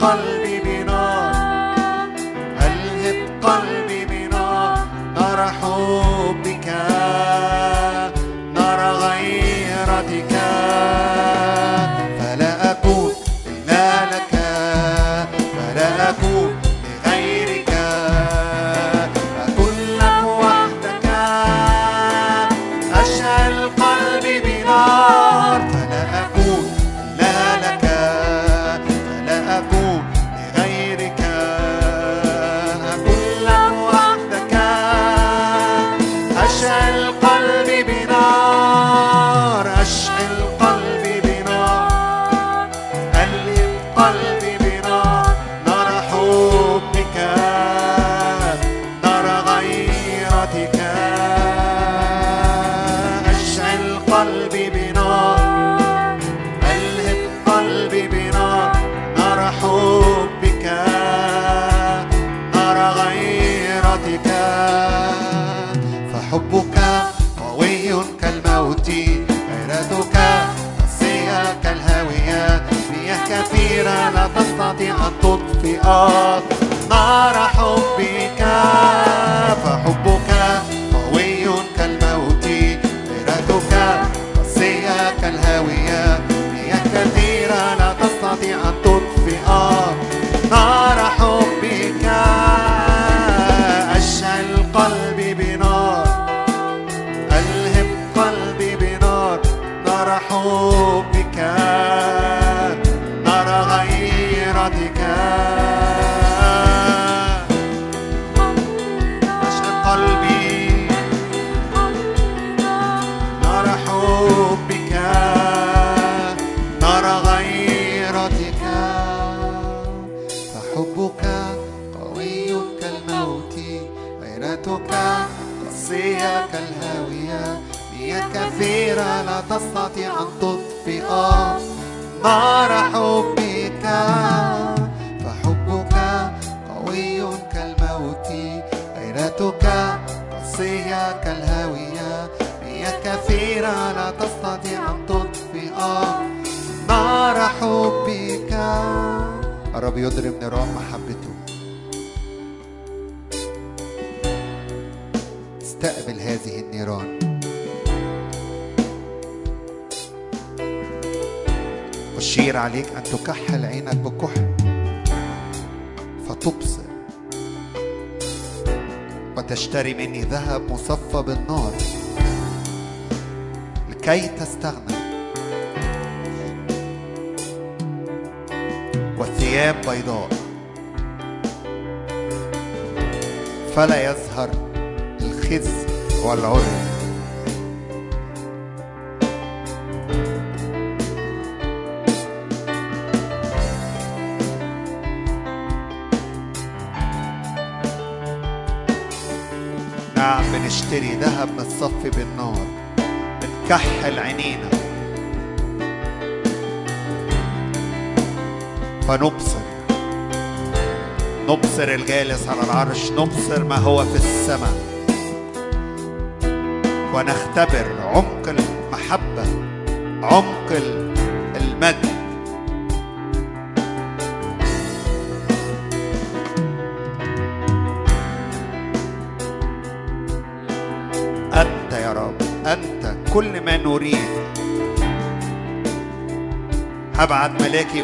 [0.00, 0.55] قلبي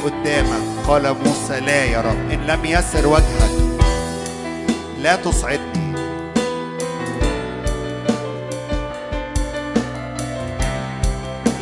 [0.05, 0.87] قدامك.
[0.87, 2.31] قال موسى لا يا رب.
[2.31, 3.51] إن لم يسر وجهك
[5.03, 5.93] لا تصعدني.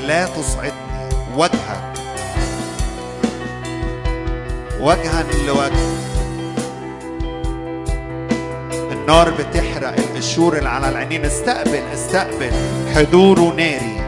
[0.07, 1.09] لا تصعدني.
[1.36, 1.93] وجهك.
[4.81, 5.73] وجها لوجه
[8.93, 9.94] النار بتحرق.
[9.99, 11.25] القشور اللي على العينين.
[11.25, 12.51] استقبل استقبل.
[12.94, 14.01] حضوره ناري.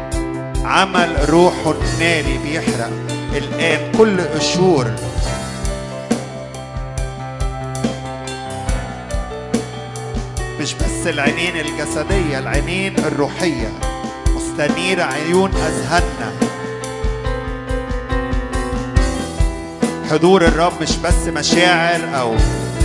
[0.65, 3.11] عمل روحه الناري بيحرق.
[3.36, 4.91] الآن كل قشور.
[10.61, 13.69] مش بس العينين الجسدية العينين الروحية.
[14.36, 16.33] مستنيرة عيون أذهاننا.
[20.11, 22.35] حضور الرب مش بس مشاعر أو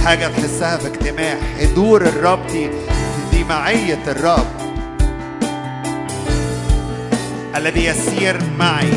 [0.05, 1.37] حاجة تحسها في اجتماع.
[1.61, 2.69] حضور الرب دي
[3.31, 4.47] دي معية الرب.
[7.55, 8.93] الذي يسير معي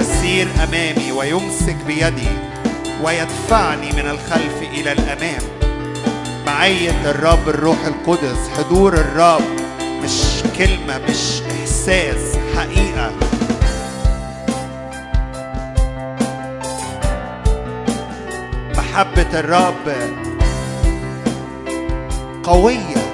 [0.00, 2.28] يسير أمامي ويمسك بيدي
[3.02, 5.42] ويدفعني من الخلف إلى الأمام.
[6.46, 9.42] معية الرب الروح القدس حضور الرب
[10.04, 13.12] مش كلمة مش إحساس حقيقة.
[18.76, 19.94] محبة الرب
[22.42, 23.04] قوية.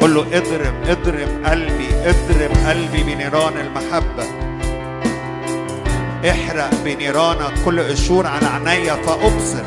[0.00, 4.37] قل له اضرب اضرب قلبي اضرب قلبي بنيران المحبة.
[6.24, 9.64] احرق بنيرانك كل قشور على عينيا فأبصر.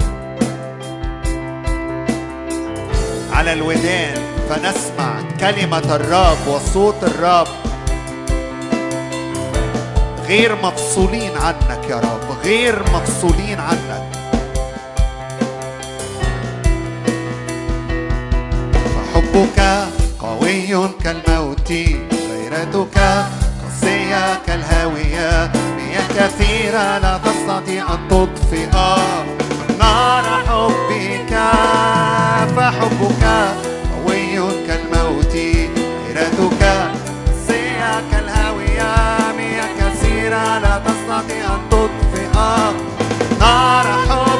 [3.34, 7.48] على الودان فنسمع كلمة الرب وصوت الرب.
[10.28, 14.12] غير مفصولين عنك يا رب غير مفصولين عنك.
[18.74, 19.88] فحبك
[20.20, 22.98] قوي كالموت غيرتك
[23.64, 25.52] قاسية كالهاوية.
[26.18, 28.66] كثيرة لا تستطيع أن تطفئ
[29.80, 31.34] نار حبك
[32.56, 33.24] فحبك
[34.06, 35.36] قوي كالموت.
[36.16, 38.94] غيرتك قاسية كالهاوية
[39.40, 42.28] هي كثيرة لا تستطيع أن تطفئ
[43.40, 44.31] نار حبك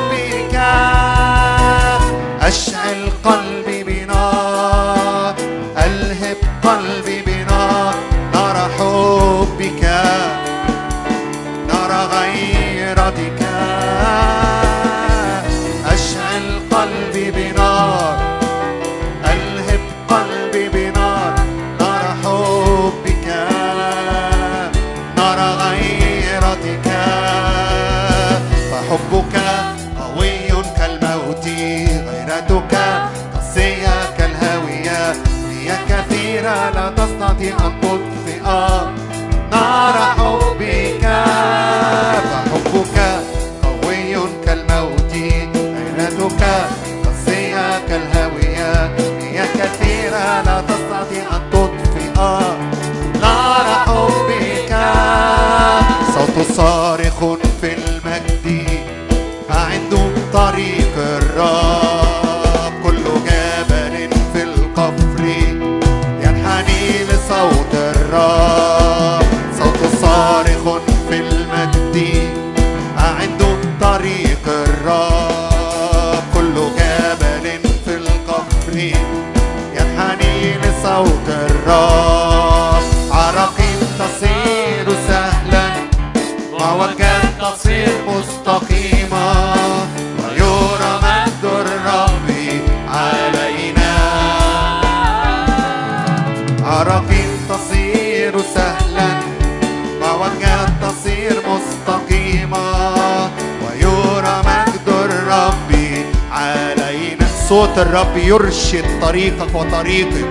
[107.72, 110.28] صوت الرب يرشد طريقك وطريقك.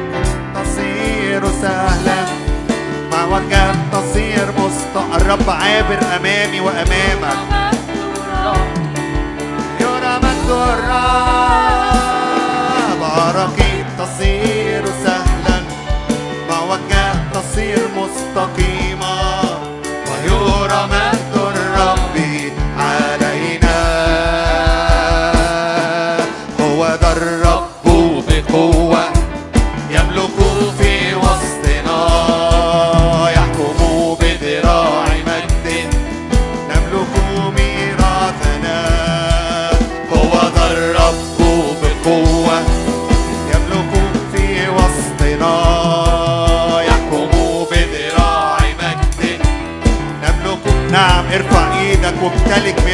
[0.55, 2.25] تصير سهلا
[3.13, 7.39] مع وجهك تصير مستقى الرب عابر أمامي وأمامك.
[9.81, 11.01] يرى مجد الرب.
[13.03, 15.59] عراقيب تصير سهلا
[16.51, 18.90] مع وجهك تصير مستقيم.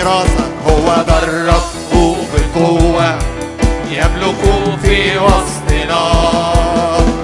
[0.07, 2.23] ميراثك هو ده الرب
[2.55, 3.19] بقوة
[3.91, 4.41] يملك
[4.83, 6.03] في وسطنا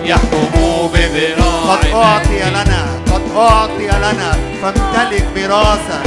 [0.05, 6.07] يحكم بذراع قد أعطي لنا قد أعطي لنا فامتلك ميراثك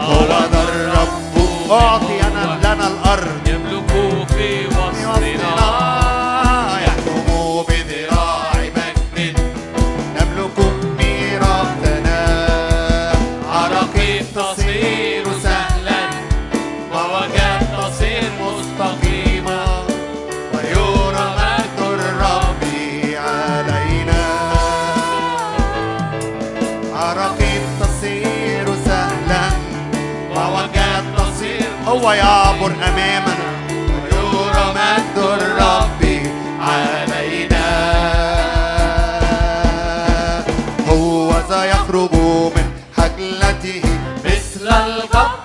[0.00, 2.17] هو ده الرب أعطي
[41.38, 42.12] وسيخرج
[42.56, 43.82] من حجلته
[44.24, 45.37] مثل القبر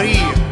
[0.00, 0.49] Maria.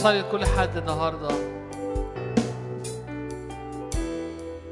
[0.00, 1.28] بصلي لكل حد النهارده.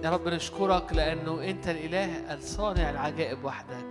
[0.04, 3.86] يا رب نشكرك لأنه أنت الإله الصانع العجائب وحدك.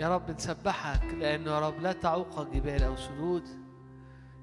[0.00, 3.42] يا رب نسبحك لأنه يا رب لا تعوق جبال أو سدود.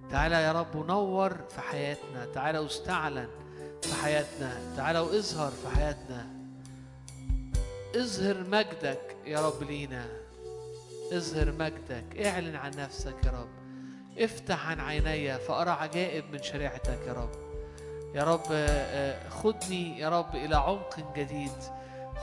[0.09, 2.25] تعالى يا رب نور في حياتنا.
[2.33, 3.29] تعالى واستعلن
[3.81, 4.75] في حياتنا.
[4.77, 6.27] تعالى واظهر في حياتنا.
[7.95, 10.05] اظهر مجدك يا رب لينا.
[11.11, 12.17] اظهر مجدك.
[12.25, 13.58] اعلن عن نفسك يا رب.
[14.19, 17.29] افتح عن عيني فأرى عجائب من شريعتك يا رب.
[18.15, 21.51] يا رب آه، آه، خدني يا رب إلى عمق جديد.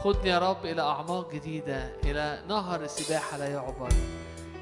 [0.02, 3.89] خدني يا رب إلى أعماق جديدة إلى نهر سباحة لا يعبر.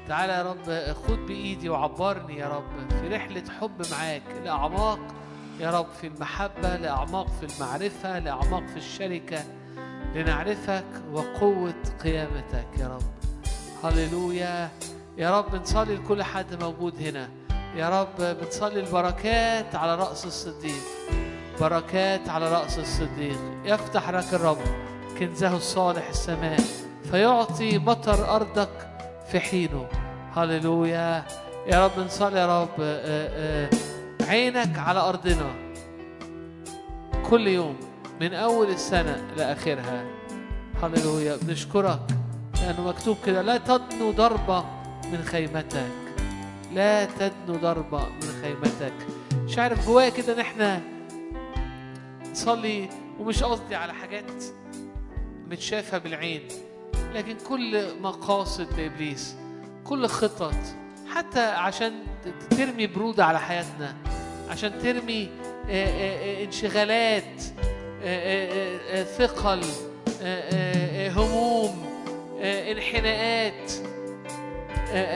[0.07, 4.99] تعالى يا رب آه، خد بإيدي وعبرني يا رب في رحلة حب معاك لأعماق
[5.59, 9.43] يا رب في المحبة لأعماق في المعرفة لأعماق في الشركة
[10.15, 11.73] لنعرفك وقوة
[12.03, 13.03] قيامتك يا رب.
[13.83, 14.69] هللويا.
[15.17, 17.29] يا رب بنصلي لكل حد موجود هنا.
[17.75, 20.83] يا رب بنصلي البركات على رأس الصديق.
[21.61, 23.37] بركات على رأس الصديق.
[23.65, 24.57] يفتح لك الرب
[25.19, 26.59] كنزه الصالح السماء
[27.11, 28.89] فيعطي مطر أرضك
[29.31, 29.87] في حينه.
[30.35, 31.25] هللويا.
[31.67, 32.79] يا رب نصلي يا رب.
[32.79, 33.69] آه، آه،
[34.29, 35.55] عينك على أرضنا.
[37.29, 37.75] كل يوم
[38.21, 40.05] من أول السنة لآخرها.
[40.83, 41.37] هللويا.
[41.41, 41.99] بنشكرك
[42.61, 44.74] لأنه مكتوب كده لا تدنو ضربة
[45.11, 45.91] من خيمتك.
[46.73, 48.93] لا تدنو ضربة من خيمتك.
[49.43, 50.81] مش عارف جوايا كده إن إحنا
[52.31, 54.43] نصلي ومش قصدي على حاجات
[55.51, 56.41] متشافة بالعين
[57.13, 59.35] لكن كل مقاصد لإبليس
[59.83, 60.55] كل خطط
[61.15, 61.93] حتى عشان
[62.49, 63.95] ترمي برودة على حياتنا
[64.49, 65.29] عشان ترمي
[66.43, 67.41] انشغالات
[69.17, 69.61] ثقل
[71.15, 71.85] هموم
[72.41, 73.71] انحناءات.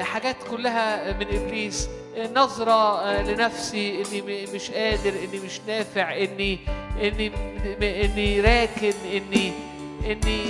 [0.04, 1.90] حاجات كلها من إبليس.
[2.18, 6.60] آه، نظرة آه، لنفسي إني مش قادر إني مش نافع إني
[7.02, 7.32] إني
[7.82, 9.54] إني راكن إني
[10.06, 10.42] إني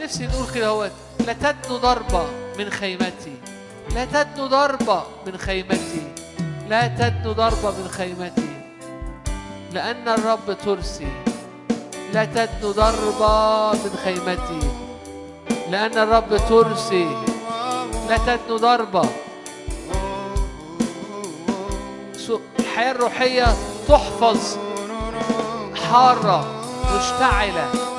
[0.00, 0.90] نفسي نقول كده هو
[1.26, 2.26] لا تدنو ضربه
[2.58, 3.36] من خيمتي.
[3.94, 6.12] لا تدنو ضربه من خيمتي.
[6.68, 8.48] لا تدنو ضربه من خيمتي.
[9.72, 11.08] لأن الرب ترسي.
[12.12, 14.68] لا تدنو ضربه من خيمتي.
[15.70, 17.33] لأن الرب ترسي.
[18.08, 19.08] لا تدنو ضربة
[22.58, 23.46] الحياة الروحية
[23.88, 24.56] تحفظ
[25.90, 26.44] حارة
[26.96, 27.93] مشتعلة.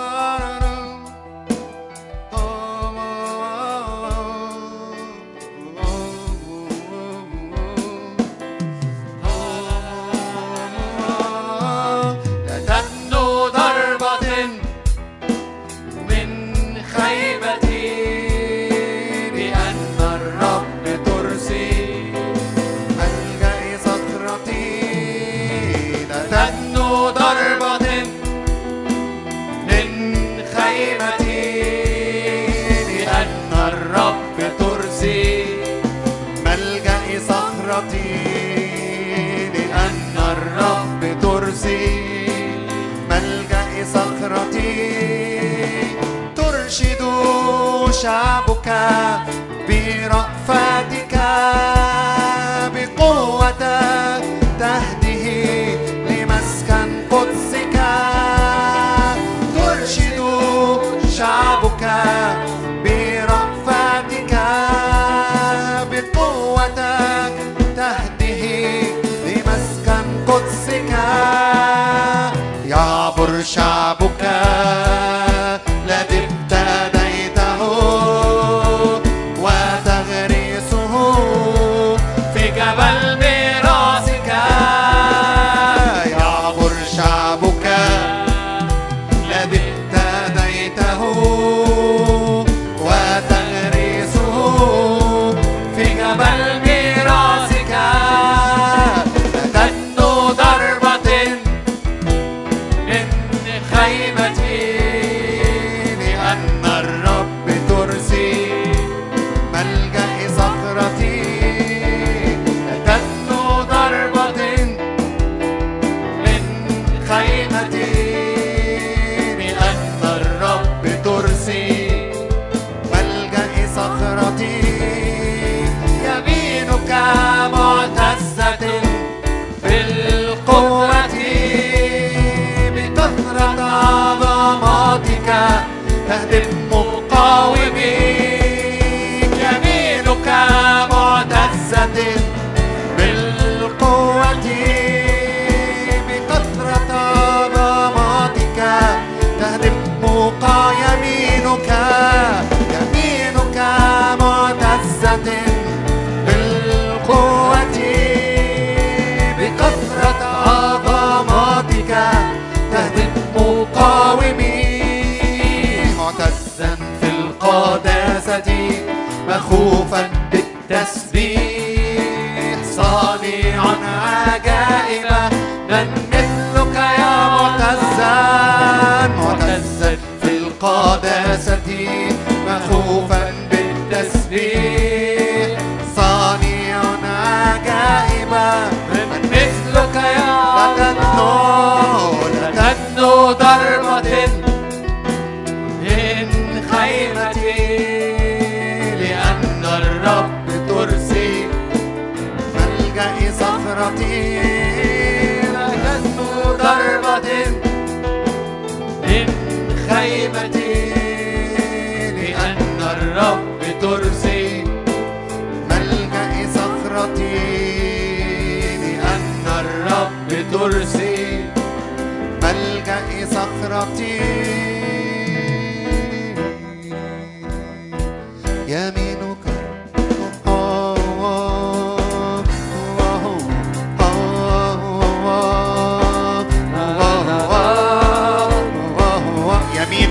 [48.05, 48.69] شعبك
[49.67, 51.15] برأفتك
[52.73, 53.84] بقوتك.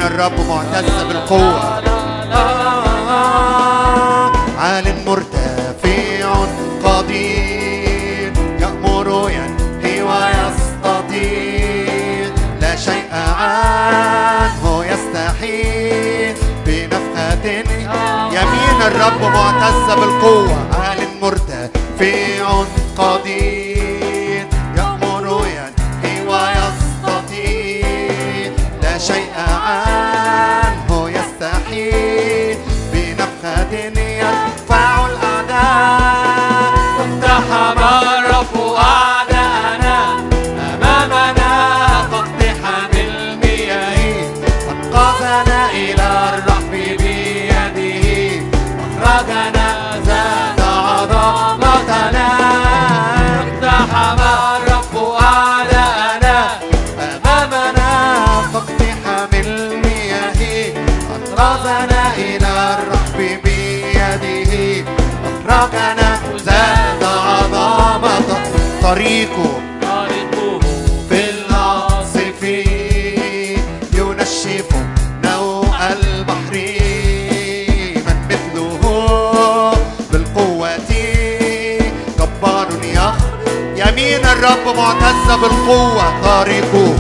[0.07, 1.84] الرب معتز بالقوة.
[18.87, 22.43] الرب معتز بالقوة أهل مرتة في
[84.77, 86.94] معتزة بالقوة طريقه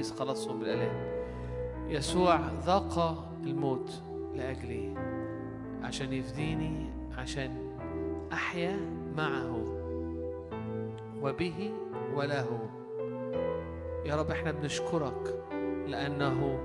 [0.00, 0.96] رئيس خلاصهم بالآلام.
[1.88, 4.02] يسوع ذاق الموت
[4.34, 4.94] لأجلي
[5.82, 7.76] عشان يفديني عشان
[8.32, 8.76] أحيا
[9.16, 9.64] معه.
[11.22, 11.72] وبه
[12.14, 12.70] وله.
[14.04, 15.44] يا رب إحنا بنشكرك
[15.86, 16.58] لأنه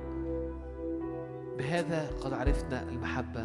[1.58, 3.42] بهذا قد عرفنا المحبة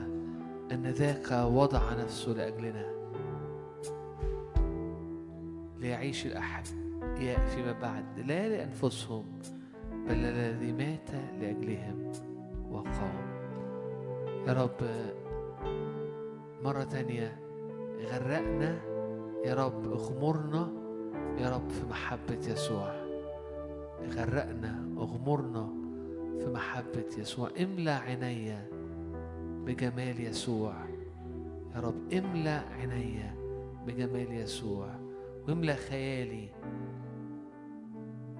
[0.72, 2.90] أن ذاك وضع نفسه لأجلنا.
[5.78, 8.18] ليعيش الأحياء فيما بعد.
[8.18, 9.24] لا لأنفسهم
[10.10, 12.12] بل الذي مات لأجلهم
[12.70, 13.30] وقام.
[14.46, 14.80] يا رب
[16.62, 17.38] مرة تانية
[18.12, 18.80] غرقنا.
[19.44, 20.72] يا رب اغمرنا.
[21.38, 22.92] يا رب في محبة يسوع.
[24.16, 25.68] غرقنا اغمرنا
[26.40, 27.48] في محبة يسوع.
[27.62, 28.66] املى عينيا
[29.66, 30.74] بجمال يسوع.
[31.74, 33.34] يا رب املى عينيا
[33.86, 34.88] بجمال يسوع.
[35.48, 36.48] واملى خيالي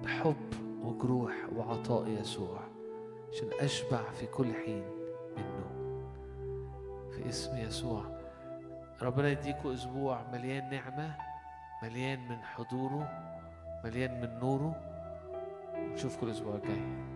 [0.03, 0.35] بحب
[0.81, 2.59] وجروح وعطاء يسوع
[3.31, 4.83] عشان أشبع في كل حين
[5.37, 5.71] منه.
[7.11, 8.05] في اسم يسوع
[9.01, 11.15] ربنا يديكوا أسبوع مليان نعمة
[11.83, 13.09] مليان من حضوره
[13.83, 14.75] مليان من نوره.
[15.77, 17.10] ونشوفكم الأسبوع الجاي.